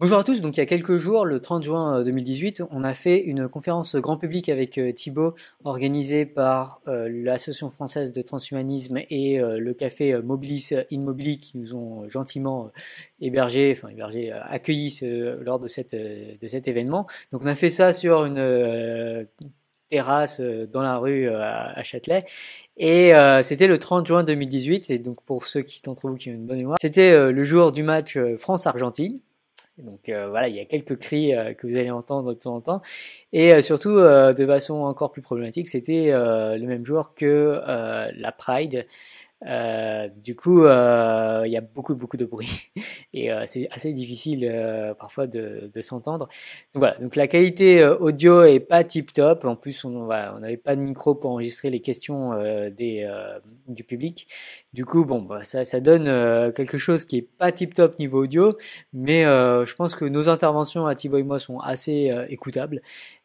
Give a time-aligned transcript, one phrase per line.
[0.00, 2.94] Bonjour à tous, donc il y a quelques jours, le 30 juin 2018, on a
[2.94, 8.96] fait une conférence grand public avec euh, Thibaut, organisée par euh, l'Association française de transhumanisme
[9.10, 12.70] et euh, le café Mobilis Immobili qui nous ont gentiment
[13.20, 17.06] hébergés, enfin hébergés, accueillis lors de, cette, de cet événement.
[17.30, 19.28] Donc on a fait ça sur une
[19.90, 22.24] terrasse dans la rue à Châtelet.
[22.78, 23.12] Et
[23.42, 26.46] c'était le 30 juin 2018, et donc pour ceux qui d'entre vous qui ont une
[26.46, 29.20] bonne mémoire, c'était le jour du match France-Argentine.
[29.80, 32.56] Donc euh, voilà, il y a quelques cris euh, que vous allez entendre de temps
[32.56, 32.82] en temps.
[33.32, 38.86] Et euh, surtout, de façon encore plus problématique, c'était le même jour que la Pride.
[39.46, 42.70] Euh, du coup, euh, il y a beaucoup beaucoup de bruit
[43.14, 46.28] et euh, c'est assez difficile euh, parfois de, de s'entendre.
[46.74, 49.44] Donc voilà, donc la qualité audio est pas tip top.
[49.44, 52.32] En plus, on voilà, on n'avait pas de micro pour enregistrer les questions
[52.70, 53.08] des
[53.68, 54.26] du public.
[54.72, 56.04] Du coup, bon, bah, ça ça donne
[56.52, 58.56] quelque chose qui est pas tip top niveau audio,
[58.92, 62.82] mais je pense que nos interventions à Thibaut et moi sont assez écoutables.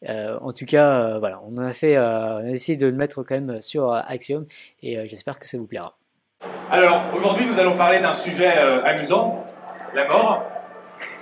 [0.08, 2.02] en tout cas, voilà, on a fait, on
[2.46, 4.46] a essayé de le mettre quand même sur Axiom
[4.82, 5.98] et j'espère que ça vous plaira.
[6.72, 9.46] Alors, aujourd'hui, nous allons parler d'un sujet euh, amusant,
[9.94, 10.44] la mort.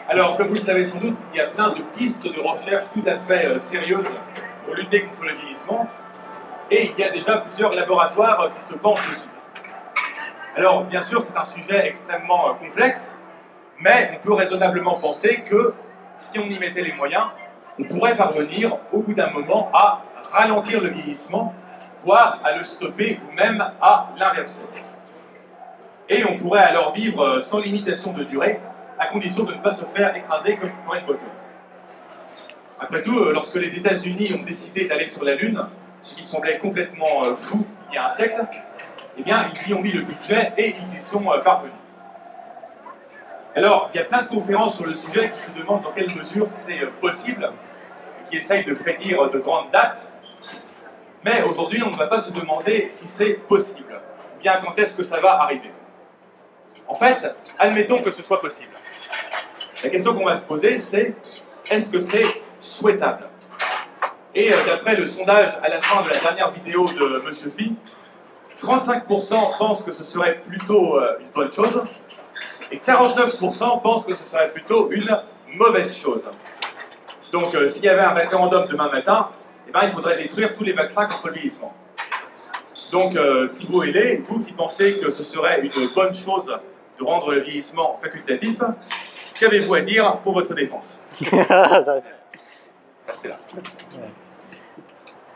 [0.08, 2.86] Alors, comme vous le savez sans doute, il y a plein de pistes de recherche
[2.94, 4.10] tout à fait euh, sérieuses
[4.66, 5.86] pour lutter contre le vieillissement.
[6.72, 9.28] Et il y a déjà plusieurs laboratoires euh, qui se penchent dessus.
[10.56, 13.18] Alors, bien sûr, c'est un sujet extrêmement complexe,
[13.82, 15.74] mais on peut raisonnablement penser que
[16.16, 17.26] si on y mettait les moyens,
[17.78, 21.54] on pourrait parvenir, au bout d'un moment, à ralentir le vieillissement,
[22.06, 24.68] voire à le stopper ou même à l'inverser
[26.10, 28.60] et on pourrait alors vivre euh, sans limitation de durée,
[29.00, 31.20] à condition de ne pas se faire écraser comme une poteau.
[32.80, 35.66] Après tout, euh, lorsque les États-Unis ont décidé d'aller sur la Lune,
[36.04, 38.46] ce qui semblait complètement euh, fou il y a un siècle,
[39.18, 41.74] eh bien, ils y ont mis le budget et ils y sont parvenus.
[43.56, 46.10] Alors, il y a plein de conférences sur le sujet qui se demandent dans quelle
[46.16, 47.52] mesure c'est possible,
[48.30, 50.12] qui essayent de prédire de grandes dates,
[51.24, 53.94] mais aujourd'hui, on ne va pas se demander si c'est possible,
[54.36, 55.72] ou bien quand est-ce que ça va arriver.
[56.88, 57.18] En fait,
[57.60, 58.72] admettons que ce soit possible.
[59.84, 61.14] La question qu'on va se poser, c'est
[61.70, 63.28] est-ce que c'est souhaitable?
[64.36, 67.52] Et euh, d'après le sondage à la fin de la dernière vidéo de M.
[67.56, 67.76] Phi,
[68.62, 71.84] 35% pensent que ce serait plutôt euh, une bonne chose
[72.72, 75.08] et 49% pensent que ce serait plutôt une
[75.56, 76.28] mauvaise chose.
[77.32, 79.30] Donc, euh, s'il y avait un référendum demain matin,
[79.68, 81.74] eh ben, il faudrait détruire tous les vaccins contre le vieillissement.
[82.94, 83.18] Donc,
[83.56, 88.00] Thibault Hélé, vous qui pensez que ce serait une bonne chose de rendre le vieillissement
[88.02, 88.62] facultatif.
[89.40, 91.04] Qu'avez-vous à dire pour votre défense.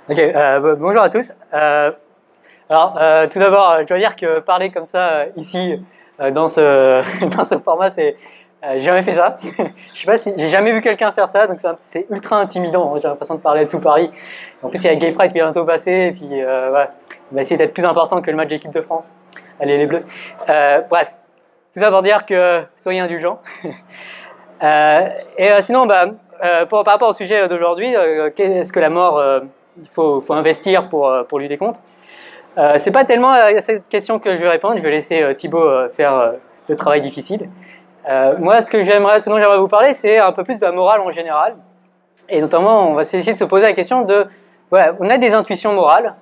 [0.10, 1.34] Ok, euh, bonjour à tous.
[1.54, 1.92] Euh,
[2.70, 5.82] alors, euh, tout d'abord, je dois dire que parler comme ça ici,
[6.32, 7.04] dans, ce,
[7.36, 8.16] dans ce format, c'est.
[8.64, 9.38] j'ai jamais fait ça.
[9.94, 12.96] je sais pas si j'ai jamais vu quelqu'un faire ça, donc c'est ultra intimidant.
[13.02, 14.10] J'ai l'impression de parler à tout Paris.
[14.64, 16.94] En plus, il y a Gay Pride qui est bientôt passé, et puis voilà,
[17.32, 19.16] on va essayer d'être plus important que le match d'équipe de France.
[19.60, 20.04] Allez les Bleus.
[20.90, 21.10] bref,
[21.78, 23.40] tout ça pour dire que soyez indulgents.
[24.64, 26.06] euh, et euh, sinon, bah,
[26.44, 29.22] euh, par rapport au sujet d'aujourd'hui, euh, qu'est-ce que la mort
[29.80, 31.80] il faut, investir pour, pour lutter contre?
[32.78, 34.76] C'est pas tellement à cette question que je vais répondre.
[34.78, 36.34] Je vais laisser Thibaut faire
[36.68, 37.48] le travail difficile.
[38.40, 41.02] moi, ce que ce dont j'aimerais vous parler, c'est un peu plus de la morale
[41.02, 41.56] en général.
[42.28, 44.26] Et notamment, on va essayer de se poser la question de,
[44.72, 46.16] on a des intuitions morales.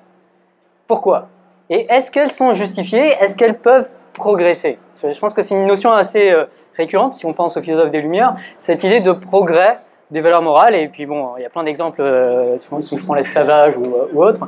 [0.87, 1.27] Pourquoi?
[1.69, 3.13] Et est-ce qu'elles sont justifiées?
[3.19, 4.77] Est-ce qu'elles peuvent progresser?
[5.03, 8.01] Je pense que c'est une notion assez euh, récurrente, si on pense aux philosophes des
[8.01, 9.79] Lumières, cette idée de progrès
[10.11, 10.75] des valeurs morales.
[10.75, 14.15] Et puis bon, il y a plein d'exemples, euh, si je prends l'esclavage ou, euh,
[14.15, 14.47] autre,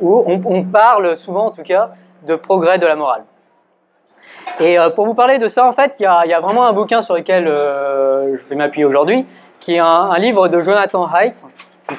[0.00, 1.90] où on, parle souvent en tout cas
[2.26, 3.24] de progrès de la morale.
[4.60, 7.14] Et pour vous parler de ça, en fait, il y a, vraiment un bouquin sur
[7.14, 9.24] lequel je vais m'appuyer aujourd'hui,
[9.60, 11.40] qui est un, livre de Jonathan Haidt.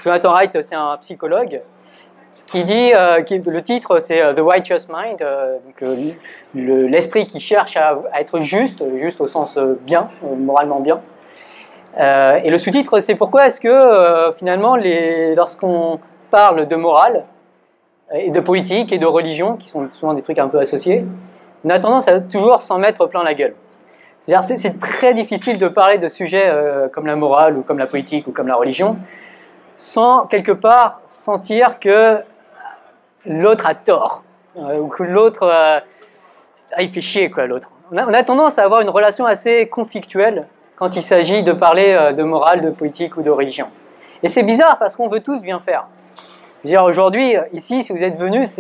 [0.03, 1.62] Jonathan Haidt, c'est un psychologue
[2.47, 5.57] qui dit, euh, le titre c'est euh, The Righteous Mind, euh,
[6.53, 11.01] l'esprit qui cherche à, être juste, juste au sens bien, moralement bien.
[11.97, 14.75] et le sous-titre c'est pourquoi est-ce que finalement
[15.35, 15.99] lorsqu'on
[16.31, 17.23] parle de morale
[18.14, 21.05] et de politique et de religion, qui sont souvent des trucs un peu associés,
[21.64, 23.55] on a tendance à toujours s'en mettre plein la gueule.
[24.22, 26.52] C'est-à-dire c'est très difficile de parler de sujets
[26.93, 28.97] comme la morale ou comme la politique ou comme la religion
[29.78, 32.20] sans quelque part sentir que
[33.27, 34.23] l'autre a tort,
[34.57, 35.79] euh, ou que l'autre, euh,
[36.73, 37.69] ah, il fait chier quoi l'autre.
[37.91, 42.13] On, a, tendance à avoir une relation assez conflictuelle quand il s'agit de parler euh,
[42.13, 43.67] de morale, de politique ou de religion.
[44.23, 45.85] Et c'est bizarre parce qu'on veut tous bien faire.
[46.83, 48.59] Aujourd'hui, ici, si vous êtes venus,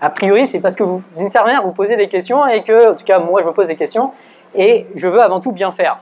[0.00, 2.90] a priori, c'est parce que vous, d'une certaine manière, vous posez des questions et que,
[2.90, 4.12] en tout cas, moi, je me pose des questions
[4.56, 5.98] et je veux avant tout bien faire.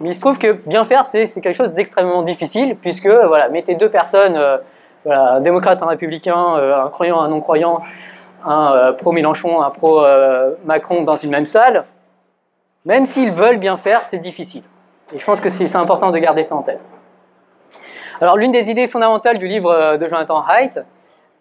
[0.00, 3.74] Mais il se trouve que bien faire, c'est quelque chose d'extrêmement difficile, puisque, voilà, mettez
[3.74, 4.40] deux personnes,
[5.04, 7.80] voilà, un démocrate, un républicain, euh, un croyant, un non-croyant,
[8.44, 11.84] un euh, pro-Mélenchon, un pro-Macron dans une même salle,
[12.84, 14.64] même s'ils veulent bien faire, c'est difficile.
[15.12, 16.80] Et je pense que c'est important de garder ça en tête.
[18.20, 20.84] Alors, l'une des idées fondamentales du livre de Jonathan Haidt,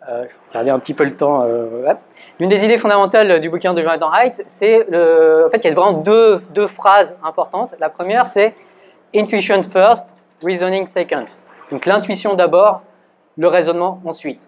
[0.07, 1.43] euh, je un petit peu le temps.
[1.43, 1.93] Euh,
[2.39, 5.45] L'une des idées fondamentales du bouquin de Jonathan Haidt, c'est le.
[5.45, 7.75] En fait, il y a vraiment deux, deux phrases importantes.
[7.79, 8.53] La première, c'est
[9.13, 10.07] Intuition first,
[10.43, 11.25] reasoning second.
[11.71, 12.81] Donc l'intuition d'abord,
[13.39, 14.41] le raisonnement ensuite.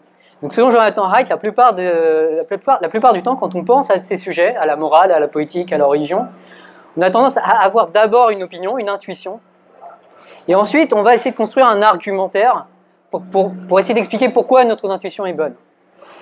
[0.43, 4.17] Donc selon Jonathan Haidt, la plupart, la, plupart, du temps, quand on pense à ces
[4.17, 6.27] sujets, à la morale, à la politique, à la religion,
[6.97, 9.39] on a tendance à avoir d'abord une opinion, une intuition,
[10.47, 12.65] et ensuite on va essayer de construire un argumentaire
[13.31, 15.55] pour, essayer d'expliquer pourquoi notre intuition est bonne.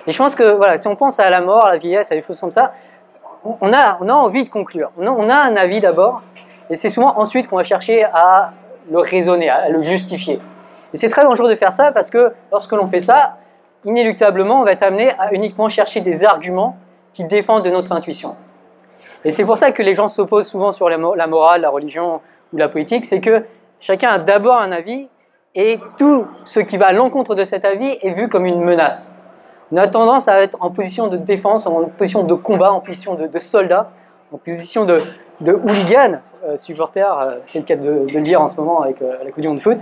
[0.06, 2.14] Et je pense que voilà, si on pense à la mort, à la vieillesse, à
[2.14, 2.72] des choses comme ça,
[3.44, 4.90] on a, on a envie de conclure.
[4.98, 6.22] On a, un avis d'abord,
[6.68, 8.52] et c'est souvent ensuite qu'on va chercher à
[8.90, 10.40] le raisonner, à le justifier.
[10.92, 13.36] Et c'est très dangereux de faire ça parce que lorsque l'on fait ça,
[13.84, 16.76] inéluctablement, on va être amené à uniquement chercher des arguments
[17.14, 18.30] qui défendent de notre intuition.
[19.24, 22.20] Et c'est pour ça que les gens s'opposent souvent sur la morale, la religion
[22.52, 23.44] ou la politique, c'est que
[23.80, 25.08] chacun a d'abord un avis
[25.54, 29.16] et tout ce qui va à l'encontre de cet avis est vu comme une menace.
[29.72, 33.14] On a tendance à être en position de défense, en position de combat, en position
[33.14, 33.90] de, soldat,
[34.32, 35.02] en position de,
[35.46, 39.16] hooligan, euh, supporter, euh, c'est le cas de, le dire en ce moment avec euh,
[39.24, 39.78] la Coupe de foot,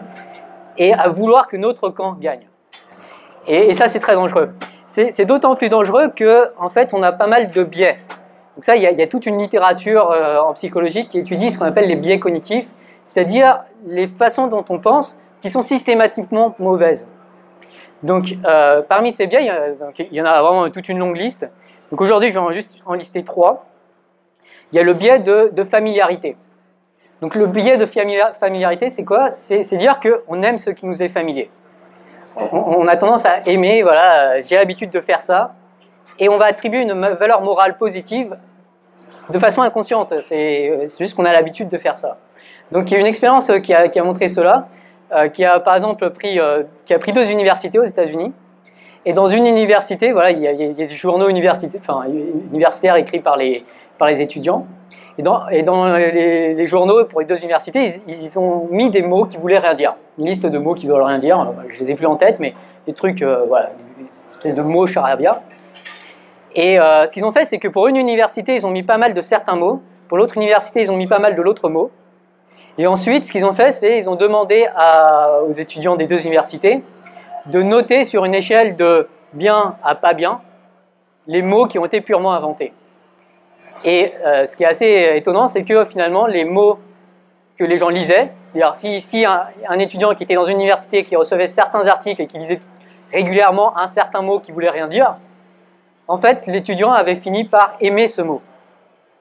[0.78, 2.48] et à vouloir que notre camp gagne.
[3.46, 4.50] Et, ça, c'est très dangereux.
[4.86, 7.98] C'est d'autant plus dangereux que, en fait, on a pas mal de biais.
[8.56, 10.12] Donc ça, il y a, toute une littérature
[10.44, 12.68] en psychologie qui étudie ce qu'on appelle les biais cognitifs,
[13.04, 17.08] c'est-à-dire les façons dont on pense qui sont systématiquement mauvaises.
[18.02, 19.50] Donc, euh, parmi ces biais,
[19.98, 21.48] il y, en a vraiment toute une longue liste.
[21.90, 23.66] Donc aujourd'hui, je vais en juste en lister trois.
[24.72, 26.36] Il y a le biais de, familiarité.
[27.20, 29.30] Donc le biais de familiarité, c'est quoi?
[29.30, 31.50] C'est dire qu'on aime ce qui nous est familier.
[32.52, 35.54] On, a tendance à aimer, voilà, j'ai l'habitude de faire ça,
[36.20, 38.36] et on va attribuer une valeur morale positive
[39.28, 40.14] de façon inconsciente.
[40.22, 42.18] C'est juste qu'on a l'habitude de faire ça.
[42.70, 44.68] Donc il y a une expérience qui a, qui a montré cela.
[45.10, 48.30] Euh, qui a par exemple pris, euh, qui a pris deux universités aux États-Unis.
[49.06, 52.04] Et dans une université, voilà, il y a, des journaux universitaires, enfin,
[52.96, 53.64] écrits par les,
[53.96, 54.66] par les étudiants.
[55.18, 55.46] Et dans,
[55.96, 59.96] les, journaux pour les deux universités, ils, ont mis des mots qui voulaient rien dire.
[60.18, 61.54] Une liste de mots qui veulent rien dire.
[61.68, 62.54] Je les ai plus en tête, mais
[62.86, 65.42] des trucs, euh, voilà, une espèce de mots charabia.
[66.54, 69.12] Et ce qu'ils ont fait, c'est que pour une université, ils ont mis pas mal
[69.12, 69.82] de certains mots.
[70.08, 71.90] Pour l'autre université, ils ont mis pas mal de l'autre mot.
[72.78, 74.66] Et ensuite, ce qu'ils ont fait, c'est qu'ils ont demandé
[75.46, 76.82] aux étudiants des deux universités
[77.46, 80.40] de noter sur une échelle de bien à pas bien
[81.26, 82.72] les mots qui ont été purement inventés.
[83.84, 86.78] Et euh, ce qui est assez étonnant, c'est que finalement, les mots
[87.58, 91.46] que les gens lisaient, c'est-à-dire si, un, étudiant qui était dans une université qui recevait
[91.46, 92.60] certains articles et qui lisait
[93.12, 95.16] régulièrement un certain mot qui voulait rien dire,
[96.06, 98.40] en fait, l'étudiant avait fini par aimer ce mot.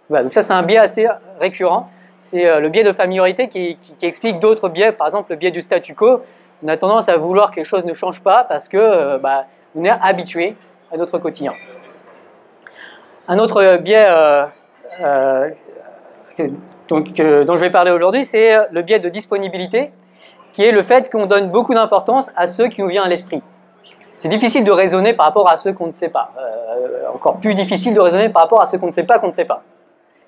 [0.09, 1.07] Voilà, donc ça, c'est un biais assez
[1.39, 5.51] récurrent c'est euh, le biais de familiarité qui, explique d'autres biais, par exemple le biais
[5.51, 6.21] du statu quo.
[6.63, 9.45] On a tendance à vouloir que quelque chose ne change pas parce que euh, bah,
[9.75, 10.55] on est habitué
[10.91, 11.53] à notre quotidien.
[13.29, 15.49] Un autre biais euh,
[16.87, 19.91] dont je vais parler aujourd'hui, c'est le biais de disponibilité,
[20.53, 23.41] qui est le fait qu'on donne beaucoup d'importance à ceux qui nous viennent à l'esprit.
[24.17, 26.31] C'est difficile de raisonner par rapport à ceux qu'on ne sait pas.
[27.13, 29.33] encore plus difficile de raisonner par rapport à ceux qu'on ne sait pas qu'on ne
[29.33, 29.61] sait pas.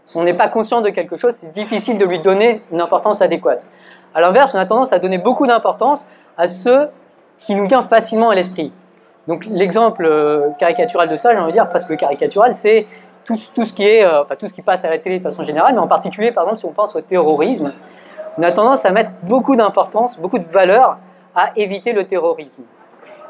[0.04, 3.22] Si on n'est pas conscient de quelque chose, c'est difficile de lui donner une importance
[3.22, 3.64] adéquate.
[4.14, 6.90] A l'inverse, on a tendance à donner beaucoup d'importance à ceux
[7.38, 8.74] qui nous viennent facilement à l'esprit.
[9.30, 12.88] Donc l'exemple euh, caricatural de ça, j'ai envie de dire presque caricatural, c'est
[13.26, 15.76] tout, ce qui euh, enfin, tout ce qui passe à la télé de façon générale,
[15.76, 17.72] mais en particulier, par exemple, si on pense au terrorisme,
[18.40, 20.98] on a tendance à mettre beaucoup d'importance, beaucoup de valeur
[21.36, 22.64] à éviter le terrorisme.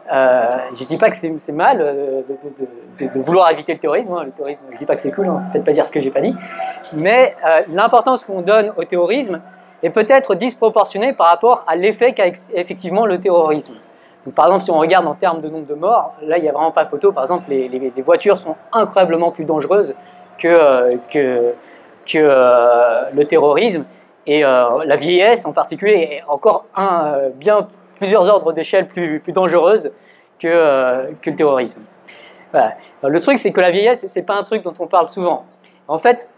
[0.09, 4.13] Euh, je ne dis pas que c'est mal de, vouloir éviter le terrorisme.
[4.13, 4.23] Hein.
[4.23, 5.43] Le terrorisme, je ne dis pas que c'est cool, ne hein.
[5.51, 6.33] faites pas dire ce que j'ai pas dit.
[6.93, 7.35] Mais
[7.67, 9.41] l'importance qu'on donne au terrorisme
[9.83, 13.75] est peut-être disproportionnée par rapport à l'effet qu'a effectivement le terrorisme.
[14.33, 16.51] Par exemple, si on regarde en termes de nombre de morts, là, il n'y a
[16.51, 17.11] vraiment pas photo.
[17.11, 19.95] Par exemple, les, voitures sont incroyablement plus dangereuses
[20.37, 21.53] que, que,
[22.05, 23.85] que le terrorisme.
[24.27, 27.67] Et la vieillesse en particulier est encore un, bien
[27.99, 29.91] plusieurs ordres d'échelle plus, plus dangereuses
[30.39, 31.81] que, euh, que le terrorisme.
[33.03, 35.45] le truc, c'est que la vieillesse, c'est pas un truc dont on parle souvent.
[35.87, 36.29] En fait,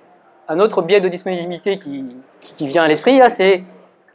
[0.50, 2.06] un autre biais de disponibilité qui,
[2.42, 3.64] qui, vient à l'esprit, c'est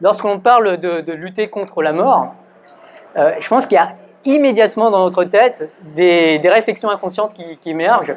[0.00, 2.35] lorsqu'on parle de, lutter contre la mort,
[3.17, 3.93] euh, je pense qu'il y a
[4.25, 8.17] immédiatement dans notre tête des, réflexions inconscientes qui, émergent,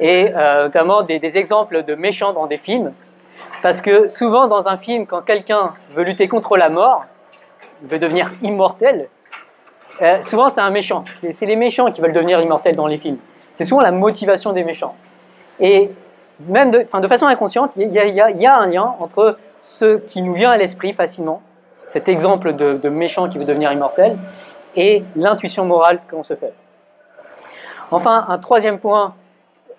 [0.00, 2.92] et euh, notamment des, exemples de méchants dans des films.
[3.62, 7.04] Parce que souvent dans un film, quand quelqu'un veut lutter contre la mort,
[7.82, 9.08] veut devenir immortel,
[10.02, 11.04] euh, souvent c'est un méchant.
[11.32, 13.18] C'est les méchants qui veulent devenir immortels dans les films.
[13.54, 14.96] C'est souvent la motivation des méchants.
[15.60, 15.90] Et
[16.40, 17.98] même de, façon inconsciente, il y,
[18.46, 21.40] a un lien entre ce qui nous vient à l'esprit facilement,
[21.86, 24.16] cet exemple de, méchant qui veut devenir immortel,
[24.76, 26.52] et l'intuition morale qu'on se fait.
[27.90, 29.14] Enfin, un troisième point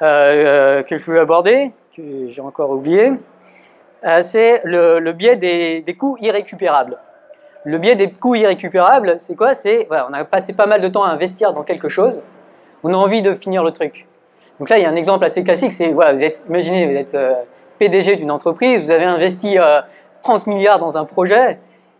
[0.01, 3.11] euh, euh, que je veux aborder, que j'ai encore oublié,
[4.05, 6.97] euh, c'est le, biais des, des, coûts irrécupérables.
[7.63, 9.55] Le biais des coûts irrécupérables, c'est quoi?
[9.55, 12.23] C'est voilà, on a passé pas mal de temps à investir dans quelque chose,
[12.83, 14.05] on a envie de finir le truc.
[14.59, 16.95] Donc là, il y a un exemple assez classique, c'est voilà, vous êtes, imaginez, vous
[16.95, 17.17] êtes
[17.79, 19.57] PDG d'une entreprise, vous avez investi
[20.23, 21.59] 30 milliards dans un projet,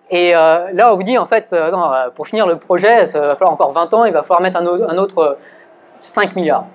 [0.10, 3.54] et là, on vous dit en fait, non, pour finir le projet, ça va falloir
[3.54, 5.38] encore 20 ans, il va falloir mettre un autre, un autre
[6.02, 6.66] 5 milliards.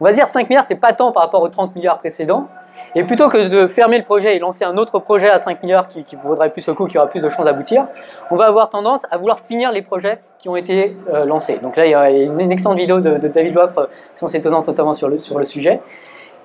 [0.00, 2.46] On va dire 5 milliards, c'est pas tant par rapport aux 30 milliards précédents.
[2.94, 5.88] Et plutôt que de fermer le projet et lancer un autre projet à 5 milliards
[5.88, 7.86] qui, vaudrait plus le coup, qui aura plus de chances d'aboutir,
[8.30, 11.58] on va avoir tendance à vouloir finir les projets qui ont été euh, lancés.
[11.58, 15.08] Donc là, il y a une, excellente vidéo de, David Wapre, science étonnante notamment sur
[15.08, 15.80] le, sur le sujet.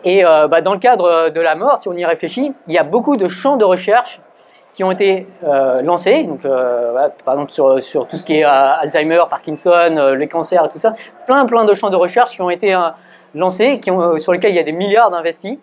[0.03, 2.79] Et euh, bah, dans le cadre de la mort, si on y réfléchit, il y
[2.79, 4.19] a beaucoup de champs de recherche
[4.73, 10.15] qui ont été euh, lancés, donc par exemple sur, tout ce qui est Alzheimer, Parkinson,
[10.17, 10.95] les cancers tout ça,
[11.27, 12.75] plein plein de champs de recherche qui ont été
[13.35, 15.57] lancés, qui ont, euh, sur lesquels il y a des milliards d'investis.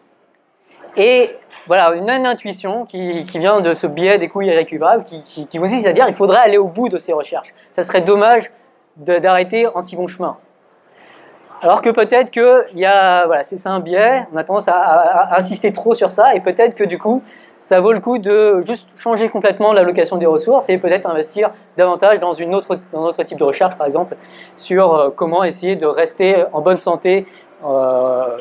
[0.96, 1.36] Et
[1.66, 5.86] voilà, une, intuition qui, vient de ce biais des coûts irrécupérables, qui, qui, qui consiste
[5.86, 7.54] à dire qu'il faudrait aller au bout de ces recherches.
[7.70, 8.50] Ça serait dommage
[8.96, 10.36] d'arrêter en si bon chemin.
[11.62, 15.72] Alors que peut-être que y a, voilà, c'est un biais, on a tendance à, insister
[15.72, 17.22] trop sur ça, et peut-être que du coup,
[17.60, 22.18] ça vaut le coup de juste changer complètement l'allocation des ressources et peut-être investir davantage
[22.18, 24.16] dans, une autre, dans un autre type de recherche, par exemple,
[24.56, 27.26] sur euh, comment essayer de rester en bonne santé
[27.64, 28.38] euh,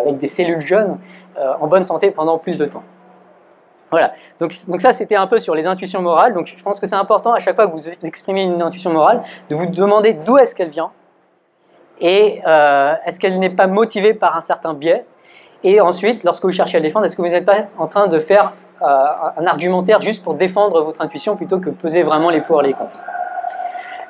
[0.00, 0.98] avec des cellules jeunes
[1.36, 2.84] euh, en bonne santé pendant plus de temps.
[3.90, 6.86] Voilà, donc, donc ça c'était un peu sur les intuitions morales, donc je pense que
[6.86, 10.36] c'est important à chaque fois que vous exprimez une intuition morale de vous demander d'où
[10.36, 10.90] est-ce qu'elle vient
[12.00, 15.04] et euh, est-ce qu'elle n'est pas motivée par un certain biais
[15.64, 18.20] et ensuite, lorsque vous cherchez à défendre, est-ce que vous n'êtes pas en train de
[18.20, 18.84] faire euh,
[19.36, 22.72] un argumentaire juste pour défendre votre intuition plutôt que peser vraiment les pour et les
[22.74, 22.96] contre?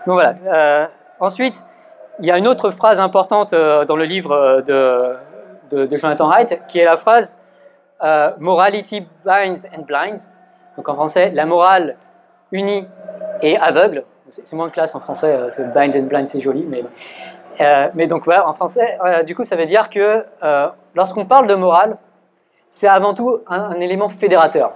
[0.07, 0.35] Donc voilà.
[0.47, 0.87] Euh,
[1.21, 1.63] ensuite,
[2.21, 5.17] il y a une autre phrase importante euh, dans le livre de,
[5.71, 7.37] de, Jonathan Wright, qui est la phrase
[8.39, 10.23] Morality binds and blinds.
[10.77, 11.97] Donc en français, la morale
[12.53, 12.87] unie
[13.43, 14.05] et aveugle.
[14.29, 15.37] C'est moins classe en français,
[15.75, 16.85] binds and blinds c'est joli, mais,
[17.95, 20.25] mais donc voilà, en français, du coup, ça veut dire que
[20.95, 21.97] lorsqu'on parle de morale,
[22.69, 24.75] c'est avant tout un élément fédérateur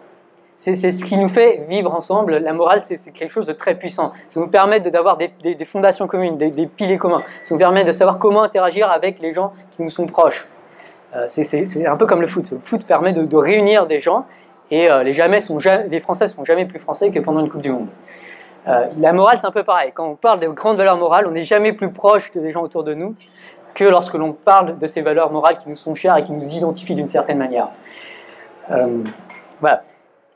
[0.63, 2.37] c'est ce qui nous fait vivre ensemble.
[2.37, 4.13] La morale, c'est quelque chose de très puissant.
[4.29, 7.23] Ça nous permet d'avoir des, des, fondations communes, des, piliers communs.
[7.43, 10.47] Ça nous permet de savoir comment interagir avec les gens qui nous sont proches.
[11.17, 12.49] Euh, c'est un peu comme le foot.
[12.53, 14.25] Le foot permet de, réunir des gens
[14.71, 15.59] et euh, les, jamais sont,
[15.89, 17.89] les Français sont jamais plus français que pendant une Coupe du Monde.
[18.69, 19.91] Euh, la morale, c'est un peu pareil.
[19.95, 22.85] Quand on parle de grandes valeurs morales, on n'est jamais plus proche des gens autour
[22.85, 23.15] de nous
[23.75, 26.55] que lorsque l'on parle de ces valeurs morales qui nous sont chères et qui nous
[26.55, 27.69] identifient d'une certaine manière.
[29.61, 29.83] voilà.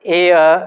[0.06, 0.58] Et, euh,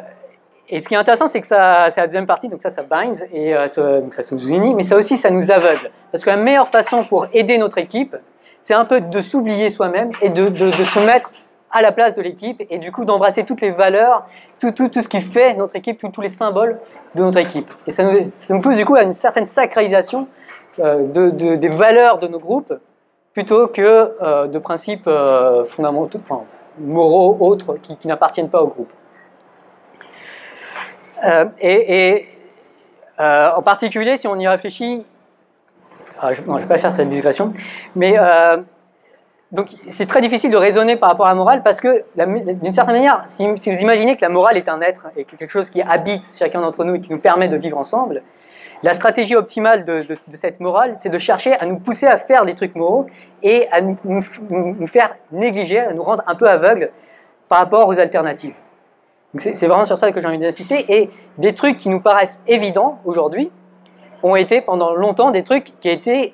[0.68, 3.16] et, ce qui est intéressant, c'est que c'est la deuxième partie, donc ça, ça binds,
[3.32, 4.01] et euh, ça,
[4.32, 5.89] nous unit, mais ça aussi, ça nous aveugle.
[6.12, 8.18] Parce que la meilleure façon pour aider notre équipe,
[8.60, 11.32] c'est un peu de s'oublier soi-même et de, se mettre
[11.71, 14.25] à la place de l'équipe, et du coup d'embrasser toutes les valeurs,
[14.59, 16.79] tout, tout, tout ce qui fait notre équipe, tous les symboles
[17.15, 17.71] de notre équipe.
[17.88, 20.27] Et ça nous, ça nous pousse du coup à une certaine sacralisation
[20.79, 22.73] euh, de, des valeurs de nos groupes,
[23.33, 23.81] plutôt que
[24.21, 26.43] euh, de principes euh, fondamentaux, enfin,
[26.79, 28.91] moraux autres qui, n'appartiennent pas au groupe.
[31.59, 32.27] Et,
[33.17, 35.05] en particulier, si on y réfléchit,
[36.21, 37.53] ah, je ne vais pas faire cette digression,
[37.95, 38.15] mais
[39.51, 42.96] donc c'est très difficile de raisonner par rapport à la morale parce que d'une certaine
[42.96, 46.24] manière, si, vous imaginez que la morale est un être et quelque chose qui habite
[46.38, 48.22] chacun d'entre nous et qui nous permet de vivre ensemble,
[48.84, 52.53] la stratégie optimale de, cette morale, c'est de chercher à nous pousser à faire des
[52.53, 53.08] trucs moraux
[53.41, 53.98] et à nous,
[54.50, 56.91] nous faire négliger, à nous rendre un peu aveugles
[57.50, 58.53] par rapport aux alternatives.
[59.38, 60.86] C'est vraiment sur ça que j'ai envie d'insister.
[60.89, 63.51] Et des trucs qui nous paraissent évidents aujourd'hui
[64.24, 66.34] ont été pendant longtemps des trucs qui étaient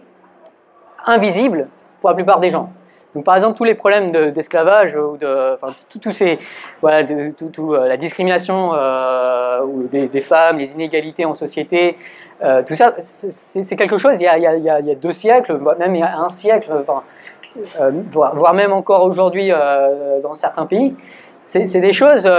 [1.06, 1.68] invisibles
[2.00, 2.72] pour la plupart des gens.
[3.16, 6.38] Donc, par exemple, tous les problèmes d'esclavage ou de, enfin, tout, ces,
[6.82, 11.98] voilà, de, tout, euh, la discrimination euh, des, femmes, les inégalités en société,
[12.44, 14.20] euh, tout ça, c'est quelque chose.
[14.20, 16.20] Il y, a, il, y a, il y, a, deux siècles, même il y a
[16.20, 17.04] un siècle, enfin,
[18.12, 19.52] voire, voire, même encore aujourd'hui
[20.22, 20.94] dans certains pays,
[21.46, 22.30] c'est des choses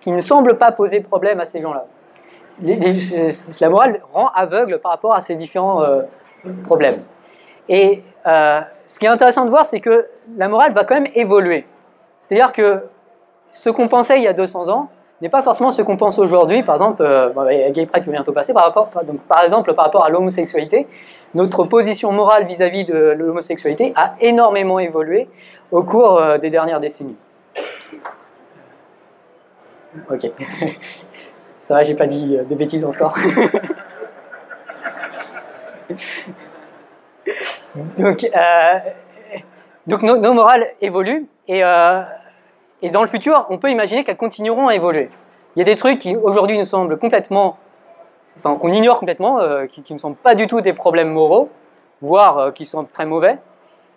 [0.00, 1.84] qui, ne semble pas poser problème à ces gens-là.
[3.60, 6.02] La morale rend aveugle par rapport à ces différents euh,
[6.64, 7.02] problèmes.
[7.68, 11.10] Et euh, ce qui est intéressant de voir, c'est que la morale va quand même
[11.14, 11.66] évoluer.
[12.20, 12.84] C'est-à-dire que
[13.52, 14.88] ce qu'on pensait il y a 200 ans
[15.20, 16.62] n'est pas forcément ce qu'on pense aujourd'hui.
[16.62, 18.90] Par exemple, euh, a Gay Pride qui va bientôt passer, par, rapport,
[19.42, 20.86] exemple, par rapport à l'homosexualité,
[21.34, 25.28] notre position morale vis-à-vis de l'homosexualité a énormément évolué
[25.70, 27.16] au cours euh, des dernières décennies.
[30.10, 30.30] Ok.
[31.60, 33.16] Ça va, j'ai pas dit des bêtises encore.
[37.74, 38.78] donc, euh,
[39.86, 42.02] donc nos, nos morales évoluent et, euh,
[42.82, 45.08] et dans le futur, on peut imaginer qu'elles continueront à évoluer.
[45.56, 47.58] Il y a des trucs qui aujourd'hui nous semblent complètement,
[48.38, 51.50] enfin qu'on ignore complètement, euh, qui, ne sont pas du tout des problèmes moraux,
[52.00, 53.38] voire qui sont très mauvais.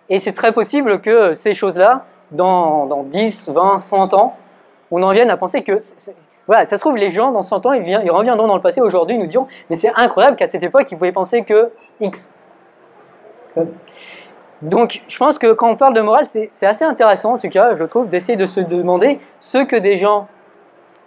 [0.08, 4.36] Et c'est très possible que ces choses-là, dans, dans 10, 20, 100 ans,
[4.90, 5.78] on en vienne à penser que,
[6.46, 8.80] voilà, ça se trouve, les gens, dans 100 ans, ils, ils reviendront dans le passé
[8.80, 12.35] aujourd'hui, ils nous diront, mais c'est incroyable qu'à cette époque, ils pouvaient penser que X.
[14.62, 17.76] Donc, je pense que quand on parle de morale, c'est assez intéressant, en tout cas,
[17.76, 20.28] je trouve, d'essayer de se demander ce que des gens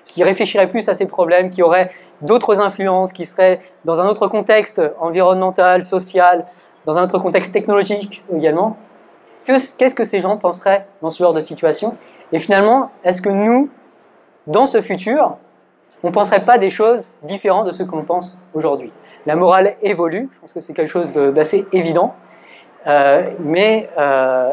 [0.05, 1.91] qui réfléchiraient plus à ces problèmes, qui auraient
[2.21, 6.45] d'autres influences, qui seraient dans un autre contexte environnemental, social,
[6.85, 8.77] dans un autre contexte technologique également,
[9.45, 11.97] que- qu'est-ce que ces gens penseraient dans ce genre de situation?
[12.31, 13.69] Et finalement, est-ce que nous,
[14.47, 15.37] dans ce futur,
[16.03, 18.91] on ne penserait pas des choses différentes de ce qu'on pense aujourd'hui?
[19.25, 22.15] La morale évolue, je pense que c'est quelque chose d'assez évident,
[22.87, 24.51] euh, mais euh,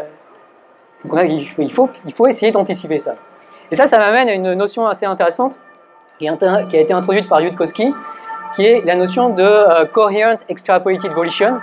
[1.05, 3.15] il, faut, essayer d'anticiper ça.
[3.71, 5.57] Et ça, ça m'amène à une notion assez intéressante
[6.19, 6.33] qui, a
[6.73, 7.95] été introduite par Yudkowsky,
[8.55, 11.59] qui est la notion de euh, coherent extrapolated volition.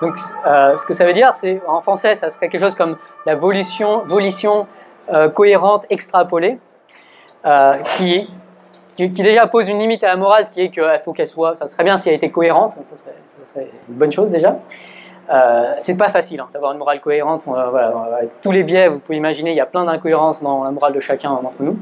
[0.00, 0.14] Donc,
[0.46, 2.96] euh, ce que ça veut dire, c'est en français, ça serait quelque chose comme
[3.26, 4.66] la volition,
[5.34, 6.58] cohérente extrapolée,
[7.96, 8.28] qui,
[8.98, 11.84] déjà pose une limite à la morale, qui est qu'il faut qu'elle soit, ça serait
[11.84, 12.96] bien si elle était cohérente, ça
[13.44, 14.56] serait une bonne chose déjà.
[15.30, 17.42] Euh, c'est pas facile hein, d'avoir une morale cohérente.
[18.16, 20.94] Avec tous les biais, vous pouvez imaginer, il y a plein d'incohérences dans la morale
[20.94, 21.76] de chacun d'entre nous.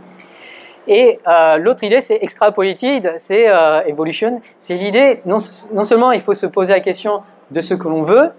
[0.89, 4.41] Et euh, l'autre idée, c'est extrapolated, c'est euh, evolution.
[4.57, 5.39] C'est l'idée, non,
[5.85, 8.31] seulement il faut se poser la question de ce que l'on veut,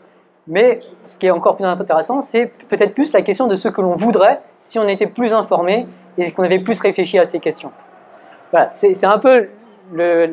[0.47, 3.81] mais ce qui est encore plus intéressant, c'est peut-être plus la question de ce que
[3.81, 7.71] l'on voudrait si on était plus informé et qu'on avait plus réfléchi à ces questions.
[8.51, 9.49] Voilà, c'est un peu
[9.93, 10.27] la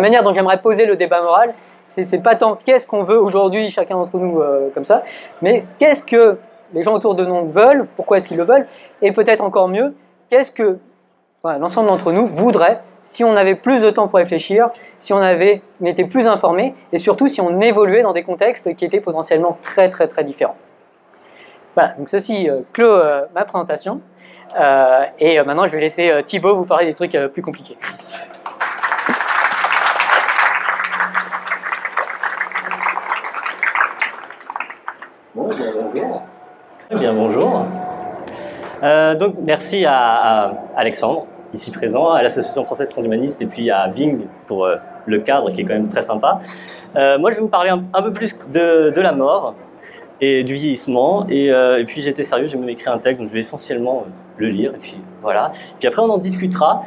[0.00, 1.54] manière dont j'aimerais poser le débat moral.
[1.90, 5.04] C'est pas tant qu'est-ce qu'on veut aujourd'hui, chacun d'entre nous, euh, comme ça,
[5.42, 6.38] mais qu'est-ce que
[6.74, 8.66] les gens autour de nous veulent, pourquoi est-ce qu'ils le veulent,
[9.00, 9.94] et peut-être encore mieux,
[10.30, 10.78] qu'est-ce que
[11.44, 15.62] l'ensemble d'entre nous voudrait si on avait plus de temps pour réfléchir, si on avait
[15.82, 19.88] était plus informé, et surtout si on évoluait dans des contextes qui étaient potentiellement très
[19.88, 20.56] très très différents.
[21.74, 24.02] Voilà, donc ceci euh, clôt euh, ma présentation.
[25.18, 27.76] Et maintenant, je vais laisser Thibaut vous parler des trucs plus compliqués.
[35.38, 36.22] Bonjour.
[36.90, 37.64] Bien, bonjour.
[38.82, 44.26] Euh, donc, merci à, Alexandre, ici présent, à l'Association française transhumaniste, et puis à Ving
[44.46, 46.40] pour euh, le cadre qui est quand même très sympa.
[46.96, 49.54] Euh, moi, je vais vous parler un, peu plus de, la mort
[50.20, 51.24] et du vieillissement.
[51.28, 54.06] Et, et puis, j'étais sérieux, j'ai même écrit un texte, donc je vais essentiellement
[54.38, 55.52] le lire, et puis voilà.
[55.78, 56.82] Puis après, on en discutera.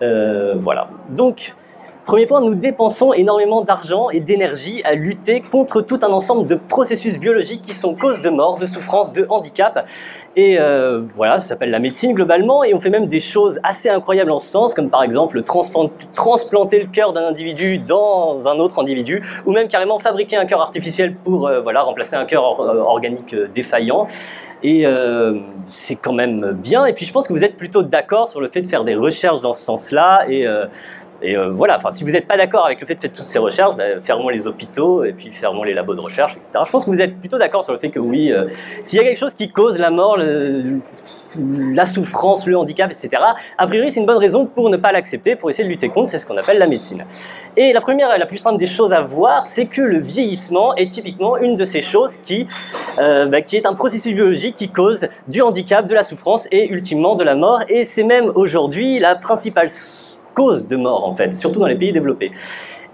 [0.00, 0.88] Voilà.
[1.10, 1.54] Donc,
[2.04, 6.56] Premier point, nous dépensons énormément d'argent et d'énergie à lutter contre tout un ensemble de
[6.56, 9.86] processus biologiques qui sont cause de mort, de souffrance, de handicap.
[10.34, 13.88] Et euh, voilà, ça s'appelle la médecine globalement, et on fait même des choses assez
[13.88, 18.58] incroyables en ce sens, comme par exemple transplan- transplanter le cœur d'un individu dans un
[18.58, 22.42] autre individu, ou même carrément fabriquer un cœur artificiel pour euh, voilà remplacer un cœur
[22.42, 24.08] or- organique euh, défaillant.
[24.64, 26.86] Et euh, c'est quand même bien.
[26.86, 28.94] Et puis je pense que vous êtes plutôt d'accord sur le fait de faire des
[28.94, 30.22] recherches dans ce sens-là.
[30.28, 30.66] Et euh,
[31.22, 33.28] et euh, voilà, enfin, si vous n'êtes pas d'accord avec le fait de faire toutes
[33.28, 36.64] ces recherches, ben, fermons les hôpitaux et puis fermons les labos de recherche, etc.
[36.66, 38.48] Je pense que vous êtes plutôt d'accord sur le fait que oui, euh,
[38.82, 40.80] s'il y a quelque chose qui cause la mort, le-
[41.74, 43.10] la souffrance, le handicap, etc.,
[43.56, 46.10] a priori, c'est une bonne raison pour ne pas l'accepter, pour essayer de lutter contre,
[46.10, 47.06] c'est ce qu'on appelle la médecine.
[47.56, 50.74] Et la première et la plus simple des choses à voir, c'est que le vieillissement
[50.76, 52.46] est typiquement une de ces choses qui,
[52.98, 56.68] euh, bah, qui est un processus biologique qui cause du handicap, de la souffrance et
[56.68, 57.60] ultimement de la mort.
[57.68, 61.76] Et c'est même aujourd'hui la principale s- cause de mort, en fait, surtout dans les
[61.76, 62.30] pays développés.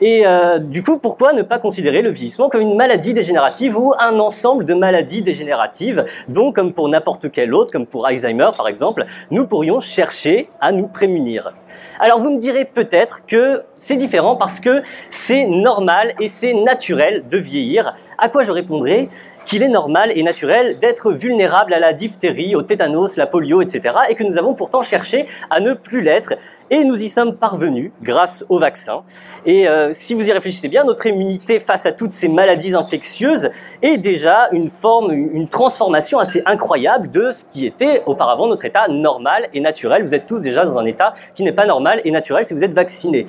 [0.00, 3.94] Et euh, du coup, pourquoi ne pas considérer le vieillissement comme une maladie dégénérative ou
[3.98, 6.04] un ensemble de maladies dégénératives?
[6.28, 10.70] Dont, comme pour n'importe quelle autre, comme pour Alzheimer par exemple, nous pourrions chercher à
[10.70, 11.52] nous prémunir
[11.98, 17.24] Alors vous me direz peut-être que c'est différent parce que c'est normal et c'est naturel
[17.28, 17.94] de vieillir.
[18.18, 19.08] À quoi je répondrai
[19.46, 23.96] qu'il est normal et naturel d'être vulnérable à la diphtérie, au tétanos, la polio, etc.
[24.08, 26.34] et que nous avons pourtant cherché à ne plus l'être
[26.70, 29.02] Et nous y sommes parvenus grâce au vaccin.
[29.46, 33.50] Et euh, si vous y réfléchissez bien, notre immunité face à toutes ces maladies infectieuses
[33.80, 38.86] est déjà une forme, une transformation assez incroyable de ce qui était auparavant notre état
[38.88, 40.02] normal et naturel.
[40.02, 42.64] Vous êtes tous déjà dans un état qui n'est pas normal et naturel si vous
[42.64, 43.26] êtes vacciné.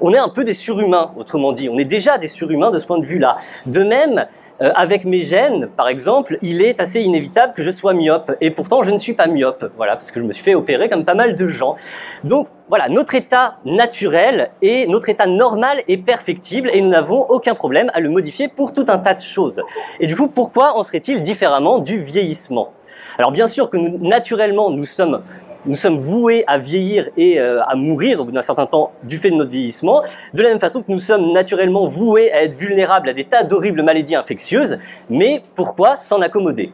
[0.00, 1.68] On est un peu des surhumains, autrement dit.
[1.68, 3.36] On est déjà des surhumains de ce point de vue-là.
[3.66, 4.26] De même,
[4.60, 8.32] euh, avec mes gènes, par exemple, il est assez inévitable que je sois myope.
[8.40, 9.70] Et pourtant, je ne suis pas myope.
[9.76, 11.76] Voilà, parce que je me suis fait opérer comme pas mal de gens.
[12.24, 17.54] Donc, voilà, notre état naturel et notre état normal est perfectible et nous n'avons aucun
[17.54, 19.62] problème à le modifier pour tout un tas de choses.
[20.00, 22.72] Et du coup, pourquoi en serait-il différemment du vieillissement?
[23.18, 25.20] Alors bien sûr que nous, naturellement, nous sommes
[25.66, 29.18] nous sommes voués à vieillir et euh, à mourir au bout d'un certain temps du
[29.18, 30.02] fait de notre vieillissement,
[30.34, 33.42] de la même façon que nous sommes naturellement voués à être vulnérables à des tas
[33.42, 34.78] d'horribles maladies infectieuses,
[35.10, 36.72] mais pourquoi s'en accommoder?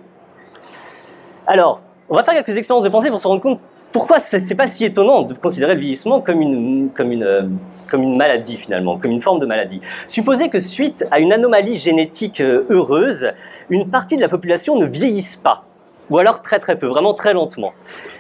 [1.47, 3.61] Alors, on va faire quelques expériences de pensée pour se rendre compte
[3.93, 6.91] pourquoi c'est pas si étonnant de considérer le vieillissement comme une,
[7.23, 7.43] euh,
[7.89, 9.81] comme une maladie finalement, comme une forme de maladie.
[10.09, 13.31] Supposez que suite à une anomalie génétique euh, heureuse,
[13.71, 15.63] une partie de la population ne vieillisse pas
[16.11, 17.73] ou alors très très peu, vraiment très lentement.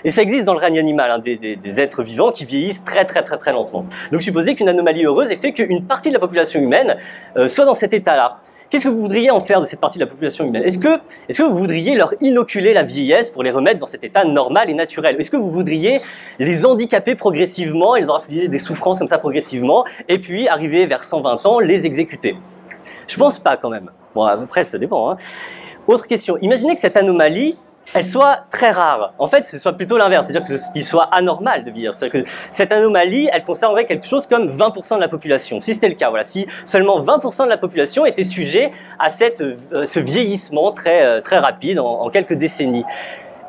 [0.04, 2.84] Et ça existe dans le règne animal, hein, des, des, des, êtres vivants qui vieillissent
[2.84, 3.84] très très très très lentement.
[4.12, 6.96] Donc supposez qu'une anomalie heureuse ait fait qu'une partie de la population humaine
[7.36, 8.38] euh, soit dans cet état-là.
[8.74, 10.64] Qu'est-ce que vous voudriez en faire de cette partie de la population humaine?
[10.64, 14.02] Est-ce que, est-ce que vous voudriez leur inoculer la vieillesse pour les remettre dans cet
[14.02, 15.14] état normal et naturel?
[15.20, 16.00] Est-ce que vous voudriez
[16.40, 21.04] les handicaper progressivement, et les infliger des souffrances comme ça progressivement, et puis arriver vers
[21.04, 22.36] 120 ans, les exécuter?
[23.06, 23.90] Je pense pas quand même.
[24.14, 25.10] Bon, à peu près, ça dépend.
[25.10, 25.16] Hein.
[25.86, 26.36] Autre question.
[26.40, 27.56] Imaginez que cette anomalie
[27.92, 29.12] elle soit très rare.
[29.18, 31.94] En fait, ce soit plutôt l'inverse, c'est-à-dire qu'il soit anormal de vieillir.
[31.94, 35.60] C'est-à-dire que cette anomalie, elle concernerait quelque chose comme 20% de la population.
[35.60, 39.40] Si c'était le cas, voilà, si seulement 20% de la population était sujet à cette,
[39.40, 42.84] euh, ce vieillissement très, euh, très rapide en, en quelques décennies.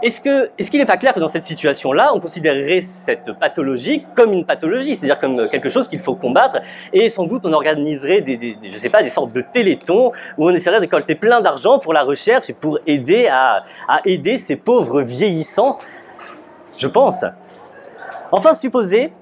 [0.02, 0.22] Est-ce
[0.70, 4.96] qu'il n'est pas clair que dans cette situation-là, on considérerait cette pathologie comme une pathologie,
[4.96, 6.60] c'est-à-dire comme quelque chose qu'il faut combattre,
[6.92, 10.50] et sans doute on organiserait des, des, sais pas, des sortes de télétons où on
[10.50, 14.58] essaierait de récolter plein d'argent pour la recherche et pour aider à, à aider ces
[14.58, 15.80] pauvres vieillissants,
[16.78, 17.24] je pense.
[18.32, 19.14] Enfin, supposez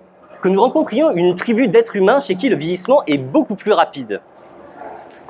[0.42, 4.22] que nous rencontrions une tribu d'êtres humains chez qui le vieillissement est beaucoup plus rapide.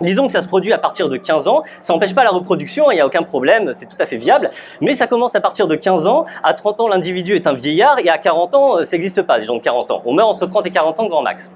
[0.03, 2.91] Disons que ça se produit à partir de 15 ans, ça n'empêche pas la reproduction,
[2.91, 5.67] il n'y a aucun problème, c'est tout à fait viable, mais ça commence à partir
[5.67, 8.85] de 15 ans, à 30 ans l'individu est un vieillard, et à 40 ans, euh,
[8.85, 10.01] ça n'existe pas, les gens de 40 ans.
[10.05, 11.55] On meurt entre 30 et 40 ans grand max.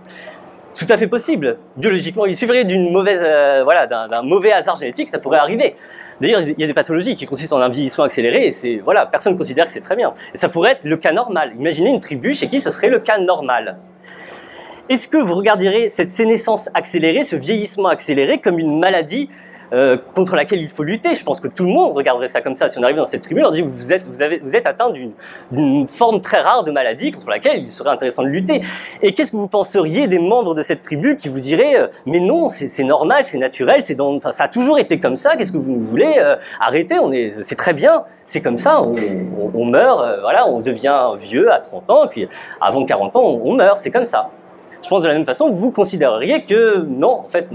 [0.78, 2.26] Tout à fait possible, biologiquement.
[2.26, 5.76] Il suffirait euh, d'un mauvais hasard génétique, ça pourrait arriver.
[6.22, 9.06] D'ailleurs, il y a des pathologies qui consistent en un vieillissement accéléré, et c'est, voilà,
[9.06, 10.14] personne ne considère que c'est très bien.
[10.34, 11.52] Et ça pourrait être le cas normal.
[11.60, 13.78] Imaginez une tribu chez qui ce serait le cas normal.
[14.90, 19.30] Est-ce que vous regarderez cette sénescence accélérée, ce vieillissement accéléré, comme une maladie
[19.74, 21.14] euh, contre laquelle il faut lutter?
[21.14, 22.70] Je pense que tout le monde regarderait ça comme ça.
[22.70, 24.90] Si on arrive dans cette tribu, on dit vous êtes, vous avez, vous êtes atteint
[25.52, 28.62] d'une forme très rare de maladie contre laquelle il serait intéressant de lutter.
[29.02, 32.22] Et qu'est-ce que vous penseriez des membres de cette tribu qui vous diraient euh, mais
[32.22, 35.36] non, c'est normal, c'est naturel, c'est enfin, ça a toujours été comme ça.
[35.36, 38.82] Qu'est-ce que vous voulez euh, arrêter On est, c'est très bien, c'est comme ça.
[38.82, 38.96] On,
[39.54, 42.30] on, meurt, euh, voilà, on devient vieux à 30 ans, puis
[42.62, 43.80] avant 40 ans, on meurt.
[43.80, 44.32] C'est comme ça
[44.84, 47.48] je pense de la même façon, vous considéreriez que non, en fait,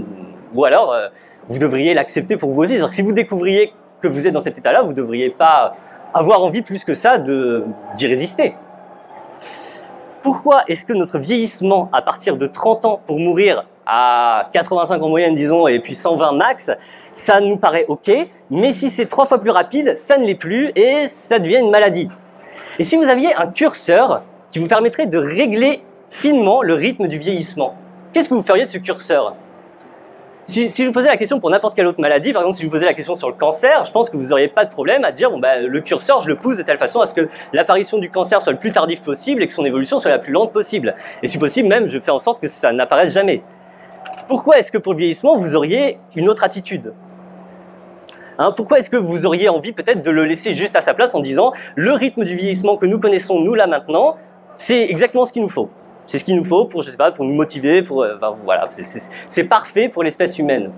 [0.53, 1.07] ou alors euh,
[1.47, 2.79] vous devriez l'accepter pour vous aussi.
[2.91, 5.73] Si vous découvriez que vous êtes dans cet état-là, vous ne devriez pas
[6.13, 8.55] avoir envie plus que ça d'y résister.
[10.21, 15.09] Pourquoi est-ce que notre vieillissement à partir de 30 ans pour mourir à 85 en
[15.09, 16.71] moyenne, disons, et puis 120 max,
[17.11, 18.11] ça nous paraît ok,
[18.49, 21.69] mais si c'est trois fois plus rapide, ça ne l'est plus et ça devient une
[21.69, 22.07] maladie.
[22.79, 25.83] Et si vous aviez un curseur qui vous permettrait de régler
[26.13, 27.75] finement le rythme du vieillissement.
[28.13, 29.35] Qu'est-ce que vous feriez de ce curseur?
[30.45, 32.67] Si, je vous posais la question pour n'importe quelle autre maladie, par exemple si je
[32.67, 35.05] vous posais la question sur le cancer, je pense que vous n'auriez pas de problème
[35.05, 37.29] à dire bon bah le curseur je le pousse de telle façon à ce que
[37.51, 40.31] l'apparition du cancer soit le plus tardif possible et que son évolution soit la plus
[40.31, 40.95] lente possible.
[41.23, 43.41] Et si possible même je fais en sorte que ça n'apparaisse jamais.
[44.27, 46.93] Pourquoi est-ce que pour le vieillissement vous auriez une autre attitude?
[48.37, 51.15] Hein, pourquoi est-ce que vous auriez envie peut-être de le laisser juste à sa place
[51.15, 54.17] en disant le rythme du vieillissement que nous connaissons nous là maintenant,
[54.57, 55.71] c'est exactement ce qu'il nous faut?
[56.13, 58.69] C'est ce qu'il nous faut pour, je sais pas, pour nous motiver, pour, euh, voilà,
[59.25, 60.69] c'est parfait pour l'espèce humaine.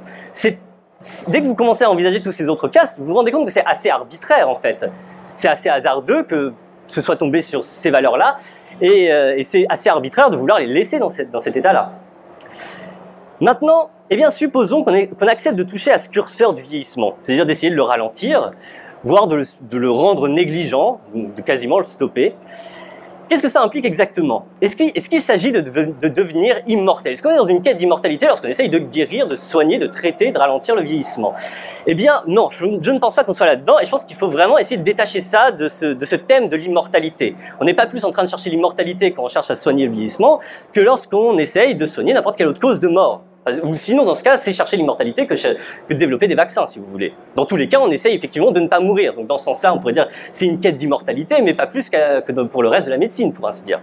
[1.28, 3.52] Dès que vous commencez à envisager tous ces autres cas, vous vous rendez compte que
[3.52, 4.90] c'est assez arbitraire en fait.
[5.34, 6.54] C'est assez hasardeux que
[6.88, 8.38] ce soit tombé sur ces valeurs-là,
[8.80, 11.92] et, euh, c'est assez arbitraire de vouloir les laisser dans, cet état-là.
[13.42, 17.46] Maintenant, eh bien, supposons qu'on qu accepte de toucher à ce curseur du vieillissement, c'est-à-dire
[17.46, 18.54] d'essayer de le ralentir,
[19.04, 22.36] voire de le, de le rendre négligent, de quasiment le stopper.
[23.28, 24.46] Qu'est-ce que ça implique exactement?
[24.62, 27.14] Est-ce qu'il s'agit de, de, devenir immortel?
[27.14, 30.32] Est-ce qu'on est dans une quête d'immortalité lorsqu'on essaye de guérir, de soigner, de traiter,
[30.32, 31.34] de ralentir le vieillissement?
[31.88, 34.28] Eh bien, non, je, ne pense pas qu'on soit là-dedans, et je pense qu'il faut
[34.28, 37.36] vraiment essayer de détacher ça de ce, de ce thème de l'immortalité.
[37.60, 39.92] On n'est pas plus en train de chercher l'immortalité quand on cherche à soigner le
[39.92, 40.40] vieillissement
[40.74, 43.24] que lorsqu'on essaye de soigner n'importe quelle autre cause de mort.
[43.64, 46.80] Ou sinon, dans ce cas, c'est chercher l'immortalité que, que de développer des vaccins, si
[46.80, 47.14] vous voulez.
[47.36, 49.14] Dans tous les cas, on essaye effectivement de ne pas mourir.
[49.14, 52.42] Donc dans ce sens-là, on pourrait dire c'est une quête d'immortalité, mais pas plus que
[52.44, 53.82] pour le reste de la médecine, pour ainsi dire.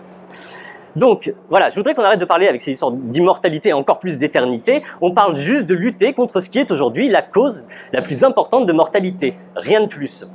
[0.96, 4.18] Donc voilà, je voudrais qu'on arrête de parler avec ces histoires d'immortalité et encore plus
[4.18, 4.83] d'éternité.
[5.01, 8.66] On parle juste de lutter contre ce qui est aujourd'hui la cause la plus importante
[8.66, 9.35] de mortalité.
[9.57, 10.27] Rien de plus.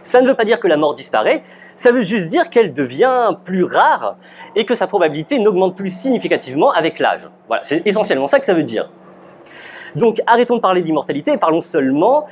[0.00, 1.42] Ça ne veut pas dire que la mort disparaît,
[1.74, 4.16] ça veut juste dire qu'elle devient plus rare
[4.56, 7.28] et que sa probabilité n'augmente plus significativement avec l'âge.
[7.48, 8.90] Voilà, c'est essentiellement ça que ça veut dire.
[9.96, 12.26] Donc arrêtons de parler d'immortalité et parlons seulement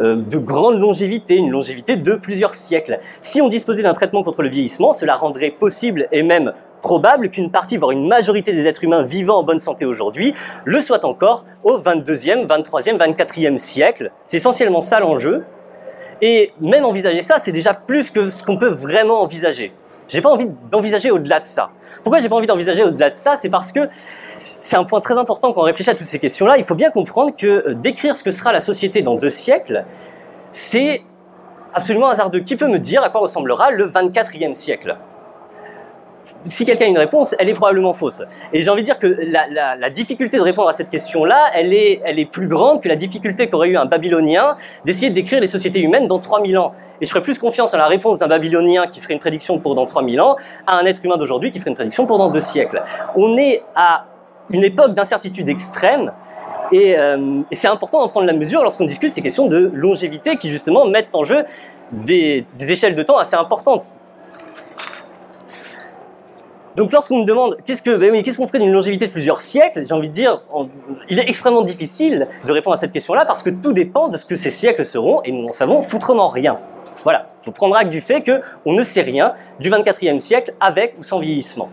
[0.00, 2.98] euh, de grande longévité, une longévité de plusieurs siècles.
[3.20, 6.52] Si on disposait d'un traitement contre le vieillissement, cela rendrait possible et même
[6.82, 10.80] probable qu'une partie, voire une majorité des êtres humains vivant en bonne santé aujourd'hui le
[10.82, 14.10] soient encore au 22e, 23e, 24e siècle.
[14.26, 15.44] C'est essentiellement ça l'enjeu.
[16.22, 19.72] Et même envisager ça, c'est déjà plus que ce qu'on peut vraiment envisager.
[20.08, 21.70] J'ai pas envie d'envisager au-delà de ça.
[22.02, 23.36] Pourquoi j'ai pas envie d'envisager au-delà de ça?
[23.36, 23.88] C'est parce que
[24.60, 26.56] c'est un point très important quand on réfléchit à toutes ces questions-là.
[26.58, 29.84] Il faut bien comprendre que euh, décrire ce que sera la société dans deux siècles,
[30.52, 31.02] c'est
[31.72, 32.40] absolument hasardeux.
[32.40, 34.96] Qui peut me dire à quoi ressemblera le 24e siècle?
[36.44, 38.22] Si quelqu'un a une réponse, elle est probablement fausse.
[38.52, 42.00] Et j'ai envie de dire que la, difficulté de répondre à cette question-là, elle est,
[42.04, 45.48] elle est plus grande que la difficulté qu'aurait eu un Babylonien d'essayer de décrire les
[45.48, 46.74] sociétés humaines dans 3000 ans.
[47.00, 49.74] Et je ferais plus confiance à la réponse d'un Babylonien qui ferait une prédiction pour
[49.74, 52.40] dans 3000 ans à un être humain d'aujourd'hui qui ferait une prédiction pour dans deux
[52.40, 52.82] siècles.
[53.16, 54.06] On est à
[54.50, 56.12] une époque d'incertitude extrême
[56.72, 60.36] et, euh, et c'est important d'en prendre la mesure lorsqu'on discute ces questions de longévité
[60.36, 61.44] qui justement mettent en jeu
[61.92, 63.84] des, des échelles de temps assez importantes.
[66.76, 69.86] Donc lorsqu'on me demande qu'est-ce que, ben qu'est-ce qu'on ferait d'une longévité de plusieurs siècles,
[69.86, 70.42] j'ai envie de dire,
[71.08, 74.24] il est extrêmement difficile de répondre à cette question-là parce que tout dépend de ce
[74.24, 76.58] que ces siècles seront et nous n'en savons foutrement rien.
[77.04, 80.96] Voilà, il faut prendre acte du fait qu'on ne sait rien du 24e siècle avec
[80.98, 81.68] ou sans vieillissement.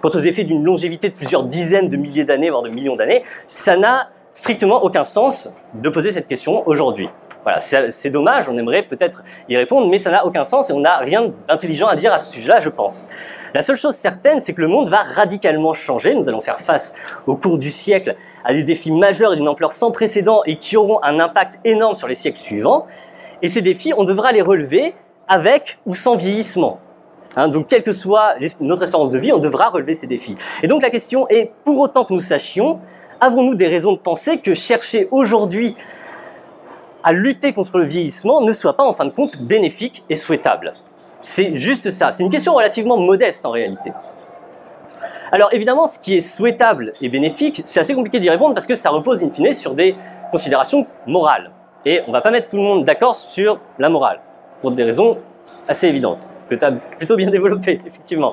[0.00, 3.22] Quant aux effets d'une longévité de plusieurs dizaines de milliers d'années, voire de millions d'années,
[3.48, 7.10] ça n'a strictement aucun sens de poser cette question aujourd'hui.
[7.42, 10.80] Voilà, c'est dommage, on aimerait peut-être y répondre, mais ça n'a aucun sens et on
[10.80, 13.06] n'a rien d'intelligent à dire à ce sujet-là, je pense.
[13.52, 16.14] La seule chose certaine, c'est que le monde va radicalement changer.
[16.14, 16.94] Nous allons faire face
[17.26, 20.76] au cours du siècle à des défis majeurs et d'une ampleur sans précédent et qui
[20.76, 22.86] auront un impact énorme sur les siècles suivants.
[23.42, 24.94] Et ces défis, on devra les relever
[25.26, 26.78] avec ou sans vieillissement.
[27.34, 30.36] Hein, donc, quelle que soit notre espérance de vie, on devra relever ces défis.
[30.62, 32.80] Et donc, la question est, pour autant que nous sachions,
[33.20, 35.74] avons-nous des raisons de penser que chercher aujourd'hui
[37.02, 40.74] à lutter contre le vieillissement ne soit pas en fin de compte bénéfique et souhaitable?
[41.20, 42.12] C'est juste ça.
[42.12, 43.92] C'est une question relativement modeste en réalité.
[45.32, 48.74] Alors évidemment, ce qui est souhaitable et bénéfique, c'est assez compliqué d'y répondre parce que
[48.74, 49.94] ça repose in fine sur des
[50.30, 51.50] considérations morales.
[51.84, 54.20] Et on va pas mettre tout le monde d'accord sur la morale,
[54.60, 55.18] pour des raisons
[55.68, 58.32] assez évidentes, plutôt bien développées, effectivement.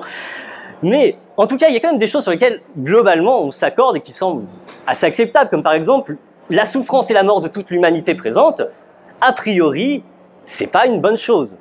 [0.82, 3.50] Mais en tout cas, il y a quand même des choses sur lesquelles globalement on
[3.50, 4.44] s'accorde et qui semblent
[4.86, 6.16] assez acceptables, comme par exemple
[6.50, 8.62] la souffrance et la mort de toute l'humanité présente,
[9.20, 10.02] a priori,
[10.44, 11.56] c'est pas une bonne chose.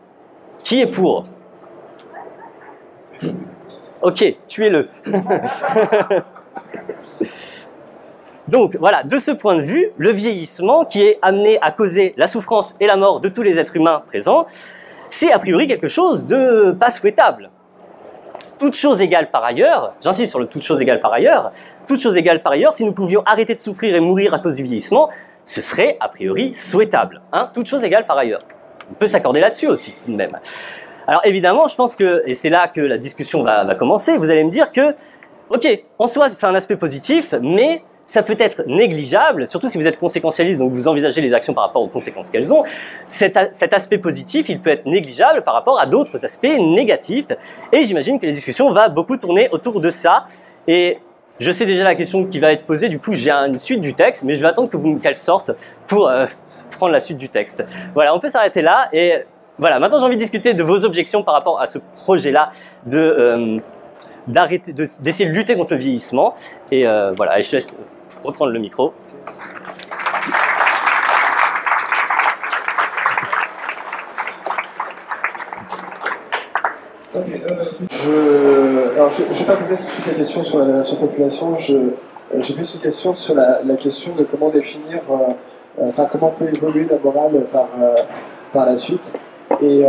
[0.68, 1.24] Qui est pour?
[4.02, 4.90] Ok, tuez-le.
[8.50, 12.28] Donc voilà, de ce point de vue, le vieillissement qui est amené à causer la
[12.28, 14.46] souffrance et la mort de tous les êtres humains présents,
[15.10, 17.50] c'est a priori quelque chose de pas souhaitable.
[18.60, 21.54] Toute chose égale par ailleurs, j'insiste sur le toute chose égale par ailleurs,
[21.88, 24.58] toute chose égale par ailleurs, si nous pouvions arrêter de souffrir et mourir à cause
[24.58, 25.08] du vieillissement,
[25.46, 27.22] ce serait a priori souhaitable.
[27.32, 28.42] Hein toute chose égale par ailleurs
[28.91, 30.38] on peut s'accorder là-dessus aussi, tout de même.
[31.08, 34.30] Alors évidemment, je pense que, et c'est là que la discussion va, va commencer, vous
[34.30, 34.93] allez me dire que,
[35.50, 39.86] ok, en soi, c'est un aspect positif, mais ça peut être négligeable, surtout si vous
[39.86, 42.63] êtes conséquentialiste, donc vous envisagez les actions par rapport aux conséquences qu'elles ont.
[43.06, 47.28] Cet, cet, aspect positif, il peut être négligeable par rapport à d'autres aspects négatifs.
[47.73, 50.26] Et j'imagine que la discussion va beaucoup tourner autour de ça.
[50.69, 51.00] Et
[51.39, 53.93] je sais déjà la question qui va être posée, du coup j'ai une suite du
[53.93, 55.52] texte, mais je vais attendre que vous qu'elle sorte
[55.88, 56.26] pour euh,
[56.71, 57.63] prendre la suite du texte.
[57.93, 59.23] Voilà, on peut s'arrêter là et
[59.60, 59.80] voilà.
[59.80, 62.52] Maintenant j'ai envie de discuter de vos objections par rapport à ce projet-là
[62.86, 63.60] de euh,
[64.28, 66.36] d'arrêter, d'essayer de, lutter contre le vieillissement.
[66.71, 67.67] Et euh, voilà, je te laisse
[68.23, 68.93] reprendre le micro.
[78.04, 81.58] Je, alors, je ne vais pas poser toute la question sur la, population.
[81.70, 81.90] Euh,
[82.42, 85.14] j'ai plus une question sur la, question de comment définir, euh,
[85.80, 87.70] euh, enfin comment peut évoluer la morale par,
[88.54, 89.20] par la suite.
[89.62, 89.84] Et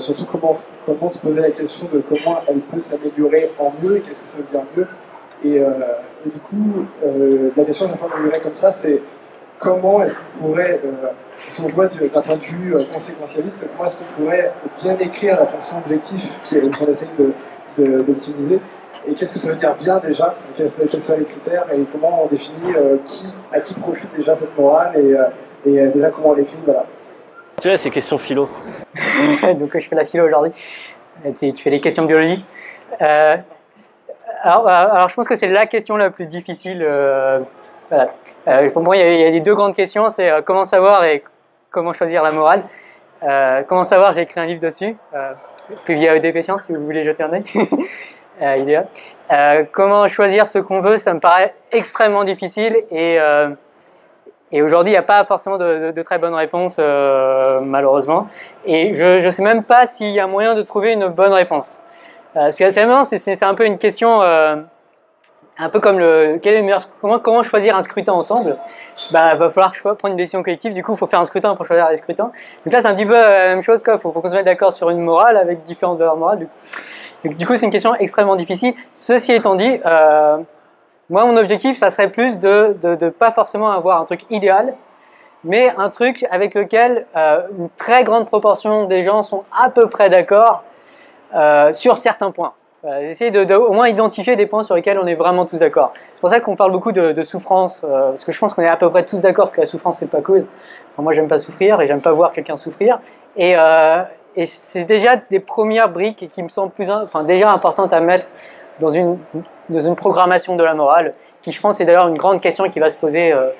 [0.00, 4.00] surtout comment, comment se poser la question de comment elle peut s'améliorer en mieux et
[4.00, 4.86] qu'est-ce que ça veut dire mieux.
[5.44, 5.60] Et,
[6.24, 6.86] du coup,
[7.56, 9.00] la question que j'ai formulée comme ça, c'est
[9.58, 11.08] comment est-ce qu'on pourrait, euh,
[11.48, 14.96] si on voit de- d'un point de vue euh, conséquentialiste, comment est-ce qu'on pourrait bien
[14.98, 17.32] écrire la fonction objectif qui- qu'on essaye de-
[17.76, 18.60] de- d'optimiser
[19.06, 22.24] et qu'est-ce que ça veut dire bien déjà Quels, quels sont les critères et comment
[22.24, 25.24] on définit euh, qui, à qui profite déjà cette morale et, euh,
[25.66, 26.84] et euh, déjà comment on l'écrit voilà.
[27.60, 28.48] Tu vois, c'est question philo.
[29.58, 30.52] Donc je fais la philo aujourd'hui.
[31.38, 32.44] Tu, tu fais les questions de biologie.
[33.02, 33.36] Euh,
[34.42, 36.84] alors, alors, je pense que c'est la question la plus difficile.
[36.86, 37.40] euh,
[37.88, 38.12] voilà.
[38.46, 41.24] Euh, pour moi, il y, a, les deux grandes questions, c'est euh, comment savoir et
[41.70, 42.62] comment choisir la morale.
[43.22, 44.96] Euh, comment savoir, j'ai écrit un livre dessus.
[45.84, 47.44] Puis via EDP Science, si vous voulez jeter un œil.
[49.72, 53.18] comment choisir ce qu'on veut, ça me paraît extrêmement difficile et
[54.50, 58.28] et aujourd'hui, il n'y a pas forcément de, très bonnes réponses, malheureusement.
[58.64, 61.78] Et je ne sais même pas s'il y a moyen de trouver une bonne réponse.
[62.50, 64.22] C'est c'est un peu une question,
[65.58, 68.56] un peu comme le, quel est le meilleur, comment, choisir un scrutin ensemble?
[69.10, 70.72] Bah, va falloir prendre une décision collective.
[70.72, 72.30] Du coup, il faut faire un scrutin pour choisir les scrutins.
[72.64, 73.82] Donc là, c'est un petit peu la même chose.
[73.86, 76.46] Il faut, qu'on se mette d'accord sur une morale avec différentes valeurs morales.
[77.24, 78.74] Du coup, c'est une question extrêmement difficile.
[78.94, 80.38] Ceci étant dit, euh,
[81.10, 84.74] moi, mon objectif, ça serait plus de ne pas forcément avoir un truc idéal,
[85.42, 89.88] mais un truc avec lequel euh, une très grande proportion des gens sont à peu
[89.88, 90.62] près d'accord
[91.34, 92.52] euh, sur certains points.
[93.02, 95.92] Essayer de, au moins identifier des points sur lesquels on est vraiment tous d'accord.
[96.14, 98.68] C'est pour ça qu'on parle beaucoup de, souffrance, euh, parce que je pense qu'on est
[98.68, 100.46] à peu près tous d'accord que la souffrance c'est pas cool.
[100.92, 102.98] Enfin, moi, j'aime pas souffrir et j'aime pas voir quelqu'un souffrir.
[103.36, 104.02] Et, euh,
[104.36, 106.72] et c'est déjà des premières briques qui me semblent
[107.02, 108.26] enfin déjà importantes à mettre
[108.78, 109.18] dans une,
[109.96, 112.96] programmation de la morale, qui je pense est d'ailleurs une grande question qui va se
[112.96, 113.50] poser, euh,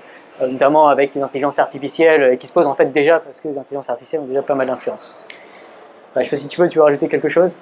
[0.41, 3.59] notamment avec les intelligences artificielles, euh, qui se pose en fait déjà parce que les
[3.59, 5.21] intelligences artificielles ont déjà pas mal d'influence.
[6.15, 7.61] Ouais, je sais pas si tu veux, tu veux rajouter quelque chose?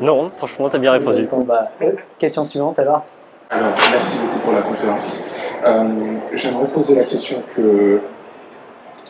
[0.00, 1.26] Non, franchement, t'as bien répondu.
[1.30, 1.70] Bon, bah,
[2.18, 3.04] question suivante alors.
[3.50, 5.24] Alors, merci beaucoup pour la conférence.
[5.64, 8.00] Euh, J'aimerais poser la question que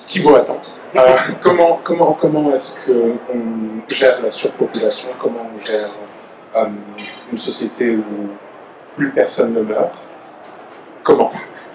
[0.06, 0.58] Thibaut attend.
[0.96, 5.10] Euh, comment comment, comment est-ce qu'on gère la surpopulation?
[5.18, 5.90] Comment on gère
[6.56, 6.66] euh,
[7.30, 8.02] une société où
[8.96, 9.92] plus personne ne meurt?
[11.02, 11.30] Comment?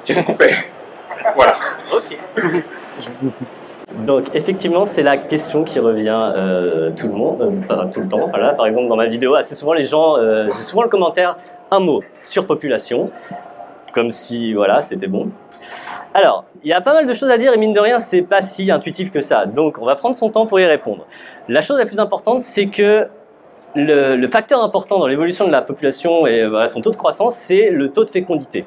[0.06, 0.56] Qu'est-ce qu'on fait?
[1.36, 1.56] Voilà.
[1.94, 2.18] Ok.
[4.06, 8.10] Donc effectivement, c'est la question qui revient euh, tout le monde, euh, pas tout le
[8.10, 8.28] temps.
[8.30, 11.38] Voilà, par exemple, dans ma vidéo, assez souvent les gens, euh, j'ai souvent le commentaire
[11.72, 13.12] un mot surpopulation,
[13.94, 15.30] comme si voilà, c'était bon.
[16.14, 18.22] Alors, il y a pas mal de choses à dire et mine de rien, c'est
[18.22, 19.46] pas si intuitif que ça.
[19.46, 21.06] Donc, on va prendre son temps pour y répondre.
[21.48, 23.08] La chose la plus importante, c'est que
[23.76, 27.90] le, facteur important dans l'évolution de la population et son taux de croissance, c'est le
[27.90, 28.66] taux de fécondité.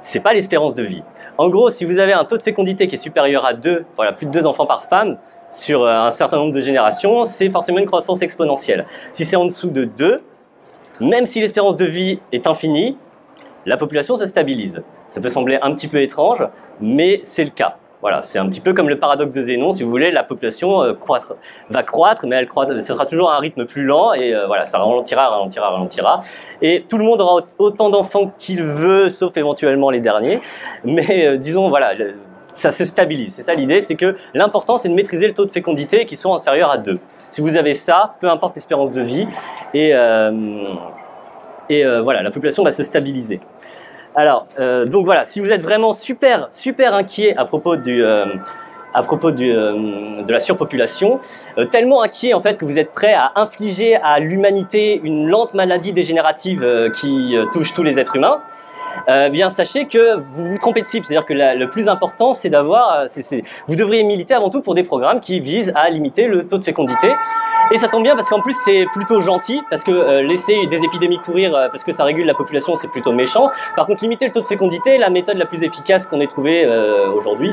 [0.00, 1.02] C'est pas l'espérance de vie.
[1.36, 4.12] En gros, si vous avez un taux de fécondité qui est supérieur à 2, voilà,
[4.12, 5.18] plus de 2 enfants par femme,
[5.50, 8.86] sur euh, un certain nombre de générations, c'est forcément une croissance exponentielle.
[9.12, 10.22] Si c'est en dessous de 2,
[11.00, 12.96] même si l'espérance de vie est infinie,
[13.66, 14.82] la population se stabilise.
[15.06, 16.46] Ça peut sembler un petit peu étrange,
[16.80, 17.76] mais c'est le cas.
[18.02, 20.82] Voilà, c'est un petit peu comme le paradoxe de Zénon, si vous voulez, la population
[20.82, 21.34] euh, croître-
[21.68, 24.46] va croître, mais elle croît, ce sera toujours à un rythme plus lent, et euh,
[24.46, 26.22] voilà, ça ralentira, ralentira, ralentira.
[26.62, 30.40] Et tout le monde aura au- autant d'enfants qu'il veut, sauf éventuellement les derniers.
[30.84, 31.92] Mais euh, disons, voilà,
[32.54, 33.34] ça se stabilise.
[33.34, 36.34] C'est ça l'idée, c'est que l'important, c'est de maîtriser le taux de fécondité qui soit
[36.34, 36.98] inférieur à 2.
[37.30, 39.26] Si vous avez ça, peu importe l'espérance de vie,
[39.74, 40.32] et, euh,
[41.68, 43.40] et euh, voilà, la population va se stabiliser.
[44.14, 48.26] Alors, euh, donc voilà, si vous êtes vraiment super, super inquiet à propos du, euh,
[48.92, 51.20] à propos du, euh, de la surpopulation,
[51.70, 55.92] tellement inquiet en fait que vous êtes prêt à infliger à l'humanité une lente maladie
[55.92, 58.40] dégénérative qui touche tous les êtres humains,
[59.08, 61.06] euh, bien sachez que vous vous trompez de cible.
[61.06, 64.82] C'est-à-dire que le plus important, c'est d'avoir, euh, vous devriez militer avant tout pour des
[64.82, 67.12] programmes qui visent à limiter le taux de fécondité.
[67.72, 70.82] Et ça tombe bien parce qu'en plus c'est plutôt gentil, parce que euh, laisser des
[70.82, 73.50] épidémies courir euh, parce que ça régule la population, c'est plutôt méchant.
[73.76, 76.66] Par contre, limiter le taux de fécondité, la méthode la plus efficace qu'on ait trouvée
[77.14, 77.52] aujourd'hui,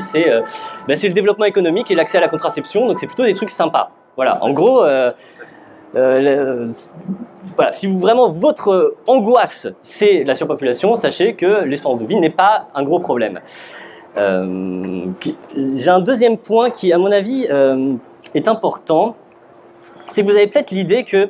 [0.88, 2.86] ben, c'est le développement économique et l'accès à la contraception.
[2.86, 3.90] Donc c'est plutôt des trucs sympas.
[4.16, 4.84] Voilà, en gros.
[5.96, 6.70] Euh,
[7.72, 12.68] si vous vraiment votre angoisse c'est la surpopulation, sachez que l'espérance de vie n'est pas
[12.74, 13.40] un gros problème.
[14.16, 15.06] Euh,
[15.56, 17.94] J'ai un deuxième point qui, à mon avis, euh,
[18.34, 19.14] est important.
[20.08, 21.28] C'est que vous avez peut-être l'idée que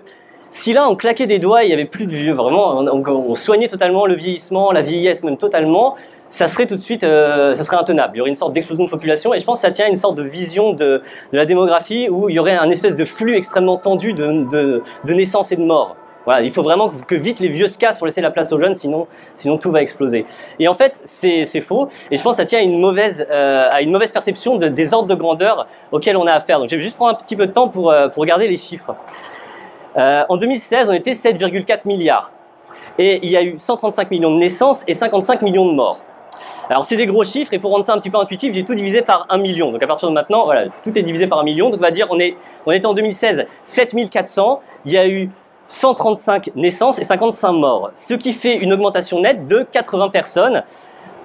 [0.50, 3.68] si là on claquait des doigts, il y avait plus de vieux, vraiment, on soignait
[3.68, 5.94] totalement le vieillissement, la vieillesse même totalement,
[6.30, 8.12] ça serait tout de suite, euh, ça serait intenable.
[8.14, 9.88] Il y aurait une sorte d'explosion de population, et je pense que ça tient à
[9.88, 11.02] une sorte de vision de,
[11.32, 14.82] de la démographie où il y aurait un espèce de flux extrêmement tendu de, de,
[15.04, 15.96] de naissance et de mort.
[16.28, 18.58] Voilà, il faut vraiment que vite les vieux se cassent pour laisser la place aux
[18.58, 20.26] jeunes, sinon, sinon tout va exploser.
[20.58, 21.88] Et en fait, c'est faux.
[22.10, 24.68] Et je pense que ça tient à une mauvaise, euh, à une mauvaise perception de,
[24.68, 26.58] des ordres de grandeur auxquels on a affaire.
[26.58, 28.58] Donc je vais juste prendre un petit peu de temps pour, euh, pour regarder les
[28.58, 28.94] chiffres.
[29.96, 32.30] Euh, en 2016, on était 7,4 milliards.
[32.98, 35.98] Et il y a eu 135 millions de naissances et 55 millions de morts.
[36.70, 38.74] Alors c'est des gros chiffres et pour rendre ça un petit peu intuitif, j'ai tout
[38.74, 39.72] divisé par 1 million.
[39.72, 41.70] Donc à partir de maintenant, voilà, tout est divisé par 1 million.
[41.70, 45.30] Donc on va dire on est on était en 2016 7400, il y a eu
[45.68, 50.62] 135 naissances et 55 morts, ce qui fait une augmentation nette de 80 personnes.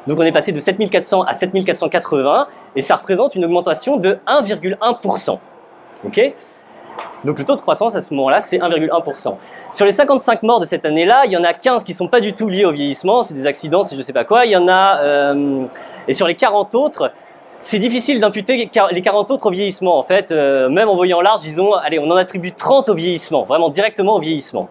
[0.08, 5.40] Donc on est passé de 7400 à 7480 et ça représente une augmentation de 1,1%.
[6.06, 6.34] OK?
[7.24, 9.38] Donc le taux de croissance à ce moment-là, c'est 1,1%.
[9.72, 12.20] Sur les 55 morts de cette année-là, il y en a 15 qui sont pas
[12.20, 14.46] du tout liés au vieillissement, c'est des accidents, c'est je sais pas quoi.
[14.46, 15.66] Il y en a euh,
[16.08, 17.12] et sur les 40 autres,
[17.62, 19.98] c'est difficile d'imputer les 40 autres au vieillissement.
[19.98, 23.44] En fait, euh, même en voyant large, disons, allez, on en attribue 30 au vieillissement,
[23.44, 24.68] vraiment directement au vieillissement.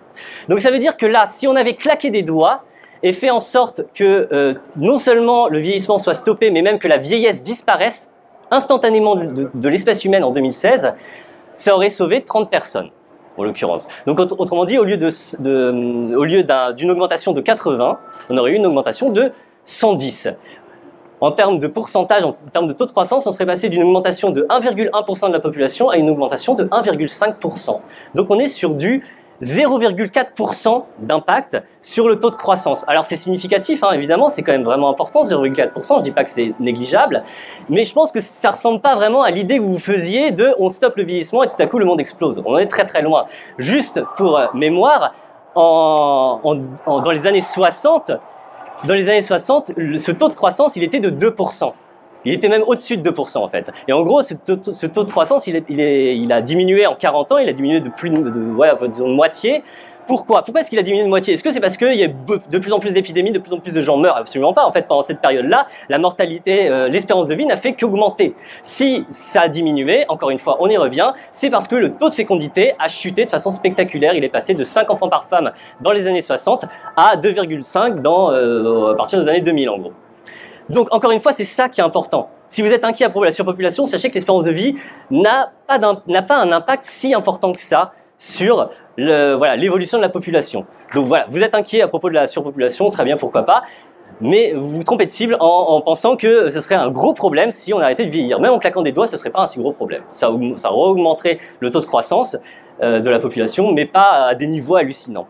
[0.49, 2.65] Donc ça veut dire que là, si on avait claqué des doigts
[3.03, 6.87] et fait en sorte que euh, non seulement le vieillissement soit stoppé, mais même que
[6.87, 8.11] la vieillesse disparaisse
[8.51, 10.93] instantanément de, de l'espèce humaine en 2016,
[11.63, 12.91] ça aurait sauvé 30 personnes,
[13.37, 13.87] en l'occurrence.
[14.07, 16.43] Donc autrement dit, au lieu lieu
[16.75, 17.99] d'une augmentation de 80,
[18.31, 19.31] on aurait eu une augmentation de
[19.65, 20.29] 110.
[21.21, 24.31] En termes de pourcentage, en termes de taux de croissance, on serait passé d'une augmentation
[24.31, 27.81] de 1,1% de la population à une augmentation de 1,5%.
[28.17, 29.05] Donc on est sur du
[29.43, 32.85] 0,4% d'impact sur le taux de croissance.
[32.87, 36.31] Alors c'est significatif, hein, évidemment, c'est quand même vraiment important, 0,4%, je dis pas que
[36.31, 37.25] c'est négligeable,
[37.69, 40.71] mais je pense que ça ressemble pas vraiment à l'idée que vous faisiez de on
[40.71, 42.41] stoppe le vieillissement et tout à coup le monde explose.
[42.45, 43.27] On en est très très loin.
[43.59, 45.13] Juste pour euh, mémoire,
[45.55, 46.41] en,
[46.87, 48.13] dans les années 60,
[48.85, 51.73] dans les années 60, ce taux de croissance, il était de 2%.
[52.25, 53.71] Il était même au-dessus de 2% en fait.
[53.89, 56.95] Et en gros, ce taux, de croissance, il, est, il, est, il, a diminué en
[56.95, 59.63] 40 ans, il a diminué de plus de, de voilà, disons, de moitié.
[60.09, 60.43] Pourquoi?
[60.43, 61.35] Pourquoi est-ce qu'il a diminué de moitié?
[61.35, 63.61] Est-ce que c'est parce qu'il y a de plus en plus d'épidémies, de plus en
[63.61, 64.17] plus de gens meurent?
[64.17, 64.65] Absolument pas.
[64.67, 68.35] En fait, pendant cette période-là, la mortalité, euh, l'espérance de vie n'a fait qu'augmenter.
[68.63, 72.09] Si ça a diminué, encore une fois, on y revient, c'est parce que le taux
[72.09, 74.15] de fécondité a chuté de façon spectaculaire.
[74.15, 76.65] Il est passé de 5 enfants par femme dans les années 60
[76.97, 79.93] à 2,5 dans euh, à partir des années 2000 en gros.
[80.69, 82.29] Donc encore une fois, c'est ça qui est important.
[82.49, 84.75] Si vous êtes inquiet à propos de la surpopulation, sachez que l'espérance de vie
[85.11, 90.67] n'a pas, un impact si important que ça sur l'évolution de la population.
[90.95, 93.63] Donc voilà, vous êtes inquiet à propos de la surpopulation, très bien, pourquoi pas.
[94.21, 97.51] Mais vous vous trompez de cible en, en, pensant que ce serait un gros problème
[97.51, 98.39] si on arrêtait de vieillir.
[98.39, 100.03] Même en claquant des doigts, ce serait pas un si gros problème.
[100.11, 102.37] Ça, ça augmenterait le taux de croissance
[102.83, 105.27] euh, de la population, mais pas à des niveaux hallucinants.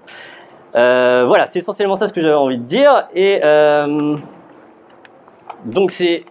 [0.74, 3.08] Euh, voilà, c'est essentiellement ça ce que j'avais envie de dire.
[3.14, 4.16] Et euh,
[5.64, 6.24] donc c'est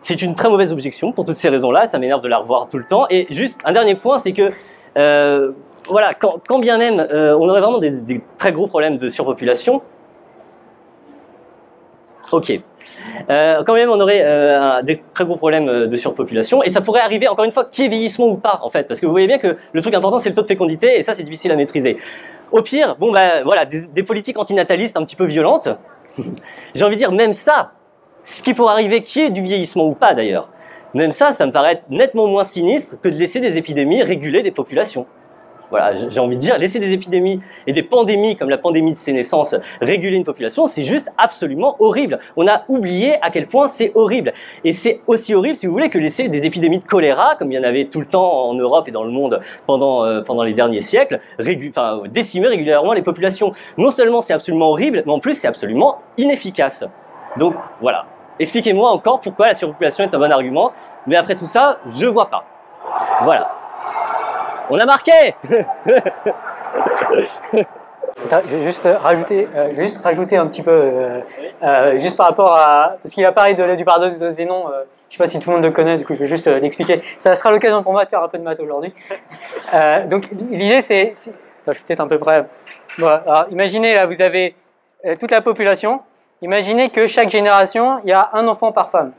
[0.00, 1.86] c'est une très mauvaise objection pour toutes ces raisons-là.
[1.86, 3.06] Ça m'énerve de la revoir tout le temps.
[3.10, 4.50] Et juste un dernier point, c'est que
[4.96, 5.52] euh,
[5.88, 9.82] voilà, quand, bien même euh, on aurait vraiment des, très gros problèmes de surpopulation.
[12.32, 12.60] Ok.
[13.28, 17.00] Euh, quand même, on aurait euh, des très gros problèmes de surpopulation, et ça pourrait
[17.00, 19.12] arriver, encore une fois, qu'il y ait vieillissement ou pas, en fait, parce que vous
[19.12, 21.50] voyez bien que le truc important, c'est le taux de fécondité, et ça, c'est difficile
[21.50, 21.96] à maîtriser.
[22.52, 25.68] Au pire, bon, bah, voilà, des, des politiques antinatalistes un petit peu violentes.
[26.74, 27.72] J'ai envie de dire, même ça,
[28.24, 30.48] ce qui pourrait arriver, qui est du vieillissement ou pas d'ailleurs.
[30.94, 34.50] Même ça, ça me paraît nettement moins sinistre que de laisser des épidémies réguler des
[34.50, 35.06] populations.
[35.70, 38.96] Voilà, j'ai envie de dire, laisser des épidémies et des pandémies comme la pandémie de
[38.96, 42.18] sénescence réguler une population, c'est juste absolument horrible.
[42.36, 44.32] On a oublié à quel point c'est horrible.
[44.64, 47.54] Et c'est aussi horrible, si vous voulez, que laisser des épidémies de choléra, comme il
[47.54, 50.42] y en avait tout le temps en Europe et dans le monde pendant, euh, pendant
[50.42, 51.20] les derniers siècles,
[51.68, 53.52] enfin, décimer régulièrement les populations.
[53.78, 56.84] Non seulement c'est absolument horrible, mais en plus c'est absolument inefficace.
[57.36, 58.04] Donc voilà.
[58.38, 60.72] Expliquez-moi encore pourquoi la surpopulation est un bon argument,
[61.06, 62.44] mais après tout ça, je vois pas.
[63.22, 63.50] Voilà.
[64.70, 65.34] On a marqué
[68.28, 71.20] Je vais juste rajouter, euh, juste rajouter un petit peu, euh,
[71.62, 74.66] euh, juste par rapport à, parce qu'il a parlé de, du paradoxe de Zénon,
[75.08, 77.02] je sais pas si tout le monde le connaît, du coup je vais juste l'expliquer.
[77.18, 78.92] Ça sera l'occasion pour moi de faire un peu de maths aujourd'hui.
[80.08, 82.46] donc l'idée c'est, je suis peut-être un peu près.
[82.98, 84.54] Alors, imaginez là, vous avez
[85.18, 86.00] toute la population,
[86.42, 89.12] Imaginez que chaque génération, il y a un enfant par femme.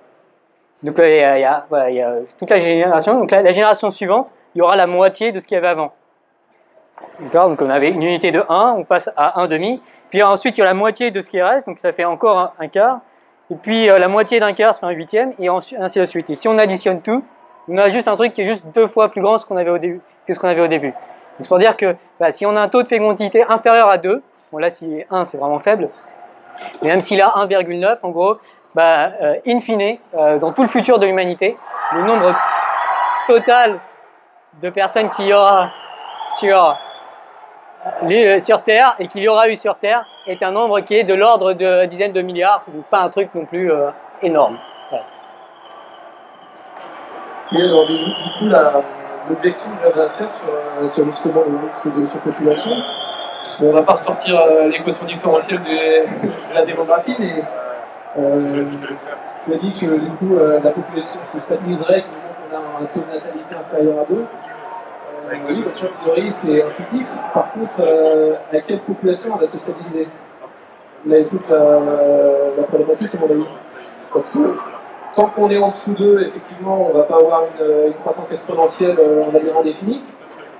[0.84, 1.42] Donc a, il
[1.96, 3.20] y a, toute la génération.
[3.20, 5.94] Donc la, génération suivante, il y aura la moitié de ce qu'il y avait avant.
[7.20, 9.82] D'accord Donc on avait une unité de 1, on passe à 1 demi.
[10.10, 12.54] Puis ensuite, il y a la moitié de ce qui reste, donc ça fait encore
[12.60, 13.00] un, quart.
[13.52, 16.30] Et puis euh, la moitié d'un quart, ça fait un huitième, et ainsi de suite.
[16.30, 17.24] Et si on additionne tout,
[17.68, 19.78] on a juste un truc qui est juste deux fois plus grand qu'on avait au
[19.78, 20.02] début.
[20.28, 20.94] Que ce qu'on avait au début.
[21.40, 24.22] C'est pour dire que bah, si on a un taux de fécondité inférieur à 2,
[24.52, 25.90] bon là si 1 c'est vraiment faible,
[26.82, 28.38] mais même s'il a 1,9, en gros,
[28.74, 31.58] bah, euh, in fine, euh, dans tout le futur de l'humanité,
[31.94, 32.34] le nombre
[33.28, 33.80] total
[34.62, 35.70] de personnes qu'il y aura
[36.38, 36.78] sur
[38.04, 41.04] euh, sur Terre et qu'il y aura eu sur Terre est un nombre qui est
[41.04, 43.72] de l'ordre de dizaines de milliards, pas un truc non plus
[44.22, 44.58] énorme.
[47.54, 47.98] Et alors, du,
[48.40, 48.46] coup,
[49.30, 52.72] l'objection que j'avais à faire sur, justement le risque de surpopulation,
[53.62, 57.44] on va pas ressortir l'équation différentielle de, de, la démographie, mais
[58.18, 58.66] euh,
[59.44, 63.00] tu as dit que du coup la population se stabiliserait quand on a un taux
[63.00, 64.26] de natalité inférieur à 2
[65.48, 67.08] oui, en théorie, c'est intuitif.
[67.34, 70.08] Par contre, euh, à quelle population on va se stabiliser?
[71.06, 71.80] Là toute la,
[72.58, 73.48] la, problématique, à mon avis.
[74.14, 74.56] Parce que
[75.16, 78.32] tant qu'on est en dessous d'eux, effectivement, on ne va pas avoir une, une croissance
[78.32, 80.04] exponentielle, euh, on va dire, indéfinie.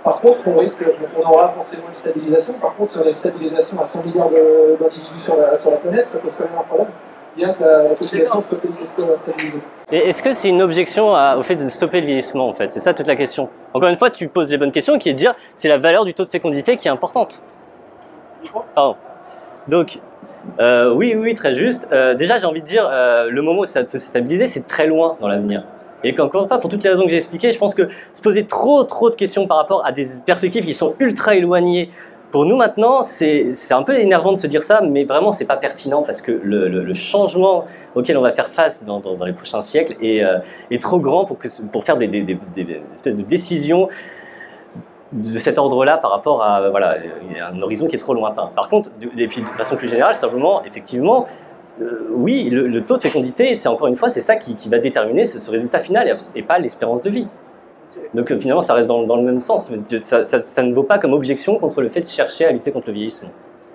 [0.04, 0.84] Par contre, on risque,
[1.18, 2.54] on aura forcément une stabilisation.
[2.54, 5.78] Par contre, si on a une stabilisation à 100 milliards d'individus sur la, sur la
[5.78, 6.88] planète, ça pose quand même un problème
[7.36, 9.62] bien que la, population soit stabilisée.
[9.92, 12.74] Et est-ce que c'est une objection au fait de stopper le vieillissement en fait?
[12.74, 13.50] C'est ça toute la question.
[13.74, 16.06] Encore une fois, tu poses les bonnes questions qui est de dire c'est la valeur
[16.06, 17.42] du taux de fécondité qui est importante.
[18.76, 18.96] Pardon.
[19.68, 20.00] Donc,
[20.60, 21.88] euh, oui, oui, très juste.
[21.92, 24.68] Euh, déjà, j'ai envie de dire, euh, le moment où ça peut se stabiliser, c'est
[24.68, 25.64] très loin dans l'avenir.
[26.04, 28.22] Et encore une fois, pour toutes les raisons que j'ai expliquées, je pense que se
[28.22, 31.90] poser trop, trop de questions par rapport à des perspectives qui sont ultra éloignées
[32.32, 35.58] pour nous maintenant, c'est un peu énervant de se dire ça, mais vraiment, c'est pas
[35.58, 40.24] pertinent parce que le, changement auquel on va faire face dans, les prochains siècles est,
[40.24, 40.40] euh,
[40.80, 42.38] trop grand pour, faire des,
[42.94, 43.90] espèces de décisions
[45.12, 48.50] de cet ordre-là par rapport à un horizon qui est trop lointain.
[48.56, 51.28] Par contre, et puis de façon plus générale, simplement, effectivement,
[51.80, 54.70] euh, oui, le, le, taux de fécondité, c'est encore une fois, c'est ça qui, qui,
[54.70, 57.28] va déterminer ce, ce résultat final et, et pas l'espérance de vie.
[58.14, 59.66] Donc euh, finalement, ça reste dans, dans, le même sens.
[60.00, 62.72] Ça, ça, ça, ne vaut pas comme objection contre le fait de chercher à lutter
[62.72, 63.30] contre le vieillissement.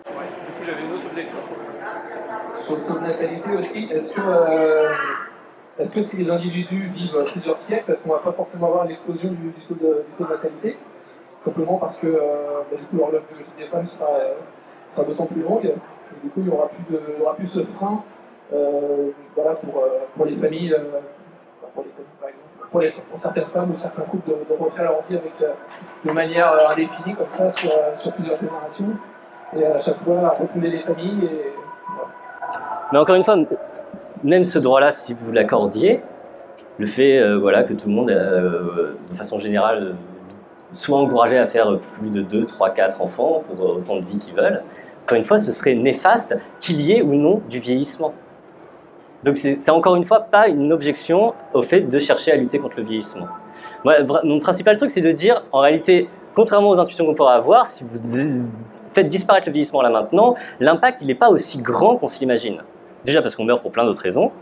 [0.07, 0.12] Ouais,
[0.47, 1.38] du coup, j'avais une autre objection
[2.59, 3.88] sur le taux de natalité aussi.
[3.92, 4.88] Est-ce que, euh,
[5.78, 8.84] est que si les individus vivent plusieurs siècles, est-ce qu'on ne va pas forcément avoir
[8.84, 10.76] une explosion du, du, taux, de, du taux, de, natalité?
[11.40, 14.34] Simplement parce que euh, bah, du coup, l'horloge biologique des femmes sera, euh,
[14.91, 15.72] sera d'autant plus longue.
[16.22, 16.68] Du coup, il n'y aura,
[17.22, 18.03] aura, plus ce frein
[18.53, 19.84] euh, voilà, pour,
[20.16, 20.74] pour les familles,
[21.74, 25.16] pour les familles par exemple pour, certaines femmes ou certains couples de, refaire leur vie
[25.16, 25.53] avec, euh,
[26.05, 28.93] de manière euh, indéfinie, comme ça, sur, euh, sur, plusieurs générations,
[29.57, 31.28] et à chaque fois refonder les familles.
[32.93, 33.37] Mais encore une fois,
[34.22, 36.03] même ce droit-là, si vous l'accordiez,
[36.78, 39.95] le fait euh, voilà, que tout le monde, euh, de façon générale,
[40.73, 44.35] soit encouragé à faire plus de 2, 3, 4 enfants pour autant de vie qu'ils
[44.35, 44.62] veulent,
[45.05, 48.12] encore une fois, ce serait néfaste qu'il y ait ou non du vieillissement.
[49.23, 52.79] Donc c'est encore une fois pas une objection au fait de chercher à lutter contre
[52.79, 53.27] le vieillissement.
[53.85, 57.85] Mon principal truc, c'est de dire, en réalité, contrairement aux intuitions qu'on pourrait avoir, si
[57.85, 58.49] vous
[58.91, 62.62] faites disparaître le vieillissement là maintenant, l'impact il n'est pas aussi grand qu'on s'imagine.
[63.05, 64.33] Déjà parce qu'on meurt pour plein d'autres raisons,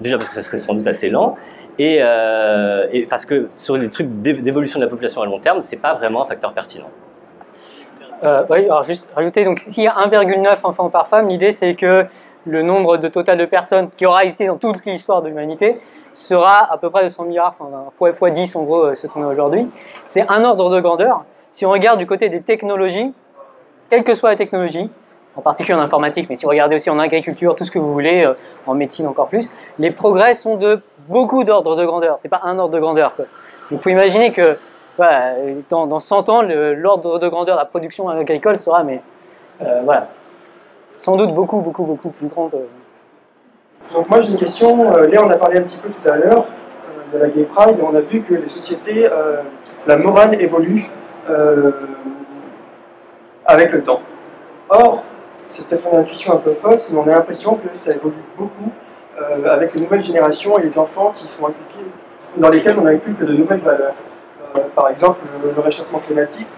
[0.00, 1.36] déjà parce que ça serait sans doute assez lent,
[1.80, 5.80] euh, et parce que sur les trucs d'évolution de la population à long terme, c'est
[5.80, 6.88] pas vraiment un facteur pertinent.
[8.22, 11.74] Euh, oui, alors juste rajouter, donc s'il y a 1,9 enfants par femme, l'idée c'est
[11.74, 12.06] que
[12.46, 15.80] le nombre de total de personnes qui aura existé dans toute l'histoire de l'humanité
[16.12, 19.06] sera à peu près de 100 milliards, enfin fois, fois 10 en gros euh, ce
[19.06, 19.68] qu'on a aujourd'hui.
[20.06, 21.24] C'est un ordre de grandeur.
[21.50, 23.12] Si on regarde du côté des technologies,
[23.90, 24.90] quelle que soit la technologie,
[25.36, 27.92] en particulier en informatique, mais si vous regardez aussi en agriculture, tout ce que vous
[27.92, 28.24] voulez,
[28.66, 32.18] en médecine encore plus, les progrès sont de beaucoup d'ordres de grandeur.
[32.18, 33.14] C'est pas un ordre de grandeur.
[33.14, 33.26] Quoi.
[33.70, 34.56] Donc, pouvez imaginer que
[35.70, 39.02] dans, dans 100 ans, l'ordre de grandeur de la production agricole sera, mais
[39.62, 40.08] euh, voilà,
[40.96, 42.54] sans doute beaucoup, beaucoup, beaucoup plus grande.
[42.54, 42.66] euh.
[43.92, 46.16] Donc moi j'ai une question, euh, Léa on a parlé un petit peu tout à
[46.16, 46.46] l'heure
[47.12, 49.08] de la Gay Pride on a vu que les sociétés,
[49.86, 50.90] la morale évolue
[53.46, 54.00] avec le temps.
[54.70, 55.04] Or,
[55.48, 58.72] c'est peut-être une intuition un peu fausse, mais on a l'impression que ça évolue beaucoup
[59.20, 61.90] euh, avec les nouvelles générations et les enfants qui sont inculqués,
[62.36, 63.94] dans lesquels on inculque de nouvelles valeurs.
[64.56, 66.48] Euh, par exemple, le, le, réchauffement climatique,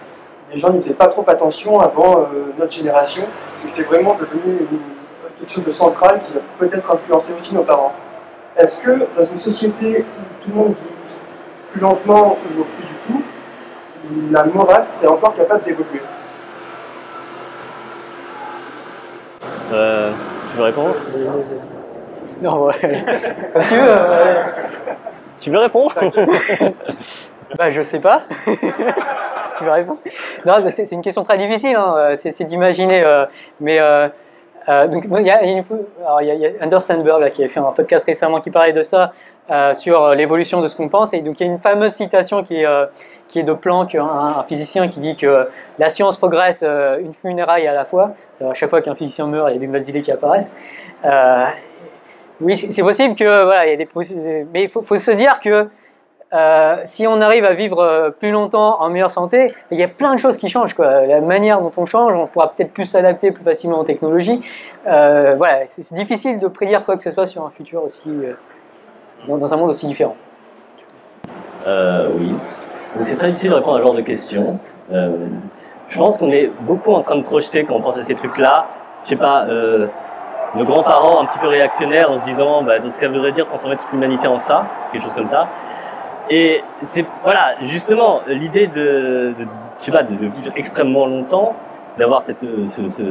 [0.52, 2.24] les gens n'y faisaient pas trop attention avant euh,
[2.58, 3.24] notre génération,
[3.66, 4.78] et c'est vraiment devenu une,
[5.38, 7.92] quelque chose de central qui a peut-être influencé aussi nos parents.
[8.56, 11.16] Est-ce que dans une société où tout le monde vit
[11.72, 13.22] plus lentement ou plus du tout,
[14.30, 16.00] la morale serait encore capable d'évoluer?
[19.72, 20.12] Euh,
[20.50, 20.94] Tu veux répondre?
[22.40, 22.74] Non, ouais.
[23.52, 23.88] Comme tu veux.
[23.88, 24.42] Euh...
[25.38, 25.94] Tu veux répondre
[27.58, 28.22] Bah, je sais pas.
[29.58, 29.98] tu veux répondre
[30.44, 31.76] Non, c'est une question très difficile.
[31.76, 32.14] Hein.
[32.16, 33.02] C'est d'imaginer.
[33.04, 33.26] Euh,
[33.60, 34.08] mais euh,
[34.68, 35.64] euh, donc, il y a, il
[36.22, 39.12] y a, Anders Sandberg là, qui a fait un podcast récemment qui parlait de ça
[39.50, 41.12] euh, sur l'évolution de ce qu'on pense.
[41.14, 42.86] Et donc, il y a une fameuse citation qui est, euh,
[43.28, 47.14] qui est de Planck, un, un, physicien, qui dit que la science progresse euh, une
[47.14, 48.14] funéraille à la fois.
[48.40, 50.54] À chaque fois qu'un physicien meurt, il y a des nouvelles idées qui apparaissent.
[52.40, 53.88] Oui, c'est possible que voilà, il y a des
[54.52, 55.68] mais il faut, se dire que
[56.34, 59.88] euh, si on arrive à vivre euh, plus longtemps en meilleure santé, il y a
[59.88, 60.74] plein de choses qui changent.
[60.74, 61.06] Quoi.
[61.06, 64.42] La manière dont on change, on pourra peut-être plus s'adapter plus facilement aux technologies.
[64.86, 68.10] Euh, voilà, c'est difficile de prédire quoi que ce soit sur un futur aussi,
[69.26, 70.16] dans, dans, un monde aussi différent.
[71.66, 72.34] oui.
[73.02, 74.58] C'est très difficile de répondre à ce genre de questions.
[74.90, 78.66] je pense qu'on est beaucoup en train de projeter quand on pense à ces trucs-là.
[79.04, 79.46] Je sais pas,
[80.54, 83.90] nos grands-parents un petit peu réactionnaires en se disant bah, ça voudrait dire transformer toute
[83.92, 85.48] l'humanité en ça, quelque chose comme ça.
[86.28, 89.46] Et c'est voilà justement l'idée de, de,
[89.78, 91.54] je sais de, de, vivre extrêmement longtemps,
[91.98, 93.02] d'avoir cette, ce, ce,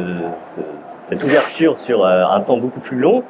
[1.01, 3.23] cette ouverture sur euh, un temps beaucoup plus long.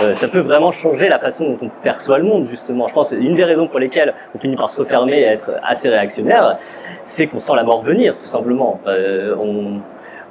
[0.00, 2.88] Euh, ça peut vraiment changer la façon dont on perçoit le monde, justement.
[2.88, 5.52] Je pense que une des raisons pour lesquelles on finit par se refermer et être
[5.62, 6.56] assez réactionnaire,
[7.02, 8.80] c'est qu'on sent la mort venir, tout simplement.
[8.86, 9.80] Euh, on,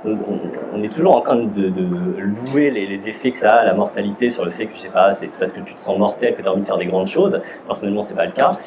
[0.04, 1.72] on, est toujours en train de,
[2.20, 5.14] louer les, effets que ça a, la mortalité, sur le fait que, je sais pas,
[5.14, 7.08] c'est parce que tu te sens mortel que tu as envie de faire des grandes
[7.08, 7.42] choses.
[7.66, 8.58] Personnellement, c'est pas le cas.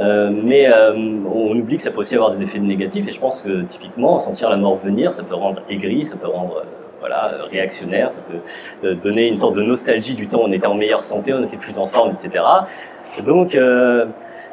[0.00, 3.20] Euh, mais euh, on oublie que ça peut aussi avoir des effets négatifs, et je
[3.20, 6.58] pense que, typiquement, sentir la mort venir, ça peut rendre aigri, ça peut rendre...
[6.58, 6.64] Euh,
[7.00, 8.22] voilà, réactionnaire, ça
[8.80, 11.44] peut donner une sorte de nostalgie du temps où on était en meilleure santé, on
[11.44, 12.42] était plus en forme, etc.
[13.26, 13.54] Donc,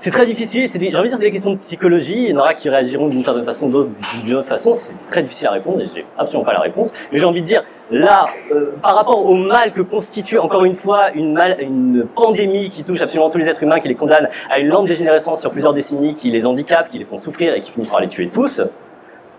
[0.02, 0.68] c'est très difficile.
[0.68, 2.24] J'ai envie de dire, c'est des questions de psychologie.
[2.24, 3.91] Il y en aura qui réagiront d'une certaine façon, d'autres
[4.26, 4.74] d'une autre façon.
[4.74, 6.91] C'est très difficile à répondre et j'ai absolument pas la réponse.
[7.12, 10.74] Mais j'ai envie de dire, là, euh, par rapport au mal que constitue encore une
[10.74, 14.28] fois une, mal, une pandémie qui touche absolument tous les êtres humains, qui les condamne
[14.49, 17.62] à une lente dégénérescence sur plusieurs décennies, qui les handicape, qui les font souffrir et
[17.62, 18.60] qui finissent par les tuer tous,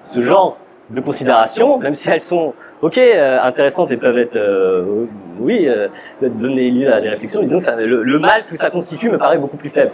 [0.04, 0.58] ce genre
[0.90, 5.06] de considérations, même si elles sont ok euh, intéressantes et peuvent être euh,
[5.40, 5.68] oui
[6.20, 9.38] donner lieu à des réflexions, disons que ça, le, mal que ça constitue me paraît
[9.38, 9.90] beaucoup plus faible.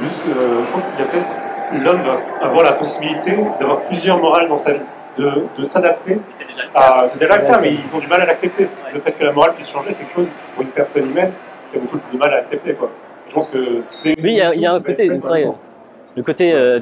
[0.00, 4.18] Juste, euh, je pense qu'il y a peut-être l'homme va avoir la possibilité d'avoir plusieurs
[4.18, 4.84] morales dans sa vie,
[5.18, 6.18] de, de s'adapter.
[6.30, 8.68] C'est déjà, le cas, mais ils ont du mal à l'accepter.
[8.92, 11.32] Le fait que la morale puisse changer quelque chose pour une personne humaine
[11.70, 12.74] qui a beaucoup de mal à accepter.
[12.74, 12.90] Quoi.
[13.28, 14.14] Je pense que c'est.
[14.22, 16.80] Oui, il y, a un côté, le côté, euh,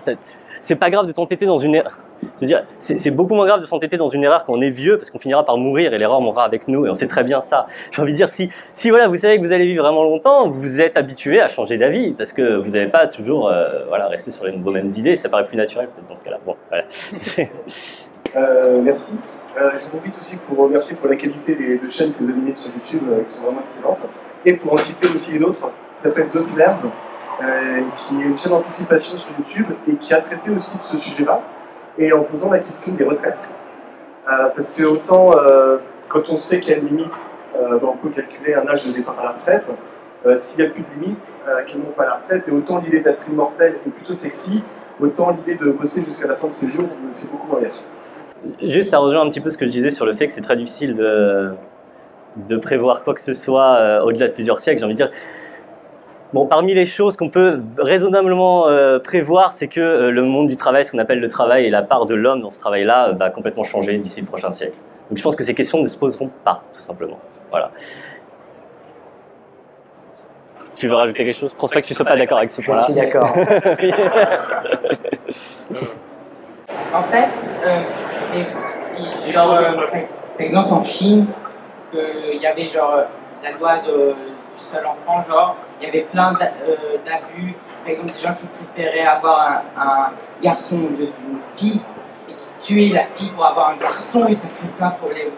[0.60, 1.98] c'est pas grave de t'entêter dans une erreur
[2.78, 5.18] c'est beaucoup moins grave de s'entêter dans une erreur quand on est vieux, parce qu'on
[5.18, 7.66] finira par mourir et l'erreur mourra avec nous, et on sait très bien ça.
[7.92, 10.48] J'ai envie de dire, si, si voilà, vous savez que vous allez vivre vraiment longtemps,
[10.48, 14.30] vous êtes habitué à changer d'avis, parce que vous n'allez pas toujours euh, voilà, rester
[14.30, 16.38] sur les, mêmes idées, ça paraît plus naturel dans ce cas-là.
[16.44, 16.84] Bon, voilà.
[18.36, 19.18] euh, merci.
[19.60, 22.56] Euh, je profite aussi pour remercier pour la qualité des deux chaînes que vous mises
[22.56, 24.08] sur YouTube, euh, qui sont vraiment excellentes,
[24.46, 26.82] et pour en citer aussi une autre, qui s'appelle The Flares,
[27.98, 31.42] qui est une chaîne d'anticipation sur YouTube et qui a traité aussi de ce sujet-là
[31.98, 33.48] et en posant la question des retraites.
[34.30, 35.78] Euh, parce que autant euh,
[36.08, 37.10] quand on sait qu'il y a une limite,
[37.56, 39.66] euh, ben, on peut calculer un âge de départ à la retraite.
[40.36, 41.34] S'il n'y a plus de limite,
[41.66, 44.62] qu'il ne pas à la retraite, et autant l'idée d'être immortel est plutôt sexy,
[45.00, 47.70] autant l'idée de bosser jusqu'à la fin de ses jours, c'est beaucoup moins bien.
[48.62, 50.40] Juste, ça rejoint un petit peu ce que je disais sur le fait que c'est
[50.40, 51.50] très difficile de,
[52.36, 54.78] de prévoir quoi que ce soit au-delà de plusieurs siècles.
[54.78, 55.10] J'ai envie de dire,
[56.32, 60.56] Bon, parmi les choses qu'on peut raisonnablement euh, prévoir, c'est que euh, le monde du
[60.56, 63.12] travail, ce qu'on appelle le travail et la part de l'homme dans ce travail-là, euh,
[63.12, 64.76] va complètement changer d'ici le prochain siècle.
[65.10, 67.18] Donc je pense que ces questions ne se poseront pas, tout simplement.
[67.50, 67.70] Voilà.
[70.76, 71.50] Tu veux rajouter quelque chose?
[71.52, 72.86] Je pense pas que tu sois pas d'accord avec ce point-là.
[72.88, 73.28] Je suis d'accord.
[76.94, 77.28] en fait,
[79.30, 79.60] genre,
[80.38, 81.26] par exemple en Chine,
[81.92, 83.02] il y avait genre
[83.42, 84.14] la loi de
[84.58, 89.06] seul enfant, genre, il y avait plein euh, d'abus, par exemple des gens qui préféraient
[89.06, 90.10] avoir un,
[90.42, 91.80] garçon d'une fille
[92.28, 95.32] et qui tuaient la fille pour avoir un garçon et ça crée plein de problèmes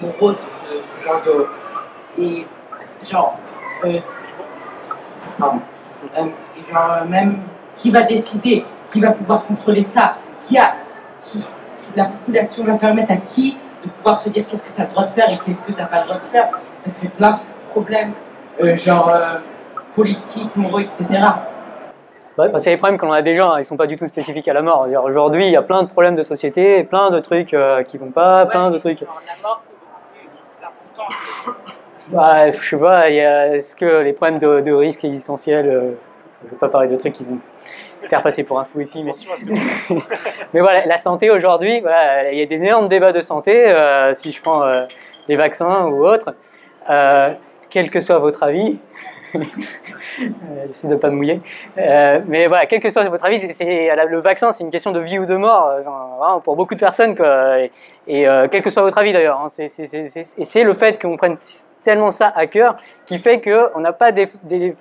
[0.00, 1.46] moraux, ce, ce genre de...
[2.16, 2.46] Et
[3.04, 3.36] genre,
[3.84, 4.00] euh,
[5.38, 5.60] pardon,
[6.16, 7.42] euh, et genre même
[7.76, 10.76] qui va décider, qui va pouvoir contrôler ça, qui a,
[11.20, 11.42] qui,
[11.96, 14.90] la population va permettre à qui de pouvoir te dire qu'est-ce que tu as le
[14.90, 16.50] droit de faire et qu'est-ce que tu n'as pas le droit de faire.
[16.84, 18.12] Ça fait plein de problèmes
[18.62, 19.38] euh, genre euh,
[19.96, 21.06] politique, moraux, etc.
[22.36, 23.56] Bah, c'est les problèmes qu'on a déjà, hein.
[23.56, 24.88] ils ne sont pas du tout spécifiques à la mort.
[25.04, 28.10] Aujourd'hui, il y a plein de problèmes de société, plein de trucs euh, qui vont
[28.10, 29.00] pas, plein de trucs.
[29.00, 29.62] Genre, la mort,
[30.58, 31.14] c'est important.
[32.08, 36.58] Bah, je sais pas, est-ce que les problèmes de, de risque existentiel, je ne veux
[36.58, 37.38] pas parler de trucs qui vont
[38.08, 39.12] faire passer pour un fou ici, mais,
[40.52, 43.72] mais voilà, la santé aujourd'hui, voilà, il y a des énormes débats de santé,
[44.12, 44.70] si je prends
[45.28, 46.34] les vaccins ou autres
[47.74, 48.78] quel que soit votre avis.
[50.68, 51.40] J'essaie de pas me mouiller.
[51.76, 55.00] Euh, mais voilà, quel que soit votre avis, c'est, le vaccin, c'est une question de
[55.00, 57.16] vie ou de mort euh, pour beaucoup de personnes.
[58.06, 59.40] Et, euh, quel que soit votre avis d'ailleurs.
[59.40, 61.36] Hein, c'est le fait qu'on prenne
[61.82, 64.30] tellement ça à cœur qui fait qu'on n'a pas des,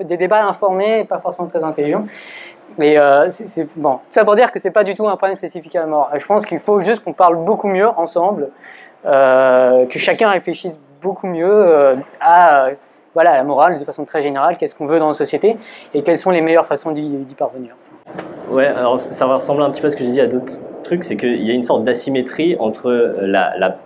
[0.02, 2.06] débats informés, pas forcément très intelligents.
[2.78, 2.96] Mais
[3.32, 5.88] c'est bon, ça pour dire que c'est pas du tout un problème spécifique à la
[5.88, 6.12] mort.
[6.16, 8.50] Je pense qu'il faut juste qu'on parle beaucoup mieux ensemble,
[9.04, 12.70] que chacun réfléchisse beaucoup mieux euh, à
[13.14, 15.58] voilà, la morale de façon très générale, qu'est-ce qu'on veut dans la société
[15.94, 17.76] et quelles sont les meilleures façons d'y parvenir.
[18.50, 20.54] Ouais, alors ça va ressembler un petit peu à ce que j'ai dit à d'autres
[20.84, 22.92] trucs, c'est qu'il y a une sorte d'asymétrie entre
[23.22, 23.78] la, la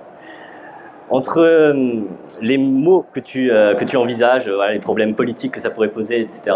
[1.09, 2.01] entre euh,
[2.41, 6.21] les mots que tu, euh, que tu envisages, les problèmes politiques que ça pourrait poser,
[6.21, 6.55] etc.,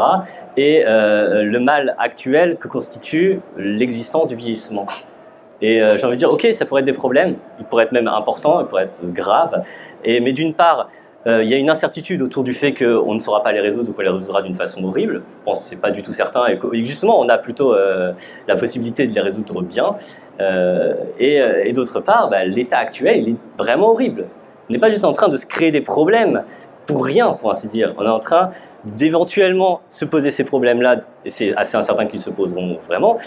[0.58, 4.88] et euh, le mal actuel que constitue l'existence du vieillissement.
[5.62, 8.08] Et j'ai envie de dire, ok, ça pourrait être des problèmes, ils pourraient être même
[8.08, 9.62] importants, ils pourraient être graves,
[10.04, 10.90] et, mais d'une part,
[11.28, 13.94] il y a une incertitude autour du fait qu'on ne saura pas les résoudre ou
[13.94, 15.22] qu'on les résoudra d'une façon horrible.
[15.28, 17.76] Je pense que c'est pas du tout certain et, que, justement on a plutôt
[18.48, 19.96] la possibilité de les résoudre bien.
[21.20, 21.36] et,
[21.66, 24.26] et d'autre part, bah, l'état actuel il est vraiment horrible.
[24.72, 26.44] On n'est pas juste en train de se créer des problèmes
[26.88, 27.94] pour rien, pour ainsi dire.
[27.98, 28.52] On est en train
[28.84, 33.18] d'éventuellement se poser ces problèmes-là, et c'est assez incertain qu'ils se poseront vraiment,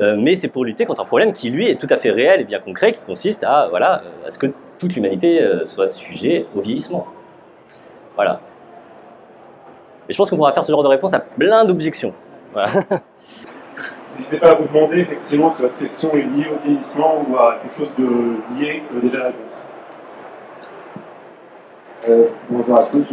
[0.00, 2.40] euh, mais c'est pour lutter contre un problème qui, lui, est tout à fait réel
[2.40, 4.46] et bien concret, qui consiste à, voilà, à ce que
[4.78, 7.06] toute l'humanité euh, soit sujet au vieillissement.
[8.16, 8.40] Voilà.
[10.08, 12.12] Et je pense qu'on pourra faire ce genre de réponse à plein d'objections.
[12.52, 12.70] Voilà.
[14.40, 17.76] Pas à vous demander effectivement si votre question est liée au vieillissement ou à quelque
[17.76, 19.68] chose de lié que déjà la réponse.
[22.08, 23.06] Euh, bonjour à tous.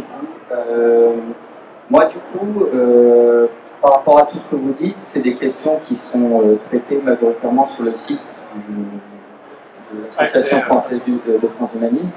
[1.92, 3.46] Euh, moi, du coup, euh,
[3.80, 7.68] par rapport à tout ce que vous dites, c'est des questions qui sont traitées majoritairement
[7.68, 8.22] sur le site
[8.56, 12.12] de l'Association française de transhumanisme.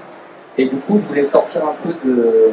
[0.58, 2.50] Et du coup, je voulais sortir un peu de,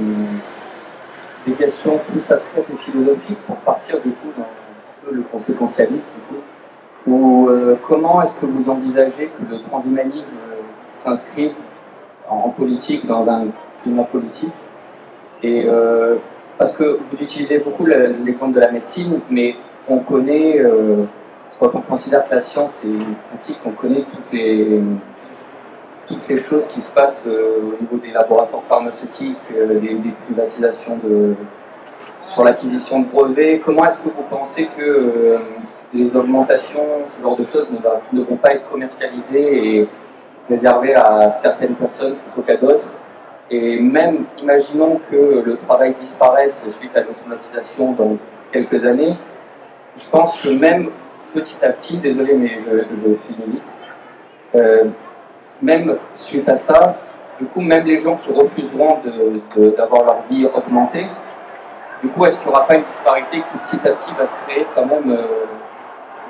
[1.46, 5.96] des questions plus abstraites et philosophiques pour partir du coup dans un peu le conséquentialisme.
[5.96, 6.42] Du coup,
[7.06, 7.48] ou
[7.86, 10.36] comment est-ce que vous envisagez que le transhumanisme
[10.98, 11.54] s'inscrit
[12.28, 13.46] en politique dans un
[14.10, 14.54] politique?
[15.42, 16.16] Et euh,
[16.58, 19.56] parce que vous utilisez beaucoup l'exemple de la médecine, mais
[19.88, 21.04] on connaît, euh,
[21.58, 24.80] quand on considère que la science est pratique, on connaît toutes les,
[26.06, 31.34] toutes les choses qui se passent euh, au niveau des laboratoires pharmaceutiques, des, privatisations de,
[32.26, 33.60] sur l'acquisition de brevets.
[33.64, 35.38] Comment est-ce que vous pensez que
[35.94, 37.68] les augmentations, ce genre de choses,
[38.12, 39.88] ne vont pas être commercialisées et
[40.48, 42.90] réservées à certaines personnes plutôt qu'à d'autres?
[43.52, 48.16] Et même, imaginons que le travail disparaisse suite à l'automatisation dans
[48.50, 49.14] quelques années,
[49.94, 50.88] je pense que même
[51.34, 53.74] petit à petit, désolé mais je, je finis vite,
[54.54, 54.84] euh,
[55.60, 56.96] même suite à ça,
[57.38, 59.00] du coup, même les gens qui refuseront
[59.76, 61.06] d'avoir leur vie augmentée,
[62.02, 64.34] du coup, est-ce qu'il n'y aura pas une disparité qui petit à petit va se
[64.46, 65.44] créer quand même, euh,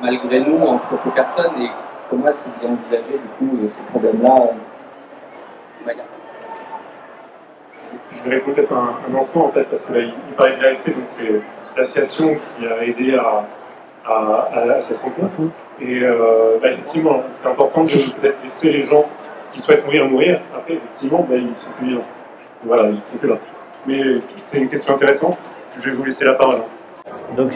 [0.02, 1.54] malgré nous, entre ces personnes?
[1.60, 1.70] Et
[2.10, 4.54] comment est-ce que vous envisagez du coup euh, ces problèmes-là
[8.12, 10.90] je vais peut-être un, un, instant en fait, parce que là, il, parlait de l'AFT,
[10.94, 11.40] donc c'est
[11.76, 13.46] l'association qui a aidé à,
[14.04, 15.34] à, à, cette rencontre.
[15.80, 19.04] Et euh, bah, effectivement, c'est important de peut-être laisser les gens
[19.52, 20.40] qui souhaitent mourir mourir.
[20.54, 22.04] Après, effectivement, bah, ils sont plus vivants.
[22.64, 23.38] Voilà, ils sont plus là.
[23.86, 24.00] Mais
[24.44, 25.38] c'est une question intéressante.
[25.78, 26.60] Je vais vous laisser la parole.
[27.36, 27.54] Donc,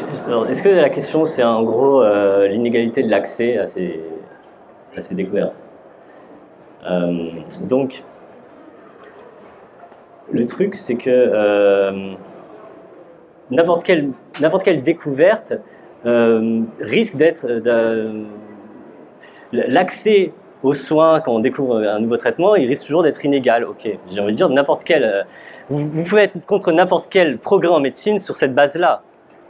[0.49, 4.01] est-ce que la question, c'est en gros euh, l'inégalité de l'accès à ces,
[4.97, 5.55] à ces découvertes?
[6.89, 7.31] Euh,
[7.69, 8.03] Donc,
[10.33, 12.15] le truc, c'est que euh,
[13.51, 14.11] n'importe quelle,
[14.65, 15.55] quelle découverte
[16.05, 18.25] euh, risque d'être euh,
[19.53, 23.65] l'accès aux soins quand on découvre un nouveau traitement, il risque toujours d'être inégal.
[23.65, 25.27] Ok, j'ai envie de dire n'importe quel.
[25.69, 29.03] Vous, pouvez être contre n'importe quel progrès en médecine sur cette base-là.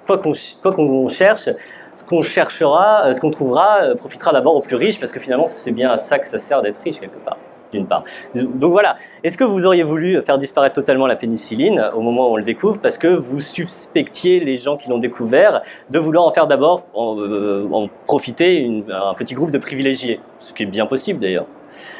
[0.06, 0.32] Quoi qu'on
[0.72, 1.48] qu'on cherche,
[1.94, 5.72] ce qu'on cherchera, ce qu'on trouvera, profitera d'abord aux plus riches parce que finalement c'est
[5.72, 7.38] bien à ça que ça sert d'être riche quelque part
[7.72, 8.04] d'une part.
[8.34, 12.34] Donc voilà, est-ce que vous auriez voulu faire disparaître totalement la pénicilline au moment où
[12.34, 16.32] on le découvre parce que vous suspectiez les gens qui l'ont découvert de vouloir en
[16.32, 21.20] faire d'abord en, euh, profiter un petit groupe de privilégiés, ce qui est bien possible
[21.20, 21.46] d'ailleurs.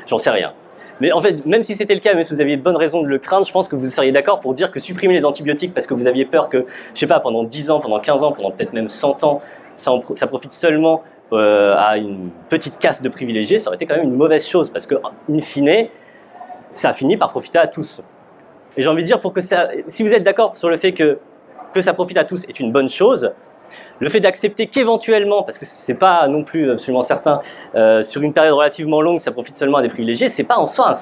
[0.06, 0.52] J'en sais rien.
[1.00, 3.06] Mais en fait, même si c'était le cas, même si vous aviez bonne raison de
[3.06, 5.86] le craindre, je pense que vous seriez d'accord pour dire que supprimer les antibiotiques parce
[5.86, 6.64] que vous aviez peur que,
[6.94, 9.42] je sais pas, pendant 10 ans, pendant 15 ans, pendant peut-être même 100 ans,
[9.74, 11.02] ça, ça profite seulement
[11.32, 14.70] euh, à une petite caste de privilégiés, ça aurait été quand même une mauvaise chose,
[14.70, 14.94] parce que,
[15.28, 15.88] in fine,
[16.70, 18.00] ça a fini par profiter à tous.
[18.76, 20.92] Et j'ai envie de dire, pour que ça, si vous êtes d'accord sur le fait
[20.92, 21.18] que,
[21.74, 23.32] que ça profite à tous est une bonne chose,
[23.98, 27.40] le fait d'accepter qu'éventuellement, parce que c'est pas non plus absolument certain,
[27.74, 30.66] euh, sur une période relativement longue, ça profite seulement à des privilégiés, c'est pas en
[30.66, 30.92] soi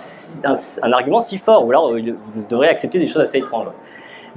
[0.44, 2.00] un, un, argument si fort, ou alors euh,
[2.32, 3.66] vous devrez accepter des choses assez étranges.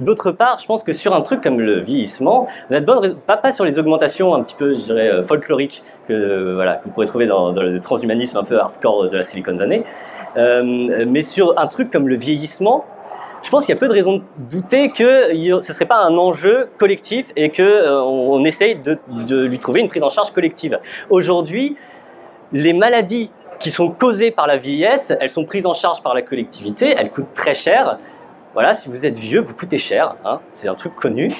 [0.00, 3.16] D'autre part, je pense que sur un truc comme le vieillissement, on a de bonnes
[3.16, 6.76] pas, pas sur les augmentations un petit peu, je dirais, euh, folkloriques que, euh, voilà,
[6.76, 9.82] que vous pourrez trouver dans, le transhumanisme un peu hardcore de la Silicon Valley,
[10.36, 12.84] euh, mais sur un truc comme le vieillissement,
[13.42, 15.32] je pense qu'il y a peu de raisons de douter que
[15.62, 19.88] ce serait pas un enjeu collectif et que on, essaye de, de lui trouver une
[19.88, 20.78] prise en charge collective.
[21.08, 21.76] Aujourd'hui,
[22.52, 23.30] les maladies
[23.60, 27.10] qui sont causées par la vieillesse, elles sont prises en charge par la collectivité, elles
[27.10, 27.98] coûtent très cher,
[28.54, 31.30] Voilà, si vous êtes vieux, vous coûtez cher, hein, c'est un truc connu.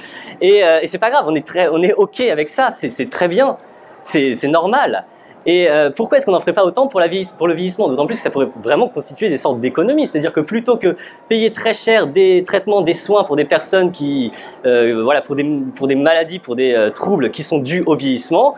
[0.41, 3.11] Et, euh, et c'est pas grave, on est très, on est ok avec ça, c'est
[3.11, 3.57] très bien,
[4.01, 5.05] c'est normal.
[5.47, 7.89] Et euh, pourquoi est-ce qu'on n'en ferait pas autant pour, la vie, pour le vieillissement?
[7.89, 10.07] D'autant plus que ça pourrait vraiment constituer des sortes d'économies.
[10.07, 10.97] C'est-à-dire que plutôt que
[11.29, 14.31] payer très cher des traitements, des soins pour des personnes qui,
[14.67, 15.45] euh, voilà, pour des,
[15.75, 18.57] pour des maladies, pour des euh, troubles qui sont dus au vieillissement,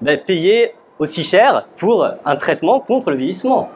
[0.00, 3.68] ben, payer aussi cher pour un traitement contre le vieillissement.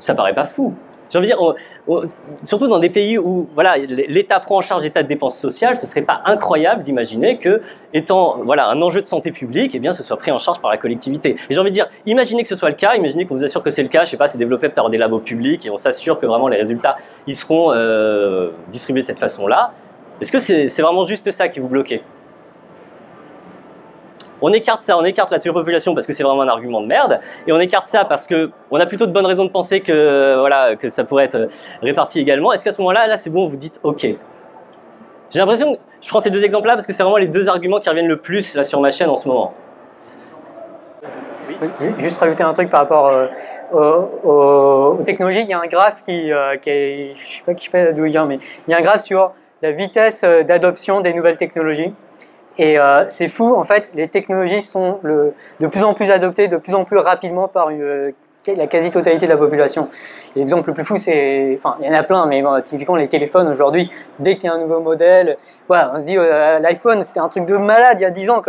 [0.00, 0.74] Ça paraît pas fou.
[1.10, 2.02] J'ai envie de dire,
[2.44, 5.86] surtout dans des pays où voilà l'État prend en charge l'état de dépenses sociales, ce
[5.86, 10.02] serait pas incroyable d'imaginer que, étant voilà un enjeu de santé publique, eh bien ce
[10.02, 11.36] soit pris en charge par la collectivité.
[11.48, 13.62] Et j'ai envie de dire, imaginez que ce soit le cas, imaginez qu'on vous assure
[13.62, 15.78] que c'est le cas, je sais pas, c'est développé par des labos publics et on
[15.78, 16.96] s'assure que vraiment les résultats
[17.26, 19.72] ils seront euh, distribués de cette façon-là.
[20.20, 22.02] Est-ce que c'est vraiment juste ça qui vous bloquez
[24.42, 27.20] on écarte ça, on écarte la surpopulation parce que c'est vraiment un argument de merde,
[27.46, 30.38] et on écarte ça parce que on a plutôt de bonnes raisons de penser que
[30.38, 31.48] voilà que ça pourrait être
[31.82, 32.52] réparti également.
[32.52, 36.20] Est-ce qu'à ce, moment-là, là, c'est bon, vous dites OK J'ai l'impression, que je prends
[36.20, 38.64] ces deux exemples-là parce que c'est vraiment les deux arguments qui reviennent le plus là
[38.64, 39.54] sur ma chaîne en ce moment.
[41.98, 43.10] Juste rajouter un truc par rapport
[43.74, 45.42] euh, aux, technologies.
[45.42, 48.26] Il y a un graphe qui, euh, est, je sais pas, je d'où il vient,
[48.26, 49.32] mais il y a un graphe sur
[49.62, 51.92] la vitesse euh, d'adoption des nouvelles technologies.
[52.60, 56.58] Et euh, c'est fou, en fait, les technologies sont de plus en plus adoptées, de
[56.58, 58.12] plus en plus rapidement par une,
[58.54, 59.88] la quasi-totalité de la population.
[60.36, 63.48] L'exemple le plus fou, c'est, enfin, il y en a plein, mais typiquement les téléphones
[63.48, 65.38] aujourd'hui, dès qu'il y a un nouveau modèle,
[65.68, 68.28] voilà, on se dit, euh, l'iPhone, c'était un truc de malade il y a 10
[68.28, 68.42] ans.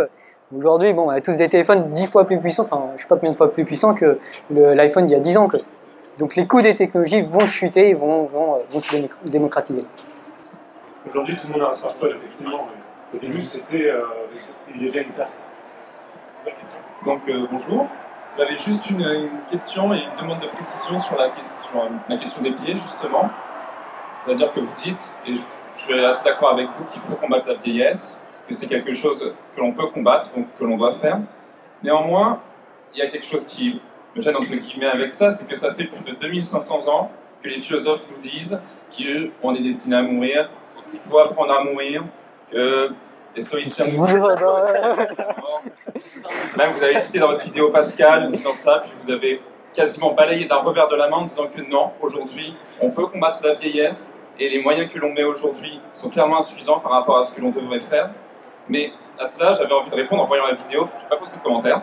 [0.54, 3.14] Aujourd'hui, bon, on a tous des téléphones 10 fois plus puissants, enfin, je sais pas
[3.14, 4.18] combien de fois plus puissants que
[4.50, 5.48] l'iPhone il y a 10 ans.
[6.18, 8.94] Donc les coûts des technologies vont chuter, vont, vont, vont se
[9.24, 9.86] démocratiser.
[11.08, 12.68] Aujourd'hui, tout le monde a un smartphone, effectivement.
[13.14, 14.04] Au début, c'était euh,
[14.66, 15.46] privilégier une classe.
[17.04, 17.86] Donc, euh, bonjour.
[18.38, 22.74] J'avais juste une, question et une demande de précision sur la question, question des pieds,
[22.74, 23.28] justement.
[24.24, 25.42] C'est-à-dire que vous dites, et je,
[25.76, 29.60] suis assez d'accord avec vous, qu'il faut combattre la vieillesse, que c'est quelque chose que
[29.60, 31.18] l'on peut combattre, donc que l'on doit faire.
[31.82, 32.40] Néanmoins,
[32.94, 33.82] il y a quelque chose qui
[34.16, 37.10] me gêne entre guillemets avec ça, c'est que ça fait plus de 2500 ans
[37.42, 38.62] que les philosophes nous disent
[39.40, 40.48] qu'on est destiné à mourir,
[40.90, 42.04] qu'il faut apprendre à mourir,
[42.52, 42.90] que
[43.34, 44.18] les stoïciens nous Même
[46.74, 49.40] vous avez cité dans votre vidéo Pascal disant ça, puis vous avez
[49.74, 53.38] quasiment balayé d'un revers de la main en disant que non, aujourd'hui, on peut combattre
[53.42, 57.24] la vieillesse et les moyens que l'on met aujourd'hui sont clairement insuffisants par rapport à
[57.24, 58.10] ce que l'on devrait faire.
[58.68, 61.36] Mais à cela, j'avais envie de répondre en voyant la vidéo, je n'ai pas posé
[61.36, 61.82] de commentaire,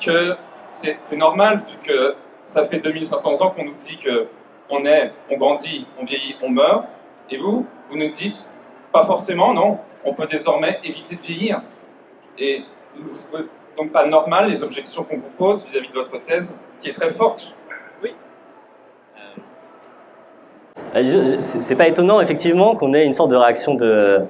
[0.00, 0.36] que
[0.80, 2.14] c'est normal, vu que
[2.46, 4.28] ça fait 2500 ans qu'on nous dit que
[4.70, 6.86] on est, on grandit, on vieillit, on meurt,
[7.30, 8.38] et vous, vous nous dites,
[8.92, 11.62] pas forcément, non, on peut désormais éviter de vieillir.
[12.38, 12.62] Et
[13.76, 17.12] donc pas normal les objections qu'on vous pose vis-à-vis de votre thèse, qui est très
[17.12, 17.52] forte.
[18.02, 18.10] Oui.
[20.94, 24.20] Euh, c'est pas étonnant, effectivement, qu'on ait une sorte de réaction de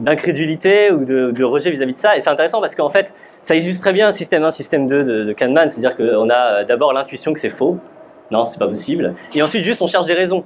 [0.00, 2.16] d'incrédulité ou de, rejet vis-à-vis de ça.
[2.16, 5.04] Et c'est intéressant parce qu'en fait, ça illustre très bien un système 1, système 2
[5.04, 5.68] de, de Kahneman.
[5.68, 7.78] C'est-à-dire qu'on a d'abord l'intuition que c'est faux.
[8.30, 9.14] Non, c'est pas possible.
[9.34, 10.44] Et ensuite, juste, on cherche des raisons.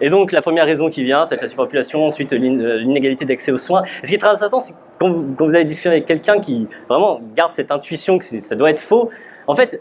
[0.00, 3.58] Et donc la première raison qui vient, c'est la surpopulation, ensuite euh, l'inégalité d'accès aux
[3.58, 3.82] soins.
[4.02, 6.68] ce qui est très intéressant, c'est quand vous, quand vous allez discuter avec quelqu'un qui
[6.88, 9.10] vraiment garde cette intuition que ça doit être faux,
[9.46, 9.80] en fait,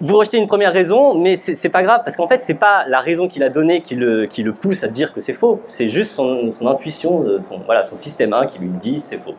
[0.00, 3.00] vous rejetez une première raison, mais c'est pas grave parce qu'en fait c'est pas la
[3.00, 6.50] raison qu'il a donnée qui le, pousse à dire que c'est faux, c'est juste son,
[6.66, 9.34] intuition, son, voilà, son système 1 qui lui dit c'est faux.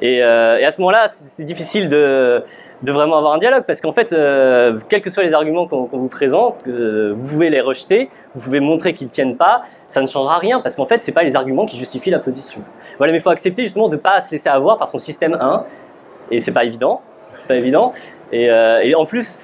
[0.00, 2.42] Et, euh, et, à ce moment-là, c'est difficile de,
[2.82, 5.88] de, vraiment avoir un dialogue parce qu'en fait, euh, quels que soient les arguments qu'on
[5.90, 10.06] vous présente, euh, vous pouvez les rejeter, vous pouvez montrer qu'ils tiennent pas, ça ne
[10.06, 12.62] changera rien parce qu'en fait, c'est pas les arguments qui justifient la position.
[12.98, 15.64] Voilà, mais il faut accepter justement de pas se laisser avoir par son système 1
[16.30, 17.00] et c'est pas évident,
[17.34, 17.92] c'est pas évident.
[18.32, 19.38] Et, euh, et en plus,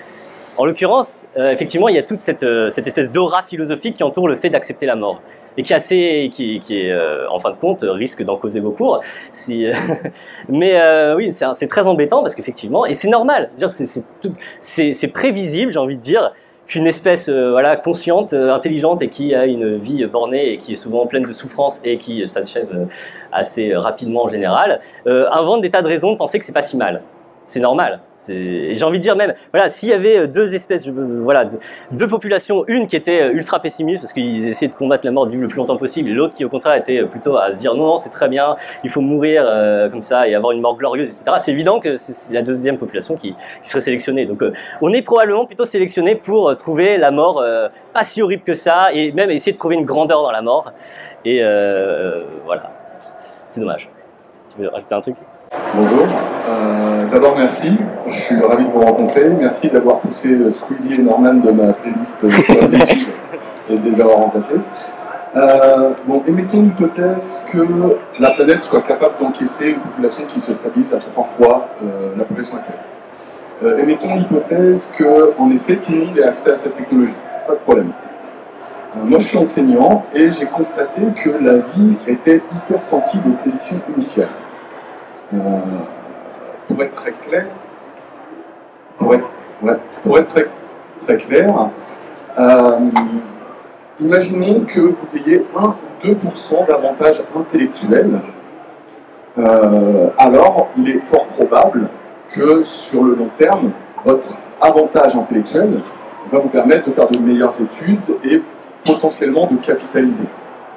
[0.59, 4.29] en l'occurrence, euh, effectivement, il y a toute cette, cette espèce d'aura philosophique qui entoure
[4.29, 5.21] le fait d'accepter la mort
[5.57, 8.61] et qui est assez, qui, qui est euh, en fin de compte risque d'en causer
[8.61, 9.01] vos cours.
[9.33, 9.67] Si,
[10.49, 13.51] mais euh, oui, c'est très embêtant parce qu'effectivement, et c'est normal,
[14.61, 16.33] c'est prévisible, j'ai envie de dire,
[16.67, 20.77] qu'une espèce euh, voilà consciente, intelligente et qui a une vie bornée et qui est
[20.77, 22.89] souvent pleine de souffrances et qui s'achève
[23.33, 26.77] assez rapidement en général, invente des tas de raisons de penser que c'est pas si
[26.77, 27.03] mal.
[27.45, 28.01] C'est normal.
[28.29, 31.49] J'ai envie de dire même, voilà, s'il y avait euh, deux espèces, voilà,
[31.91, 35.27] deux populations, une qui était euh, ultra pessimiste parce qu'ils essayaient de combattre la mort
[35.27, 37.57] du le plus longtemps possible, et l'autre qui au contraire était euh, plutôt à se
[37.57, 39.43] dire non, c'est très bien, il faut mourir
[39.91, 41.37] comme ça et avoir une mort glorieuse, etc.
[41.41, 44.27] C'est évident que c'est la deuxième population qui, qui serait sélectionnée.
[44.27, 44.43] Donc,
[44.81, 47.43] on est probablement plutôt sélectionné pour trouver la mort
[47.93, 50.73] pas si horrible que ça et même essayer de trouver une grandeur dans la mort.
[51.25, 51.43] Et
[52.45, 52.71] voilà,
[53.49, 53.89] c'est dommage.
[54.55, 55.17] Tu veux rajouter un truc?
[55.75, 56.07] Bonjour.
[56.49, 57.79] Euh, D'abord, merci.
[58.09, 59.29] Je suis ravi de vous rencontrer.
[59.29, 62.25] Merci d'avoir poussé Squeezie et Norman de ma playlist
[63.69, 64.61] et de les avoir remplacés.
[65.37, 67.67] Euh, bon, émettons l'hypothèse que
[68.19, 72.25] la planète soit capable d'encaisser une population qui se stabilise à trois fois euh, la
[72.25, 72.79] population actuelle.
[73.65, 77.15] Euh, émettons l'hypothèse que, en effet, tout le monde ait accès à cette technologie.
[77.47, 77.93] Pas de problème.
[79.05, 83.81] Moi, je suis enseignant et j'ai constaté que la vie était hyper sensible aux conditions
[83.97, 84.29] initiales.
[85.35, 85.39] Euh,
[86.69, 87.47] pour être très clair,
[88.99, 89.29] pour être,
[89.63, 90.47] ouais, pour être très,
[91.03, 91.71] très clair,
[92.39, 92.79] euh,
[93.99, 95.75] imaginez que vous ayez 1
[96.05, 98.21] ou 2% d'avantage intellectuel,
[99.39, 101.89] euh, alors il est fort probable
[102.33, 103.73] que sur le long terme,
[104.05, 104.31] votre
[104.61, 105.79] avantage intellectuel
[106.31, 108.43] va vous permettre de faire de meilleures études et
[108.85, 110.29] potentiellement de capitaliser.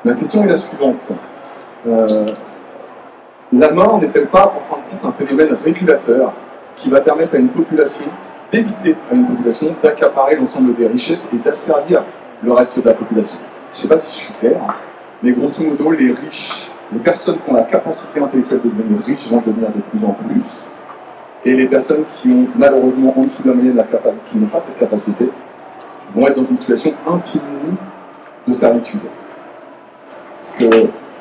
[0.06, 1.12] La question est la suivante.
[1.88, 2.34] Euh,
[3.60, 6.34] la mort n'est-elle pas, en fin de compte, un phénomène régulateur
[6.76, 8.06] qui va permettre à une population
[8.52, 12.04] d'éviter à une population d'accaparer l'ensemble des richesses et d'asservir
[12.44, 13.40] le reste de la population
[13.74, 14.74] Je ne sais pas si je suis clair, hein,
[15.24, 19.28] mais grosso modo, les riches, les personnes qui ont la capacité intellectuelle de devenir riches
[19.30, 20.68] vont devenir de plus en plus,
[21.46, 23.84] et les personnes qui ont malheureusement en dessous de la moyenne,
[24.28, 25.30] qui n'ont pas cette capacité,
[26.14, 27.78] vont être dans une situation infinie
[28.48, 29.00] de servitude.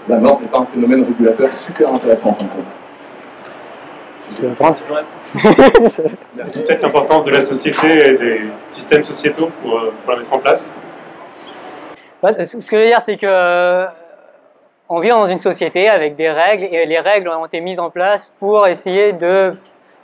[0.09, 2.75] La mort n'est pas un phénomène régulateur super intéressant en fin de compte.
[4.15, 4.45] C'est
[6.65, 10.39] peut-être l'importance de la société et des systèmes sociétaux pour, euh, pour la mettre en
[10.39, 10.73] place.
[12.23, 13.87] Ouais, ce que je veux dire, c'est que euh,
[14.89, 17.91] on vit dans une société avec des règles et les règles ont été mises en
[17.91, 19.53] place pour essayer de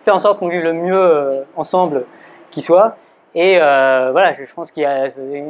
[0.05, 2.05] faire en sorte qu'on vive le mieux euh, ensemble
[2.51, 2.97] qui soit.
[3.35, 5.05] Et euh, voilà, je, pense qu'il y a,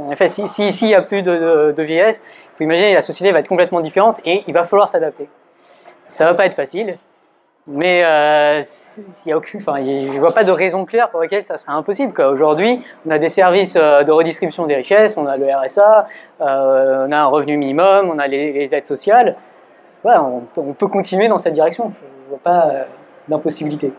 [0.06, 2.92] en effet, si si- s'il y a plus de, de, de vieillesse, il faut imaginer
[2.92, 5.28] la société va être complètement différente et il va falloir s'adapter.
[6.08, 6.98] Ça va pas être facile,
[7.66, 8.62] mais euh,
[9.24, 12.20] y a aucune, enfin, je vois pas de raison claire pour laquelle ça serait impossible.
[12.20, 16.06] Aujourd'hui, on a des services euh, de redistribution des richesses, on a le RSA,
[16.42, 19.36] euh, on a un revenu minimum, on a les, aides sociales.
[20.02, 21.92] Voilà, on, peut- on peut continuer dans cette direction.
[22.24, 22.82] Je vois pas euh,
[23.28, 23.92] d'impossibilité.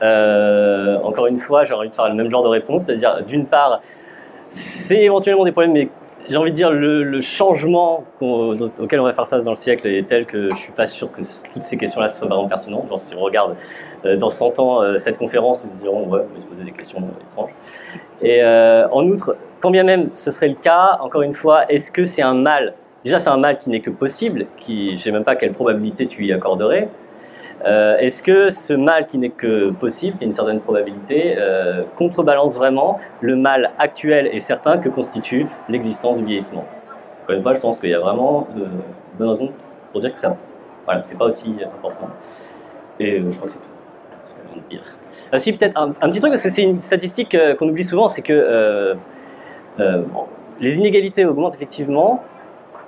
[0.00, 3.80] Encore une fois, j'ai envie faire le même genre de réponse, c'est-à-dire d'une part,
[4.48, 5.88] c'est éventuellement des problèmes, mais
[6.28, 9.56] j'ai envie de dire le, le changement qu'on- auquel on va faire face dans le
[9.56, 12.88] siècle est tel que je suis pas sûr que toutes ces questions-là soient vraiment pertinentes.
[12.88, 13.56] Genre si on regarde
[14.04, 16.72] euh, dans 100 ans euh, cette conférence, ils diront ouais, on va se poser des
[16.72, 17.00] questions
[17.30, 17.50] étranges.
[18.22, 21.90] Et euh, en outre, quand bien même ce serait le cas, encore une fois, est-ce
[21.90, 22.74] que c'est un mal?
[23.04, 26.06] Déjà, c'est un mal qui n'est que possible, qui, je sais même pas quelle probabilité
[26.06, 26.88] tu y accorderais.
[27.66, 31.82] Euh, Est-ce que ce mal qui n'est que possible, qui a une certaine probabilité, euh,
[31.96, 36.64] contrebalance vraiment le mal actuel et certain que constitue l'existence du vieillissement?
[37.24, 38.66] Encore une fois, je pense qu'il y a vraiment de
[39.18, 39.52] bonnes raisons
[39.92, 40.36] pour dire que ça,
[40.84, 42.08] voilà, c'est pas aussi important.
[42.98, 44.68] Et euh, je crois que c'est tout.
[44.70, 44.82] dire.
[45.32, 48.08] Euh, si peut-être un, petit truc parce que c'est une statistique euh, qu'on oublie souvent,
[48.08, 48.94] c'est que euh,
[49.78, 50.02] euh,
[50.60, 52.22] les inégalités augmentent effectivement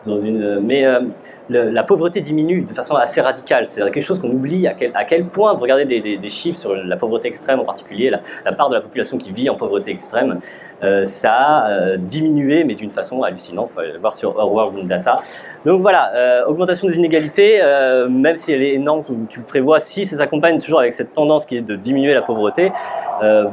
[0.07, 1.01] dans une, mais euh,
[1.49, 3.67] le- la pauvreté diminue de façon assez radicale.
[3.69, 6.29] C'est quelque chose qu'on oublie à quel, à quel point, vous regardez des, des- des
[6.29, 9.49] chiffres sur la pauvreté extrême en particulier, la, la part de la population qui vit
[9.49, 10.41] en pauvreté extrême,
[10.83, 13.69] euh, ça a euh, diminué, mais d'une façon hallucinante.
[13.71, 15.17] Faut aller voir sur Our World Data.
[15.65, 19.79] Donc voilà, euh, augmentation des inégalités, euh, même si elle est énorme, tu, tu prévois,
[19.81, 22.73] si ça s'accompagne toujours avec cette tendance qui est de diminuer la pauvreté,
[23.23, 23.47] euh,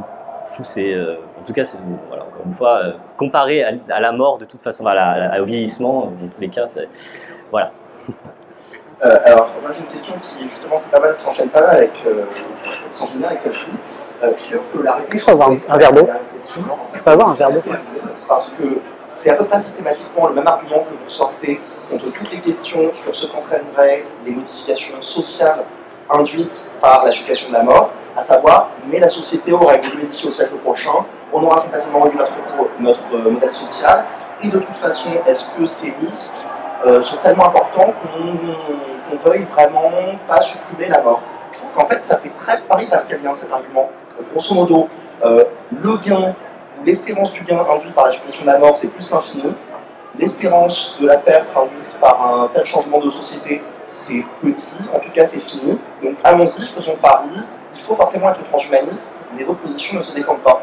[0.50, 1.78] je trouve que c'est, euh, en tout cas, c'est,
[2.08, 5.34] voilà, encore une fois, euh, comparé à, à la mort, de toute façon, à la-
[5.34, 6.88] à- au vieillissement, dans tous les cas, c'est,
[7.52, 7.72] voilà.
[9.02, 11.92] Euh, alors, moi j'ai une question qui, justement, c'est pas mal, s'enchaîne pas mal avec,
[12.06, 12.26] euh,
[12.90, 13.72] s'enchaîne bien avec celle-ci.
[14.22, 15.18] Euh, je trouve que la réponse.
[15.22, 16.10] Je peux avoir un- verre d'eau
[16.44, 17.62] Je Je peux avoir un verre d'eau
[18.28, 18.64] Parce que
[19.08, 22.94] c'est à peu près systématiquement le même argument que vous sortez contre toutes les questions
[22.94, 25.60] sur ce qu'entraîneraient les modifications sociales
[26.10, 30.28] induites par la suppression de la mort, à savoir, mais la société aura évolué d'ici
[30.28, 32.32] au siècle prochain, on aura complètement revu notre,
[32.80, 34.06] notre euh, modèle social,
[34.44, 36.40] et de toute façon, est-ce que ces risques
[36.86, 39.92] euh, sont tellement importants qu'on qu'on veuille vraiment
[40.28, 41.22] pas supprimer la mort?
[41.52, 43.90] Je trouve qu'en fait, ça fait très Paris pascalien cet argument.
[44.32, 44.88] Grosso modo,
[45.24, 46.36] euh, le gain
[46.86, 49.54] l'espérance du gain induit par la suppression de la mort, c'est plus l'infini.
[50.18, 55.12] L'espérance de la perte induite par un tel changement de société, c'est petit, en tout
[55.12, 55.78] cas c'est fini.
[56.04, 57.30] Donc allons-y, faisons pari,
[57.76, 60.62] il faut forcément être transhumaniste, les autres positions ne se défendent pas.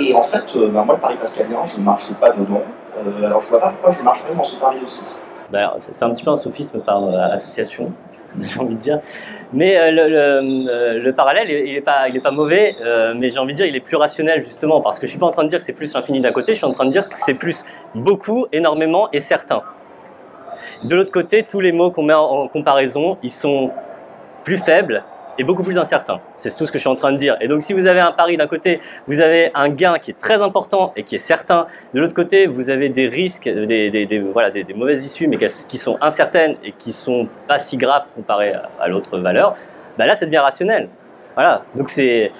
[0.00, 2.62] Et en fait, euh, ben, moi le pari pascalien, je ne marche pas dedans,
[2.98, 5.14] Euh, alors je vois pas pourquoi je marcherais dans ce pari aussi.
[5.50, 7.92] D'ailleurs, c'est un petit peu un sophisme par euh, association,
[8.40, 9.00] j'ai envie de dire.
[9.52, 12.74] Mais le, le- le parallèle, il il est pas, pas mauvais,
[13.16, 15.26] mais j'ai envie de dire, il est plus rationnel justement, parce que je suis pas
[15.26, 16.90] en train de dire que c'est plus l'infini d'un côté, je suis en train de
[16.90, 19.62] dire que c'est plus beaucoup, énormément et certain.
[20.84, 23.70] De l'autre côté, tous les mots qu'on met en, comparaison, ils sont
[24.44, 25.02] plus faibles
[25.38, 26.20] est beaucoup plus incertain.
[26.38, 27.36] C'est tout ce que je suis en train de dire.
[27.40, 30.18] Et donc si vous avez un pari d'un côté, vous avez un gain qui est
[30.18, 31.66] très important et qui est certain.
[31.94, 35.36] De l'autre côté, vous avez des risques, des, des, des voilà, des, mauvaises issues, mais
[35.36, 39.56] qui sont incertaines et qui sont pas si graves comparées à, l'autre valeur.
[39.98, 40.88] Bah là, ça devient rationnel.
[41.34, 41.62] Voilà.
[41.74, 42.32] Donc c'est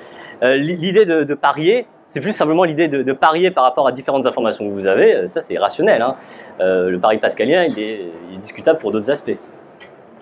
[0.43, 1.87] euh, l'idée de, parier.
[2.07, 5.27] C'est plus simplement l'idée de, de, parier par rapport à différentes informations que vous avez.
[5.29, 6.03] Ça, c'est rationnel.
[6.03, 6.17] Hein.
[6.61, 9.37] Euh, le pari pascalien, il est, il est discutable pour d'autres aspects.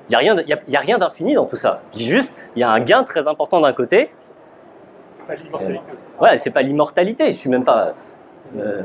[0.08, 1.82] Il n'y a rien, y a, rien d'infini dans tout ça.
[1.92, 4.10] Je dis juste, il y a un gain très important d'un côté.
[5.14, 6.20] C'est pas l'immortalité aussi.
[6.20, 7.32] Ouais, c'est pas l'immortalité.
[7.32, 7.94] Je suis même pas.
[8.58, 8.82] Euh,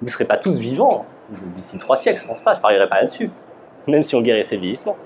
[0.00, 1.04] vous ne serez pas tous vivants
[1.54, 2.54] d'ici trois siècles, je pense pas.
[2.54, 3.30] Je parierais pas là-dessus.
[3.86, 4.96] Même si on guérissait le vieillissement.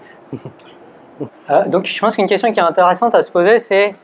[1.51, 3.95] euh, donc, je pense qu'une question qui est intéressante à se poser, c'est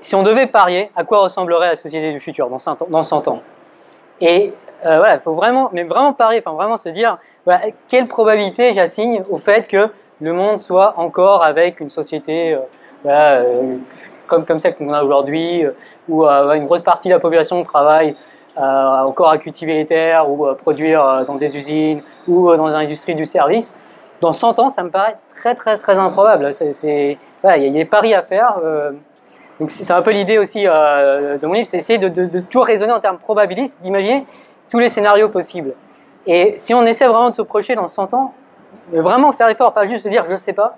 [0.00, 3.02] si on devait parier, à quoi ressemblerait la société du futur dans 100 ans, dans
[3.02, 3.42] 100 ans?
[4.20, 4.52] Et
[4.86, 7.18] euh, voilà, il faut vraiment, mais vraiment parier, enfin vraiment se dire,
[7.88, 9.88] quelle probabilité j'assigne au fait que
[10.20, 12.58] le monde soit encore avec une société euh,
[13.06, 13.76] euh,
[14.26, 15.64] comme, comme celle qu'on a aujourd'hui,
[16.08, 18.14] où une grosse partie de la population travaille
[18.56, 23.24] encore à cultiver les terres ou à produire dans des usines ou dans l'industrie du
[23.24, 23.78] service.
[24.20, 26.50] Dans 100 ans, ça me paraît très très très improbable.
[26.60, 28.58] Il y a des paris à faire.
[29.60, 32.66] Donc c'est un peu l'idée aussi de mon livre, c'est essayer de, de, de toujours
[32.66, 34.24] raisonner en termes probabilistes, d'imaginer
[34.70, 35.74] tous les scénarios possibles.
[36.26, 38.34] Et si on essaie vraiment de se projeter dans 100 ans,
[38.92, 40.76] mais vraiment faire effort, pas juste dire je sais pas,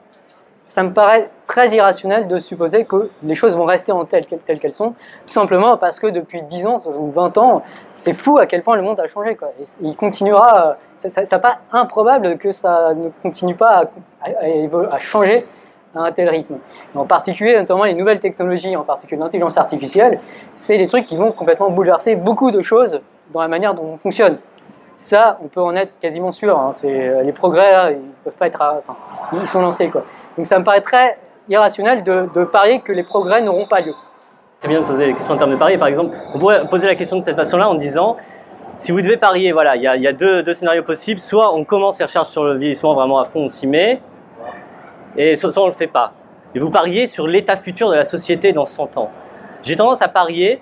[0.66, 4.60] ça me paraît très irrationnel de supposer que les choses vont rester en telles, telles
[4.60, 4.90] qu'elles sont,
[5.26, 7.62] tout simplement parce que depuis 10 ans ou 20 ans,
[7.94, 9.32] c'est fou à quel point le monde a changé.
[9.32, 13.86] Et il continuera, ça n'est pas improbable que ça ne continue pas
[14.22, 15.44] à changer
[15.95, 16.59] à un tel rythme.
[16.95, 20.20] En particulier, notamment les nouvelles technologies, en particulier l'intelligence artificielle,
[20.55, 23.01] c'est des trucs qui vont complètement bouleverser beaucoup de choses
[23.32, 24.38] dans la manière dont on fonctionne.
[24.97, 26.59] Ça, on peut en être quasiment sûr.
[26.59, 26.72] Hein.
[26.72, 28.62] C'est, les progrès, là, ils peuvent pas être,
[29.32, 30.05] ils sont lancés quoi.
[30.36, 31.18] Donc ça me paraît très
[31.49, 33.95] irrationnel de, parier que les progrès n'auront pas lieu.
[34.61, 35.78] C'est bien de poser la question en termes de parier.
[35.78, 38.16] Par exemple, on pourrait poser la question de cette façon-là en disant,
[38.76, 41.20] si vous devez parier, voilà, il y a, y a deux, deux, scénarios possibles.
[41.20, 44.01] Soit on commence les recherches sur le vieillissement vraiment à fond, on s'y met,
[45.16, 46.12] et soit on le fait pas.
[46.54, 49.11] Et vous pariez sur l'état futur de la société dans 100 ans.
[49.62, 50.61] J'ai tendance à parier,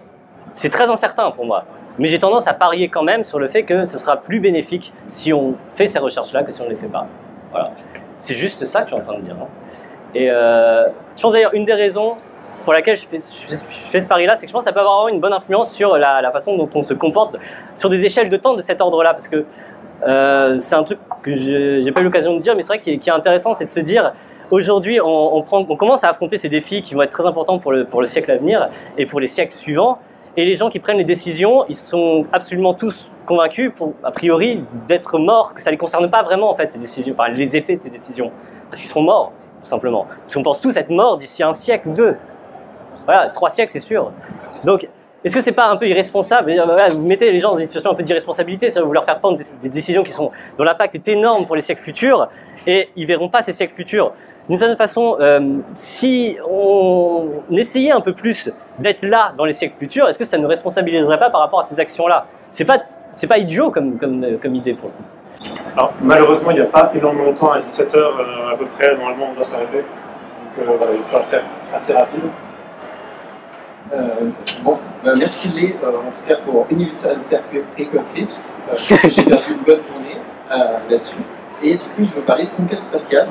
[0.53, 1.65] c'est très incertain pour moi,
[1.99, 4.93] mais j'ai tendance à parier quand même sur le fait que ce sera plus bénéfique
[5.09, 7.07] si on fait ces recherches-là que si on ne les fait pas.
[7.51, 7.71] Voilà.
[8.21, 9.37] C'est juste ça que je suis en train de dire.
[9.41, 9.47] Hein.
[10.15, 12.17] Et euh, je pense d'ailleurs une des raisons
[12.65, 15.21] pour laquelle je fais, ce pari-là, c'est que je pense que ça peut avoir une
[15.21, 17.37] bonne influence sur la, façon dont on se comporte
[17.77, 19.15] sur des échelles de temps de cet ordre-là.
[19.15, 19.47] Parce que
[20.07, 22.99] euh, c'est un truc que j'ai pas eu l'occasion de dire, mais c'est vrai qui
[22.99, 24.13] qui est intéressant, c'est de se dire
[24.51, 27.59] aujourd'hui, on, on, prend, on commence à affronter ces défis qui vont être très importants
[27.59, 29.99] pour le, pour le siècle à venir et pour les siècles suivants.
[30.37, 34.65] Et les gens qui prennent les décisions, ils sont absolument tous convaincus, pour, a priori,
[34.87, 37.77] d'être morts, que ça les concerne pas vraiment en fait ces décisions, enfin les effets
[37.77, 38.31] de ces décisions,
[38.71, 40.07] parce qu'ils seront morts tout simplement.
[40.09, 42.15] Parce qu'on pense tous être morts d'ici un siècle ou deux.
[43.05, 44.13] Voilà, trois siècles c'est sûr.
[44.63, 44.89] Donc,
[45.25, 46.55] est-ce que c'est pas un peu irresponsable
[46.93, 49.39] Vous mettez les gens dans une situation un peu d'irresponsabilité, ça vous leur faire prendre
[49.63, 52.29] des, décisions qui sont dont l'impact est énorme pour les siècles futurs,
[52.67, 54.13] et ils verront pas ces siècles futurs.
[54.49, 59.77] D'une certaine façon, euh, si on essayait un peu plus d'être là dans les siècles
[59.79, 62.27] futurs, est-ce que ça ne responsabiliserait pas par rapport à ces actions-là?
[62.51, 62.79] C'est pas
[63.15, 65.93] c'est pas idiot comme, comme, idée pour le coup.
[66.03, 69.29] Malheureusement, il n'y a pas énormément de temps, à 17h euh, à peu près, normalement
[69.31, 69.79] on doit s'arrêter.
[69.79, 71.45] Donc euh, il faut faire
[71.75, 72.21] assez rapide.
[73.93, 74.31] Euh,
[74.63, 77.19] bon, bah, merci Lé, euh, en tout cas pour Universal
[77.79, 78.59] Eclipse.
[78.71, 78.75] Euh,
[79.15, 80.17] J'ai perdu une bonne journée
[80.91, 81.23] là-dessus.
[81.63, 83.29] Et du coup, je veux parler de conquête spatiale.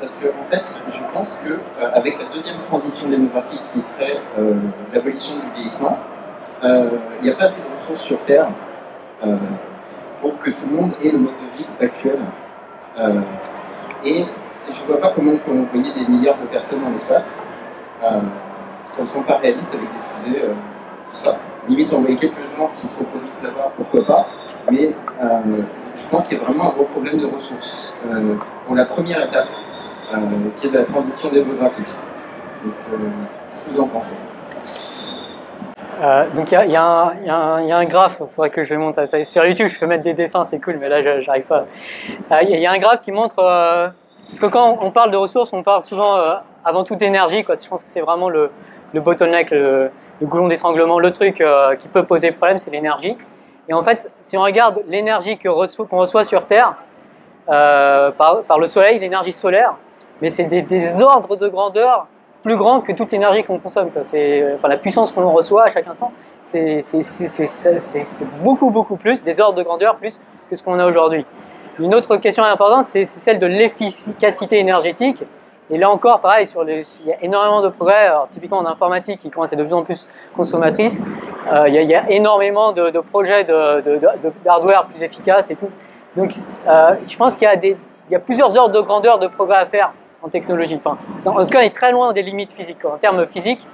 [0.00, 4.14] parce que en fait, je pense que avec la deuxième transition démographique qui serait
[4.92, 5.98] l'abolition du vieillissement,
[6.62, 8.48] il n'y a pas assez de ressources sur Terre
[10.20, 12.18] pour que tout le monde ait le mode de vie actuel.
[12.98, 13.20] Euh,
[14.04, 14.24] et
[14.72, 17.44] je ne vois pas comment on peut envoyer des milliards de personnes dans l'espace.
[18.84, 20.54] Euh, ça me semble pas réaliste avec des fusées, euh,
[21.12, 21.38] tout ça.
[21.68, 24.26] Limite, envoyer quelques gens qui se reproduisent là-bas, pourquoi pas.
[24.70, 24.94] Mais
[25.96, 27.94] je pense qu'il y a vraiment un gros problème de ressources
[28.66, 29.48] pour la première étape,
[30.56, 31.86] qui est de la transition démographique.
[32.64, 32.74] Donc,
[33.50, 34.16] qu'est-ce que vous en pensez?
[36.02, 39.24] Euh, donc il y, a, un graphe, il faudrait que je le monte ça.
[39.24, 41.66] Sur YouTube, je peux mettre des dessins, c'est cool, mais là, j'arrive pas.
[42.08, 43.38] Il euh, y, a un graphe qui montre...
[43.38, 43.88] Euh,
[44.26, 46.34] parce que quand on parle de ressources, on parle souvent euh,
[46.64, 47.44] avant toute énergie.
[47.44, 47.54] Quoi.
[47.62, 48.50] Je pense que c'est vraiment le,
[48.92, 53.16] le, bottleneck, le, le goulon d'étranglement, le truc euh, qui peut poser problème, c'est l'énergie.
[53.68, 56.76] Et en fait, si on regarde l'énergie qu'on reçoit, sur Terre
[57.46, 59.74] par, par, le Soleil, l'énergie solaire,
[60.20, 62.06] mais c'est des, ordres de grandeur
[62.42, 63.90] plus grand que toute l'énergie qu'on consomme.
[64.02, 66.12] C'est, enfin, la puissance qu'on reçoit à chaque instant,
[66.42, 66.80] c'est
[68.42, 71.24] beaucoup, beaucoup plus, des ordres de grandeur plus que ce qu'on a aujourd'hui.
[71.78, 75.24] Une autre question importante, c'est celle de l'efficacité énergétique.
[75.70, 78.10] Et là encore, pareil, il y a énormément de progrès.
[78.30, 81.00] Typiquement en informatique, qui commence à être de plus en plus consommatrice,
[81.52, 83.44] euh, il, y a, énormément de, de projets
[84.44, 85.70] d'hardware plus efficaces et tout.
[86.16, 86.32] Donc,
[86.68, 87.48] euh, je pense qu'il
[88.10, 89.92] y a plusieurs ordres de grandeur de progrès à faire
[90.22, 90.76] en technologie.
[90.76, 92.84] Enfin, en tout cas, on est très loin des limites physiques.
[92.84, 93.66] En termes physiques,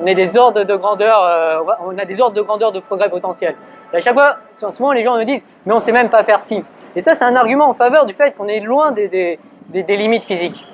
[0.00, 3.08] on est des ordres de grandeur, euh, on a des ordres de grandeur de progrès
[3.08, 3.54] potentiel.
[3.92, 6.24] Et à chaque fois, souvent les gens me disent, mais on ne sait même pas
[6.24, 6.64] faire ci.
[6.96, 9.38] Et ça, c'est un argument en faveur du fait qu'on est loin des,
[9.72, 10.66] limites physiques.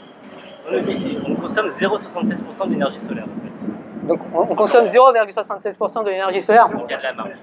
[1.27, 3.67] On consomme 0,76% de l'énergie solaire en fait.
[4.07, 7.37] Donc on, on consomme 0,76% de l'énergie solaire Il y a de la marge.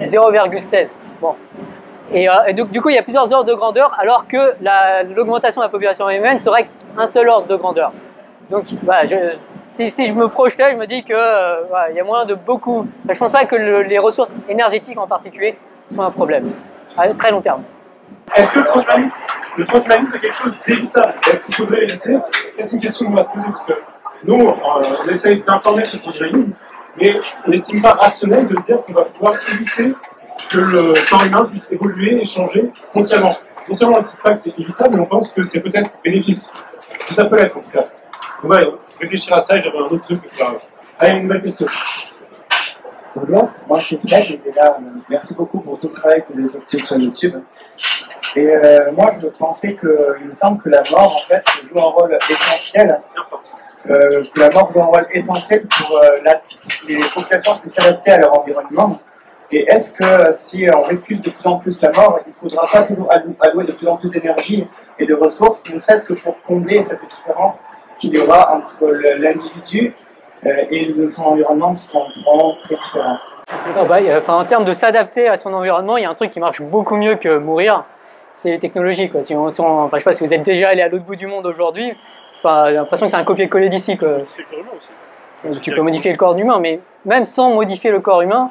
[0.00, 0.92] 0,16.
[1.20, 1.34] Bon.
[2.12, 4.54] Et, euh, et donc, du coup, il y a plusieurs ordres de grandeur, alors que
[5.14, 7.92] l'augmentation de la population humaine serait un seul ordre de grandeur.
[8.50, 9.36] Donc, voilà, je,
[9.68, 12.26] si, si, je me projetais, je me dis que euh, voilà, il y a moyen
[12.26, 12.86] de beaucoup.
[13.04, 15.56] Enfin, je pense pas que le, les ressources énergétiques en particulier
[15.88, 16.52] soient un problème
[16.96, 17.62] à très long terme.
[18.36, 19.20] Est-ce que le transhumanisme,
[19.56, 22.16] le transhumanisme c'est quelque chose d'évitable Est-ce qu'il faudrait éviter?
[22.58, 23.72] C'est une question qu'on va se poser parce que
[24.24, 26.54] nous, on essaye d'informer sur le transhumanisme,
[26.96, 29.92] mais on n'estime pas rationnel de dire qu'on va pouvoir éviter
[30.48, 33.36] que le corps humain puisse évoluer et changer consciemment.
[33.68, 35.98] Non seulement on ne sait pas que c'est évitable, mais on pense que c'est peut-être
[36.02, 36.42] bénéfique.
[37.06, 37.86] Que ça peut l'être en tout cas.
[38.42, 38.60] On va
[39.00, 40.54] réfléchir à ça et j'avais un autre truc faire.
[40.98, 41.66] Allez, une nouvelle question.
[43.16, 44.76] Bonjour, moi c'est Fred, là.
[45.08, 47.34] Merci beaucoup pour tout le travail que vous avez fait sur YouTube.
[48.36, 51.78] Et euh, moi je pensais que, il me semble que la mort en fait joue
[51.78, 53.00] un rôle essentiel.
[53.88, 56.08] Euh, la mort joue un rôle essentiel pour euh,
[56.88, 58.98] les populations puissent s'adapter à leur environnement.
[59.52, 62.66] Et est-ce que si on recule de plus en plus la mort, il ne faudra
[62.66, 63.08] pas toujours
[63.40, 64.66] allouer de plus en plus d'énergie
[64.98, 67.56] et de ressources, ne serait-ce que pour combler cette différence
[68.00, 69.94] qu'il y aura entre l'individu
[70.44, 73.18] et son environnement qui sont vraiment très différents
[73.78, 76.30] oh bah, enfin, En termes de s'adapter à son environnement, il y a un truc
[76.32, 77.84] qui marche beaucoup mieux que mourir,
[78.34, 79.08] c'est les technologies.
[79.08, 79.22] Quoi.
[79.22, 81.04] Si on, si on, enfin, je sais pas si vous êtes déjà allé à l'autre
[81.04, 81.96] bout du monde aujourd'hui,
[82.42, 83.96] enfin, j'ai l'impression que c'est un copier-coller d'ici.
[85.62, 88.50] Tu peux modifier le corps humain, mais même sans modifier le corps humain,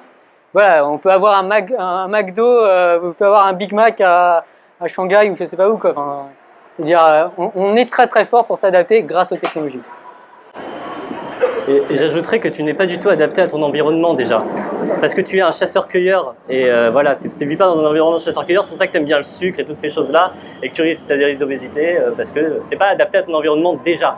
[0.54, 4.00] voilà, on peut avoir un, Mac, un McDo, euh, on peut avoir un Big Mac
[4.02, 4.46] à,
[4.80, 5.78] à Shanghai ou je sais pas où.
[5.78, 5.92] Quoi.
[5.92, 6.28] Enfin,
[6.80, 9.82] dire, on, on est très très fort pour s'adapter grâce aux technologies.
[11.68, 14.44] Et, j'ajouterais que tu n'es pas du tout adapté à ton environnement déjà.
[15.00, 17.90] Parce que tu es un chasseur-cueilleur et euh, voilà, tu ne vis pas dans un
[17.90, 20.34] environnement chasseur-cueilleur, c'est pour ça que tu aimes bien le sucre et toutes ces choses-là
[20.62, 23.24] et que tu risques, des risques d'obésité euh, parce que tu n'es pas adapté à
[23.24, 24.18] ton environnement déjà.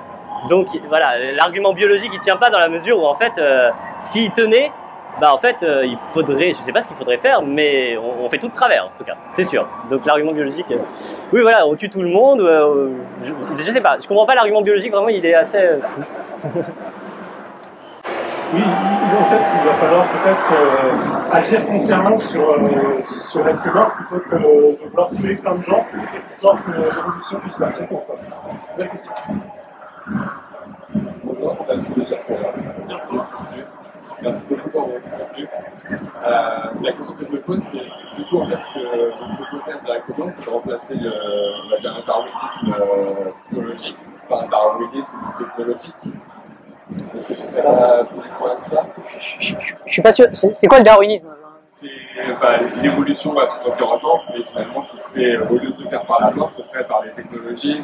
[0.50, 4.32] Donc voilà, l'argument biologique il tient pas dans la mesure où en fait, euh, s'il
[4.32, 4.72] tenait,
[5.20, 8.38] bah en fait, il faudrait, je sais pas ce qu'il faudrait faire, mais on, fait
[8.38, 9.66] tout de travers en tout cas, c'est sûr.
[9.90, 10.66] Donc l'argument biologique,
[11.32, 12.42] oui voilà, on tue tout le monde.
[13.24, 13.32] Je,
[13.64, 16.02] je, sais pas, je comprends pas l'argument biologique, vraiment il est assez fou.
[18.54, 23.92] oui, en fait, il va falloir peut-être euh, agir consciemment sur, euh, sur l'être humain
[23.98, 25.86] plutôt que de vouloir tuer plein de gens,
[26.30, 28.16] histoire que l'évolution puisse passer pour quoi.
[28.78, 29.12] Belle question.
[31.24, 32.38] Bonjour, merci déjà pour
[34.22, 35.48] Merci beaucoup pour votre contenu.
[36.26, 36.30] Euh,
[36.82, 37.78] la question que je me pose, c'est
[38.16, 41.12] du coup, en fait, ce que vous proposez indirectement, c'est de remplacer le,
[41.66, 43.98] on va dire, un technologique
[44.30, 46.16] par un darwinisme technologique.
[47.16, 47.34] Est-ce que
[49.40, 50.28] Je suis pas sûr.
[50.34, 51.28] C'est quoi le darwinisme?
[51.72, 51.90] C'est
[52.40, 56.06] bah, l'évolution à son environnement, mais finalement qui se fait, au lieu de se faire
[56.06, 57.84] par la mort, se fait par les technologies.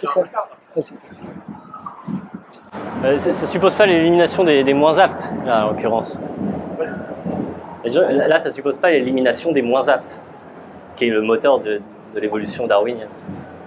[0.00, 0.22] C'est ça.
[3.04, 6.18] Euh, ça, ça suppose pas l'élimination des, des, moins aptes, là, en l'occurrence.
[7.84, 10.20] Là, ça suppose pas l'élimination des moins aptes,
[10.90, 11.80] ce qui est le moteur de,
[12.14, 13.08] de l'évolution darwinienne.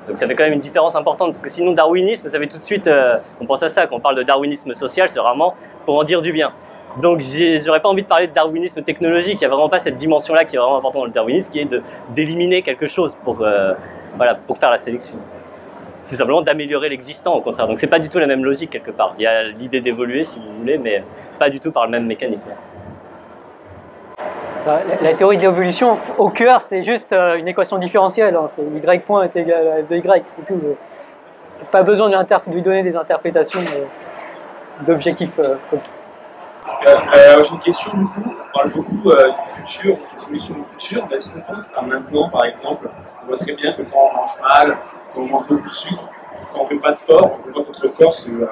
[0.10, 2.57] Donc ça fait quand même une différence importante, parce que sinon darwinisme, ça fait tout
[2.57, 5.53] de suite, euh, on pense à ça, quand on parle de darwinisme social, c'est vraiment
[5.86, 6.52] pour en dire du bien.
[6.99, 7.22] Donc
[7.64, 10.44] j'aurais pas envie de parler de darwinisme technologique, il n'y a vraiment pas cette dimension-là
[10.45, 11.69] qui est vraiment importante dans le darwinisme, qui est
[12.10, 13.73] d'éliminer quelque chose pour, euh,
[14.18, 15.19] voilà, pour faire la sélection
[16.02, 17.68] c'est simplement d'améliorer l'existant au contraire.
[17.68, 19.14] Donc c'est pas du tout la même logique quelque part.
[19.19, 21.03] Il y a l'idée d'évoluer si vous voulez, mais
[21.38, 22.52] pas du tout par le même mécanisme.
[24.65, 28.36] La, la théorie de l'évolution, au cœur, c'est juste euh, une équation différentielle.
[28.36, 28.45] Hein.
[28.48, 30.60] C'est y point est égal à f de y, c'est tout.
[31.72, 32.15] Pas besoin de
[32.53, 35.38] lui donner des interprétations euh, d'objectifs.
[35.40, 35.56] Euh,
[36.88, 38.34] euh, J'ai une question du coup.
[38.53, 41.81] On parle beaucoup euh, du futur, des solutions du futur, mais est-ce qu'on pense à
[41.81, 42.90] maintenant par exemple?
[43.23, 44.77] On voit très bien que quand on mange mal,
[45.14, 46.10] quand on mange beaucoup de sucre,
[46.53, 48.48] quand on ne fait pas de sport, on voit que notre corps se euh,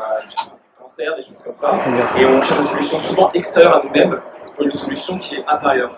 [0.80, 1.72] cancer, des choses comme ça.
[2.18, 4.20] Et on cherche une solution souvent extérieure à nous-mêmes,
[4.64, 5.92] une solution qui est intérieure.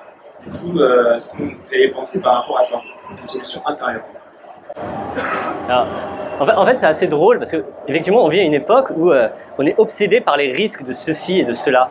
[0.46, 2.82] Du coup, euh, est-ce que vous avez pensé par rapport à ça
[3.12, 4.04] Une solution intérieure?
[5.68, 5.88] Alors,
[6.40, 8.88] en fait, en fait c'est assez drôle parce que effectivement, on vit à une époque
[8.96, 9.28] où euh,
[9.58, 11.90] on est obsédé par les risques de ceci et de cela.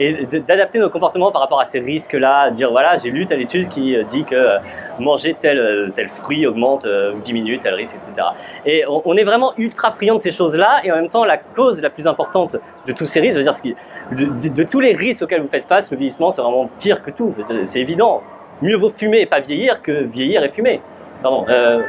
[0.00, 3.68] Et d'adapter nos comportements par rapport à ces risques-là, dire voilà, j'ai lu telle étude
[3.68, 4.58] qui euh, dit que euh,
[4.98, 8.28] manger tel, euh, tel fruit augmente ou diminue tel risque, etc.
[8.64, 11.82] Et on, est vraiment ultra friand de ces choses-là, et en même temps, la cause
[11.82, 12.56] la plus importante
[12.86, 13.76] de tous ces risques, dire ce qui,
[14.12, 17.10] de, de, tous les risques auxquels vous faites face, le vieillissement, c'est vraiment pire que
[17.10, 17.34] tout.
[17.66, 18.22] C'est évident.
[18.62, 20.80] Mieux vaut fumer et pas vieillir que vieillir et fumer.
[21.22, 21.82] Pardon, euh,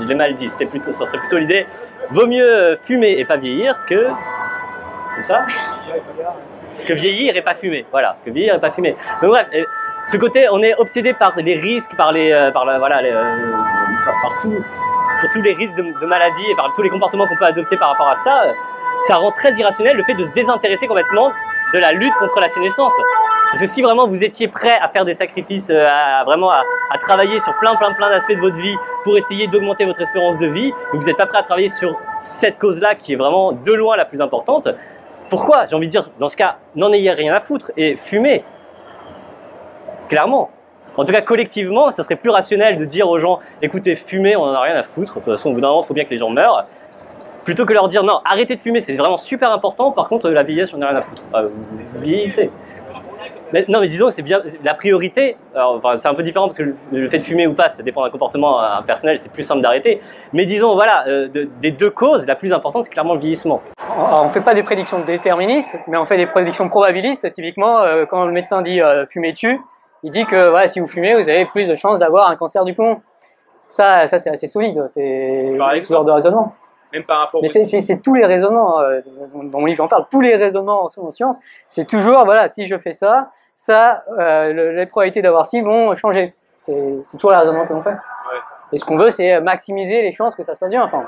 [0.00, 0.48] je l'ai mal dit.
[0.48, 1.66] C'était ça serait plutôt l'idée.
[2.10, 4.08] Vaut mieux fumer et pas vieillir que,
[5.10, 5.46] c'est ça?
[6.84, 7.84] Que vieillir et pas fumer.
[7.90, 8.96] Voilà, que vieillir et pas fumer.
[9.22, 9.64] Donc bref, euh,
[10.08, 13.10] ce côté, on est obsédé par les risques, par les, euh, par la, voilà, les,
[13.10, 13.22] euh,
[14.22, 14.52] par, tout,
[15.20, 17.76] pour tous les risques de, de maladie et par tous les comportements qu'on peut adopter
[17.76, 18.42] par rapport à ça.
[19.06, 21.32] Ça rend très irrationnel le fait de se désintéresser complètement
[21.72, 22.92] de la lutte contre la sénescence.
[23.50, 26.62] Parce que si vraiment vous étiez prêt à faire des sacrifices, à, vraiment à,
[27.00, 30.46] travailler sur plein plein plein d'aspects de votre vie pour essayer d'augmenter votre espérance de
[30.46, 33.96] vie, vous n'êtes pas prêt à travailler sur cette cause-là qui est vraiment de loin
[33.96, 34.68] la plus importante,
[35.30, 38.44] pourquoi J'ai envie de dire, dans ce cas, n'en ayez rien à foutre et fumez.
[40.08, 40.50] Clairement.
[40.96, 44.44] En tout cas, collectivement, ça serait plus rationnel de dire aux gens, écoutez, fumez, on
[44.44, 45.14] n'en a rien à foutre.
[45.14, 46.66] De toute façon, au bout d'un moment, il faut bien que les gens meurent.
[47.44, 49.92] Plutôt que leur dire, non, arrêtez de fumer, c'est vraiment super important.
[49.92, 51.22] Par contre, la vieillesse, j'en ai rien à foutre.
[51.32, 52.50] Ah, vous vieillissez
[53.68, 55.36] non, mais disons, c'est bien la priorité.
[55.54, 58.04] enfin, c'est un peu différent parce que le, fait de fumer ou pas, ça dépend
[58.04, 60.00] d'un comportement euh, personnel, c'est plus simple d'arrêter.
[60.32, 61.28] Mais disons, voilà, euh,
[61.60, 63.62] des deux causes, la plus importante, c'est clairement le vieillissement.
[63.96, 67.32] On ne fait pas des prédictions déterministes, mais on fait des prédictions probabilistes.
[67.32, 69.60] Typiquement, euh, quand le médecin dit fumez tu,
[70.02, 72.64] il dit que voilà, si vous fumez, vous avez plus de chances d'avoir un cancer
[72.64, 73.00] du poumon.
[73.66, 74.84] Ça, ça c'est assez solide.
[74.88, 76.54] C'est ce genre de raisonnement.
[76.92, 78.80] Même par rapport Mais c'est tous les raisonnements,
[79.34, 82.76] dans mon livre j'en parle, tous les raisonnements en sciences, c'est toujours, voilà, si je
[82.78, 86.34] fais ça, ça, euh, les probabilités d'avoir ci vont changer.
[86.62, 87.96] C'est toujours le raisonnement que l'on fait.
[88.72, 90.82] Et ce qu'on veut, c'est maximiser les chances que ça se passe bien.
[90.84, 91.06] Enfin,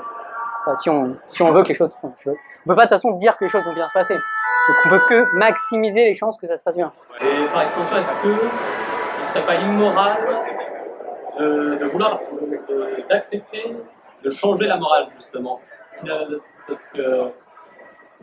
[0.75, 1.97] si, on, si on veut que les choses.
[2.03, 2.35] on peut
[2.67, 4.15] pas de toute façon dire que les choses vont bien se passer.
[4.15, 6.91] Donc on peut que maximiser les chances que ça se passe bien.
[7.21, 8.45] Et par extension, est-ce que
[9.19, 10.17] il serait pas immoral
[11.37, 12.19] de, de vouloir,
[13.09, 13.75] d'accepter
[14.23, 15.59] de changer la morale justement?
[16.67, 17.31] Parce que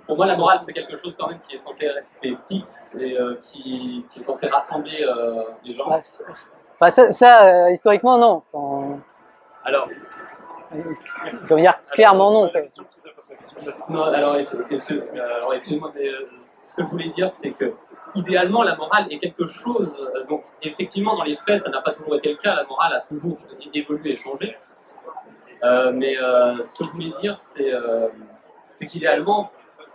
[0.07, 3.17] pour moi, la morale, c'est quelque chose quand même qui est censé rester fixe et
[3.17, 5.89] euh, qui, qui, est censé rassembler euh, les gens.
[6.81, 9.01] Bah, ça, ça euh, historiquement, non.
[9.65, 9.89] Alors,
[10.73, 12.51] je veux dire clairement non.
[13.89, 14.57] Non, alors, est-ce,
[15.15, 16.09] alors excuse-moi, mais
[16.63, 17.75] ce que je voulais dire, c'est que
[18.15, 19.97] idéalement, la morale est quelque chose.
[20.29, 22.55] Donc, effectivement, dans les faits, ça n'a pas toujours été le cas.
[22.55, 23.37] La morale a toujours
[23.75, 24.57] évolué et changé.
[25.63, 27.73] Mais ce que je voulais dire, c'est,
[28.75, 29.51] c'est qu'idéalement,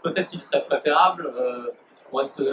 [0.06, 1.72] peut-être qu'il serait préférable euh,
[2.10, 2.44] qu'on reste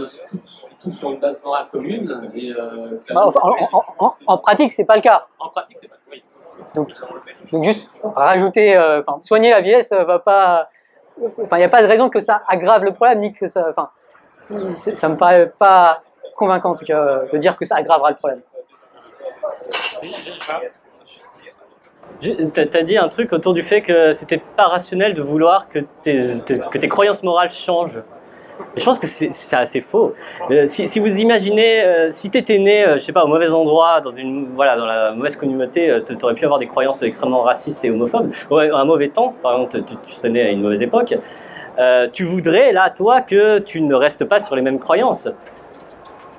[0.83, 2.31] tous sur une base morale commune.
[2.35, 3.27] Et, euh, bah,
[4.27, 5.27] en, pratique, c'est pas le cas.
[5.39, 6.23] En pratique, c'est pas oui.
[6.75, 6.91] Donc,
[7.51, 10.69] donc juste rajouter, euh, soigner la vieillesse va pas.
[11.43, 13.67] Enfin, il n'y a pas de raison que ça aggrave le problème, ni que ça.
[13.71, 13.91] Enfin,
[14.95, 16.03] ça me paraît pas
[16.37, 18.41] convaincant en tout cas de dire que ça aggravera le problème.
[22.55, 26.21] T'as dit un truc autour du fait que c'était pas rationnel de vouloir que tes,
[26.71, 28.01] que tes croyances morales changent.
[28.77, 30.15] Je pense que c'est assez faux.
[30.51, 34.01] Euh, si, vous imaginez, euh, si t'étais né, euh, je sais pas, au mauvais endroit,
[34.01, 37.91] dans une, voilà, dans la mauvaise communauté, t'aurais pu avoir des croyances extrêmement racistes et
[37.91, 38.31] homophobes.
[38.51, 41.15] Ouais, un mauvais temps, par exemple, tu, tu serais né à une mauvaise époque.
[42.13, 45.29] tu voudrais, là, toi, que tu ne restes pas sur les mêmes croyances.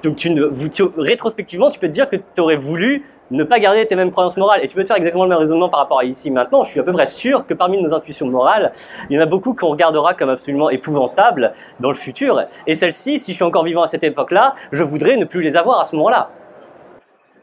[0.04, 3.04] Donc, tu ne, vous, rétrospectivement, tu peux te dire que tu aurais voulu
[3.34, 4.64] ne pas garder tes mêmes croyances morales.
[4.64, 6.64] Et tu peux te faire exactement le même raisonnement par rapport à ici maintenant.
[6.64, 8.72] Je suis à peu près sûr que parmi nos intuitions morales,
[9.10, 12.44] il y en a beaucoup qu'on regardera comme absolument épouvantables dans le futur.
[12.68, 15.58] Et celles-ci, si je suis encore vivant à cette époque-là, je voudrais ne plus les
[15.58, 16.30] avoir à ce moment-là.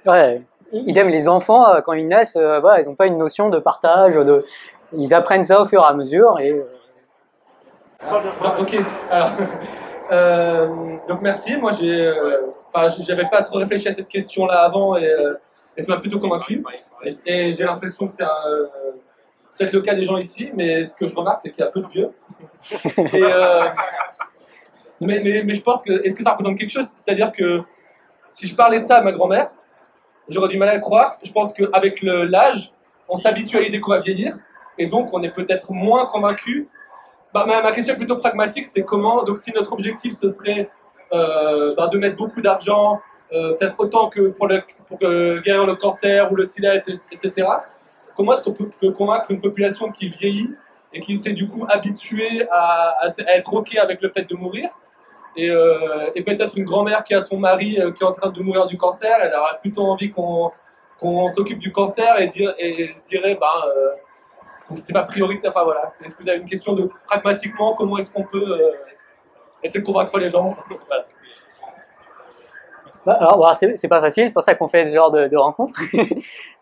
[0.07, 0.43] Ouais.
[0.73, 3.59] Idem, les enfants, euh, quand ils naissent, euh, voilà, ils n'ont pas une notion de
[3.59, 4.45] partage, de...
[4.97, 6.39] ils apprennent ça au fur et à mesure.
[6.39, 6.53] Et...
[6.53, 8.15] Euh,
[8.61, 8.77] ok,
[9.11, 9.31] alors,
[11.09, 11.57] donc merci.
[11.57, 12.13] Moi, j'ai,
[13.01, 15.13] j'avais pas trop réfléchi à cette question-là avant et
[15.81, 16.63] et ça m'a plutôt convaincu.
[17.25, 18.27] Et, j'ai l'impression que c'est
[19.59, 21.71] peut-être le cas des gens ici, mais ce que je remarque, c'est qu'il y a
[21.71, 22.11] peu de vieux.
[23.15, 23.69] Euh,
[25.01, 26.87] mais, mais, je pense que, est-ce que ça représente quelque chose?
[26.99, 27.63] C'est-à-dire que
[28.31, 29.49] si je parlais de ça à ma grand-mère,
[30.29, 31.17] j'aurais du mal à le croire.
[31.25, 32.71] Je pense qu'avec l'âge,
[33.09, 34.37] on s'habitue à l'idée qu'on va vieillir,
[34.77, 36.69] et donc on est peut-être moins convaincu.
[37.33, 40.69] Bah, ma, question est plutôt pragmatique, c'est comment, donc si notre objectif ce serait
[41.15, 43.01] euh, bah, de mettre beaucoup d'argent
[43.33, 47.49] euh, peut-être autant que pour, le, guérir le cancer ou le sida, etc.
[48.17, 50.55] Comment est-ce qu'on peut, convaincre une population qui vieillit
[50.93, 54.71] et qui s'est du coup habituée à, être OK avec le fait de mourir?
[55.37, 58.43] Et, euh, peut-être une grand-mère qui a son mari euh, qui est en train de
[58.43, 60.51] mourir du cancer, elle aura plutôt envie qu'on
[61.29, 63.65] s'occupe du cancer et, dire, et se dirait, bah,
[64.43, 65.51] c'est pas prioritaire.
[65.51, 65.93] Enfin voilà.
[66.05, 68.59] Est-ce que vous avez une question de pragmatiquement, comment est-ce qu'on peut
[69.63, 70.57] essayer de convaincre les gens?
[73.07, 75.37] Bah, alors, voilà, c'est pas facile, c'est pour ça qu'on fait ce genre de, de
[75.37, 75.79] rencontres.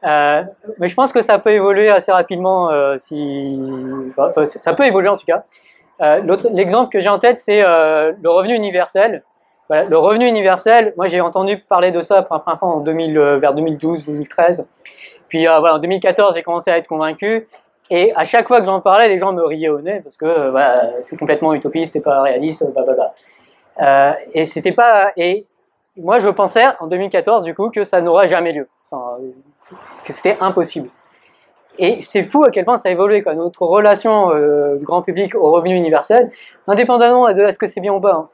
[0.05, 0.45] Euh,
[0.79, 3.61] mais je pense que ça peut évoluer assez rapidement euh, si.
[4.11, 5.43] enfin, enfin, ça peut évoluer en tout cas.
[6.01, 6.21] Euh,
[6.53, 9.25] L'exemple que j'ai en tête, c'est euh, le revenu universel.
[9.71, 13.39] Le revenu universel, moi j'ai entendu parler de ça pour première fois en 2000, euh,
[13.39, 14.69] vers 2012-2013.
[15.29, 17.47] Puis euh, en 2014, j'ai commencé à être convaincu.
[17.91, 20.25] Et à chaque fois que j'en parlais, les gens me riaient au nez parce que
[20.27, 23.15] euh, c'est complètement utopiste, c'est pas réaliste, blablabla.
[23.81, 25.13] Euh, et c'était pas.
[25.17, 25.47] Et
[25.99, 29.19] moi, je pensais en 2014 du coup que ça n'aurait jamais lieu, Enfin,
[30.05, 30.89] que c'était impossible.
[31.79, 33.35] Et c'est fou à quel point ça a évolué quoi.
[33.35, 36.31] Notre relation euh, grand public au revenu universel,
[36.67, 38.15] indépendamment de est-ce que c'est bien ou pas.
[38.15, 38.29] hein.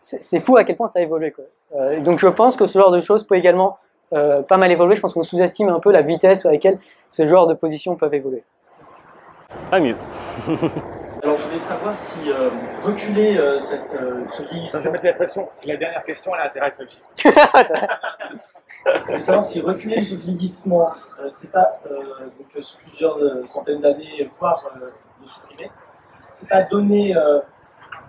[0.00, 1.30] C'est fou à quel point ça a évolué.
[1.30, 1.44] Quoi.
[1.76, 3.76] Euh, donc je pense que ce genre de choses peut également
[4.14, 4.94] euh, pas mal évoluer.
[4.94, 6.78] Je pense qu'on sous-estime un peu la vitesse à laquelle
[7.08, 8.44] ce genre de positions peuvent évoluer.
[9.70, 9.96] Pas mieux.
[11.22, 12.50] Alors je voulais savoir si euh,
[12.82, 15.48] reculer euh, cette, euh, ce Ça vieillissement, fait mettre la pression.
[15.52, 17.02] C'est la dernière question, elle a intérêt à être réussie.
[18.86, 20.90] je voulais savoir si reculer ce vieillissement,
[21.20, 21.98] euh, c'est pas euh,
[22.38, 24.86] donc, euh, sur plusieurs euh, centaines d'années, voire euh,
[25.20, 25.70] le supprimer,
[26.30, 27.40] c'est pas donner euh,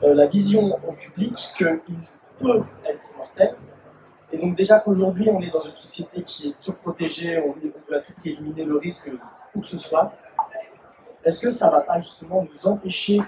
[0.04, 2.00] euh, la vision au public qu'il
[2.40, 3.56] peut être immortel.
[4.32, 7.92] Et donc déjà qu'aujourd'hui on est dans une société qui est surprotégée, on, est- on
[7.92, 9.12] veut à tout éliminer le risque
[9.54, 10.14] où que ce soit,
[11.24, 13.22] est-ce que ça va pas justement nous empêcher,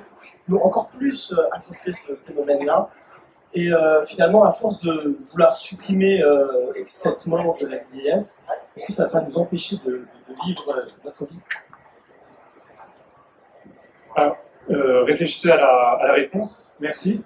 [0.47, 2.89] nous encore plus euh, accentuer ce phénomène-là
[3.53, 8.45] Et euh, finalement, à force de vouloir supprimer euh, cette mort de la vieillesse,
[8.75, 11.39] est-ce que ça va pas nous empêcher de, de vivre euh, notre vie?
[14.69, 16.75] Euh, réfléchissez à la, à la réponse.
[16.79, 17.23] Merci.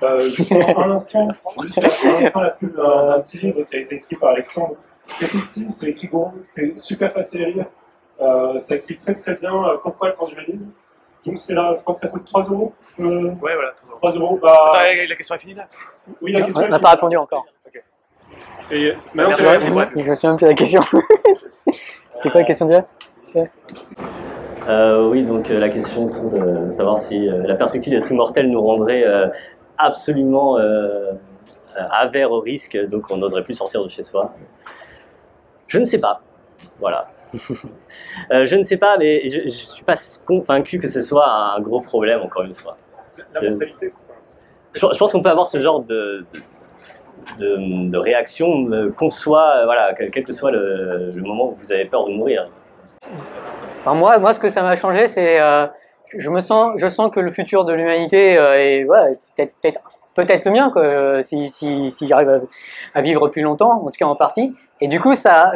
[0.00, 1.28] Juste pendant un instant,
[1.62, 4.76] juste un instant, la pub d'un petit livre qui a été écrit par Alexandre.
[5.18, 7.66] C'est tout petit, c'est écrit gros, c'est super facile à lire.
[8.20, 10.70] Euh, ça explique très très bien euh, pourquoi le transhumanisme.
[11.26, 12.72] Donc c'est là, je crois que ça coûte 3 euros.
[13.00, 13.72] Euh, Ouais, voilà.
[13.98, 14.38] 3 euros.
[14.42, 15.66] Bah, Attends, la question est finie là?
[16.20, 17.46] Oui, la On question est n'a pas répondu encore.
[18.70, 19.88] Et maintenant, Merci, c'est c'est vrai.
[19.96, 20.82] Je me souviens plus de la question.
[22.12, 22.84] C'était quoi la question déjà?
[24.68, 28.50] Euh, oui, donc euh, la question autour de savoir si euh, la perspective d'être immortel
[28.50, 29.28] nous rendrait euh,
[29.78, 31.12] absolument euh, euh,
[31.90, 34.34] avers au risque, donc on n'oserait plus sortir de chez soi.
[35.68, 36.20] Je ne sais pas.
[36.80, 37.08] Voilà.
[38.30, 39.94] Euh, je ne sais pas, mais je ne suis pas
[40.26, 42.76] convaincu que ce soit un gros problème, encore une fois.
[43.34, 44.06] La mortalité, c'est
[44.74, 46.24] Je, je pense qu'on peut avoir ce genre de,
[47.38, 51.22] de, de- de réaction, euh, qu'on soit, euh, voilà, quel, quel que soit le, le
[51.22, 52.48] moment où vous avez peur de mourir.
[53.80, 55.66] Enfin, moi, moi, ce que ça m'a changé, c'est euh,
[56.16, 59.80] je me sens, je sens que le futur de l'humanité euh, est voilà, peut-être peut-être
[60.14, 62.40] peut-être le mien, quoi, si, si, si j'arrive à,
[62.98, 64.54] à vivre plus longtemps, en tout cas en partie.
[64.80, 65.52] Et du coup, ça,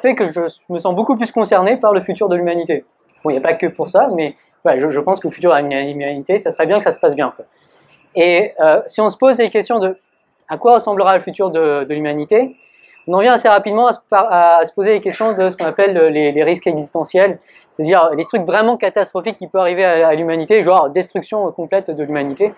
[0.00, 2.84] fait que je me sens beaucoup plus concerné par le futur de l'humanité.
[3.24, 5.58] Bon, il n'y a pas que pour ça, mais je, pense que le futur de
[5.58, 7.32] l'humanité, ça serait bien que ça se passe bien.
[8.14, 9.96] Et euh, si on se pose les questions de
[10.48, 12.56] à quoi ressemblera le futur de, l'humanité,
[13.06, 16.30] on en vient assez rapidement à se, poser les questions de ce qu'on appelle les,
[16.30, 17.38] les risques existentiels,
[17.70, 22.52] c'est-à-dire des trucs vraiment catastrophiques qui peuvent arriver à, l'humanité, genre destruction complète de l'humanité.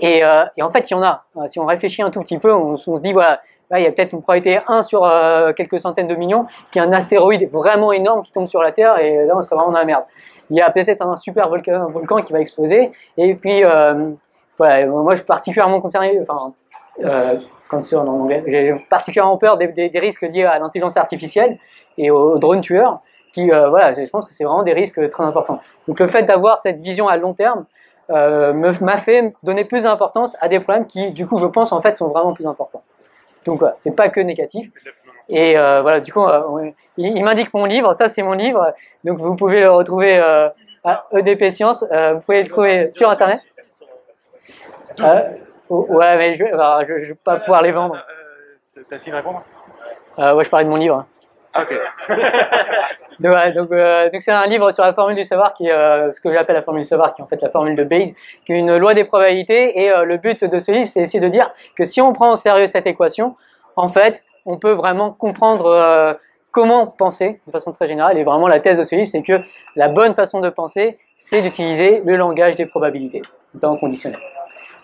[0.00, 1.24] Et, euh, en fait, il y en a.
[1.48, 3.40] Si on réfléchit un tout petit peu, on se dit, voilà,
[3.72, 6.84] il y a peut-être une probabilité 1 sur euh, quelques centaines de millions qu'il y
[6.84, 9.72] a un astéroïde vraiment énorme qui tombe sur la Terre et là, on serait vraiment
[9.72, 10.04] dans la merde.
[10.50, 12.92] Il y a peut-être un super volcan, qui va exploser.
[13.16, 14.12] Et puis, euh,
[14.58, 16.54] moi, je suis particulièrement concerné, enfin,
[17.04, 17.38] euh,
[17.72, 21.58] en anglais, j'ai particulièrement peur des, risques liés à l'intelligence artificielle
[21.98, 23.00] et aux drones tueurs.
[23.32, 25.60] Qui, euh, voilà, je pense que c'est vraiment des risques très importants.
[25.86, 27.66] Donc, le fait d'avoir cette vision à long terme,
[28.08, 31.70] euh, me- m'a fait donner plus d'importance à des problèmes qui, du coup, je pense,
[31.72, 32.82] en fait, sont vraiment plus importants.
[33.46, 34.70] Donc, voilà, c'est pas que négatif.
[35.28, 38.72] Et euh, voilà, du coup, euh, il, il m'indique mon livre, ça c'est mon livre,
[39.02, 40.48] donc vous pouvez le retrouver euh,
[40.84, 43.40] à EDP Science, euh, vous pouvez le trouver sur Internet.
[45.00, 45.22] Euh,
[45.68, 47.96] ouais, mais je, je, je vais pas pouvoir les vendre.
[48.88, 49.42] T'as fini de répondre?
[50.18, 51.04] Euh, ouais, je parlais de mon livre.
[51.52, 51.74] Ah, ok.
[53.20, 56.10] Donc, voilà, euh, donc c'est un livre sur la formule du savoir qui est euh,
[56.10, 58.14] ce que j'appelle la formule du savoir, qui est en fait la formule de Bayes,
[58.44, 59.80] qui est une loi des probabilités.
[59.80, 62.32] Et euh, le but de ce livre, c'est essayer de dire que si on prend
[62.32, 63.36] au sérieux cette équation,
[63.76, 66.14] en fait, on peut vraiment comprendre euh,
[66.50, 68.18] comment penser de façon très générale.
[68.18, 69.40] Et vraiment, la thèse de ce livre, c'est que
[69.74, 73.22] la bonne façon de penser, c'est d'utiliser le langage des probabilités,
[73.54, 74.20] notamment conditionnel.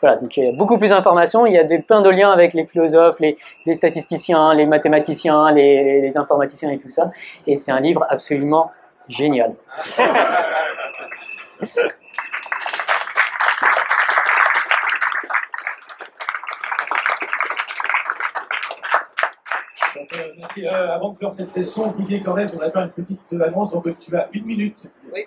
[0.02, 2.32] Voilà, donc il y a beaucoup plus d'informations, il y a des, plein de liens
[2.32, 7.12] avec les philosophes, les, les statisticiens, les mathématiciens, les, les- les informaticiens et tout ça.
[7.46, 8.72] Et c'est un livre absolument
[9.08, 9.54] génial.
[20.38, 20.66] Merci.
[20.66, 23.72] Euh, avant de clore cette session, Didier, quand même, on va faire une petite annonce.
[23.72, 24.90] Donc, tu as une minute.
[25.12, 25.26] Oui.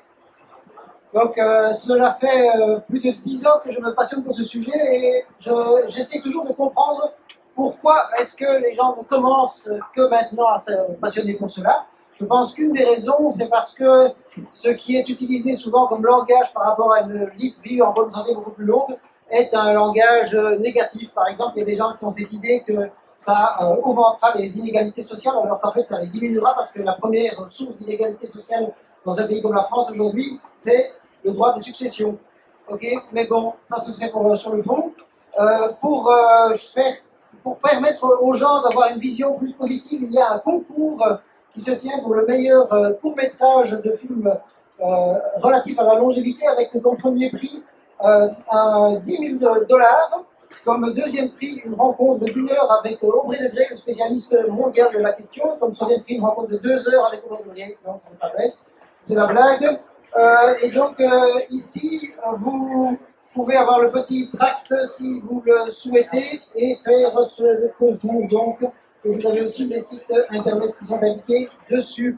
[1.15, 4.43] Donc, euh, cela fait euh, plus de dix ans que je me passionne pour ce
[4.43, 7.13] sujet et je- j'essaie toujours de comprendre
[7.55, 11.85] pourquoi est-ce que les gens ne commencent que maintenant à se passionner pour cela
[12.15, 14.09] Je pense qu'une des raisons, c'est parce que
[14.51, 17.31] ce qui est utilisé souvent comme langage par rapport à une
[17.63, 18.97] vie en bonne santé beaucoup plus longue
[19.29, 21.13] est un langage négatif.
[21.13, 24.33] Par exemple, il y a des gens qui ont cette idée que ça euh, augmentera
[24.35, 28.27] les inégalités sociales, alors qu'en fait ça les diminuera parce que la première source d'inégalité
[28.27, 28.73] sociale
[29.05, 30.91] dans un pays comme la France aujourd'hui, c'est
[31.26, 32.18] le droit de succession.
[32.69, 34.93] Ok, mais bon, ça ce serait pour, sur le fond.
[35.39, 36.95] Euh, pour, euh, faire,
[37.43, 41.06] pour permettre aux gens d'avoir une vision plus positive, il y a un concours
[41.53, 42.68] qui se tient pour le meilleur
[43.02, 44.34] court métrage de film
[44.80, 47.64] relatif à la longévité avec comme premier prix
[48.02, 50.26] un 10 000 dollars
[50.65, 54.97] comme deuxième prix, une rencontre d'une heure avec euh, Aubry Degré, le spécialiste mondial de
[54.99, 55.57] la question.
[55.60, 57.77] Comme troisième prix, une rencontre de deux heures avec Aubry Degré.
[57.85, 58.52] Non, c'est pas vrai.
[59.02, 59.80] C'est la blague.
[60.17, 62.97] Euh, et donc, euh, ici, vous
[63.33, 68.27] pouvez avoir le petit tract si vous le souhaitez et faire ce concours.
[68.29, 68.59] Donc,
[69.03, 72.17] vous avez aussi les sites internet qui sont indiqués dessus.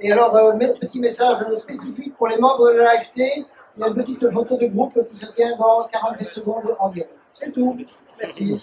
[0.00, 0.32] Et alors,
[0.80, 4.66] petit message spécifique pour les membres de l'AFT, il y a une petite photo de
[4.66, 7.08] groupe qui se tient dans 47 secondes environ.
[7.34, 7.76] C'est tout.
[8.18, 8.62] Merci.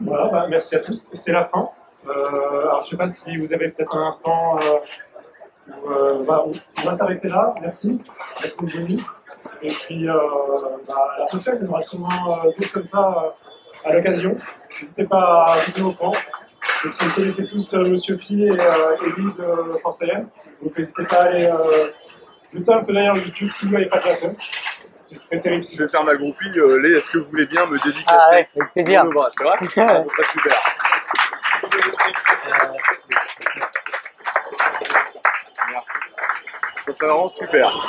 [0.00, 1.10] Voilà, bah, merci à tous.
[1.12, 1.68] C'est la fin.
[2.06, 4.56] Euh, alors, je ne sais pas si vous avez peut-être un instant.
[4.58, 4.78] Euh,
[5.68, 6.44] euh, bah,
[6.78, 7.54] on va s'arrêter là.
[7.60, 8.02] Merci.
[8.42, 9.16] Merci de venir.
[9.62, 13.34] Et puis, bah, à la prochaine, il y aura sûrement d'autres comme ça
[13.84, 14.36] à l'occasion.
[14.80, 16.12] N'hésitez pas à venir au camp.
[16.12, 21.16] Et si vous connaissez tous Monsieur Pi et Elie de France Science, donc n'hésitez pas
[21.16, 21.50] à aller
[22.52, 24.32] jeter un peu d'œil YouTube si vous n'avez pas de la
[25.10, 25.64] ce serait terrible.
[25.64, 26.50] Je vais faire ma groupie.
[26.56, 29.04] Euh, Lé, est-ce que vous voulez bien me dédicacer Ah ouais, avec plaisir.
[29.36, 30.52] C'est vrai ah, Ça serait super.
[36.86, 37.88] Ça serait vraiment super.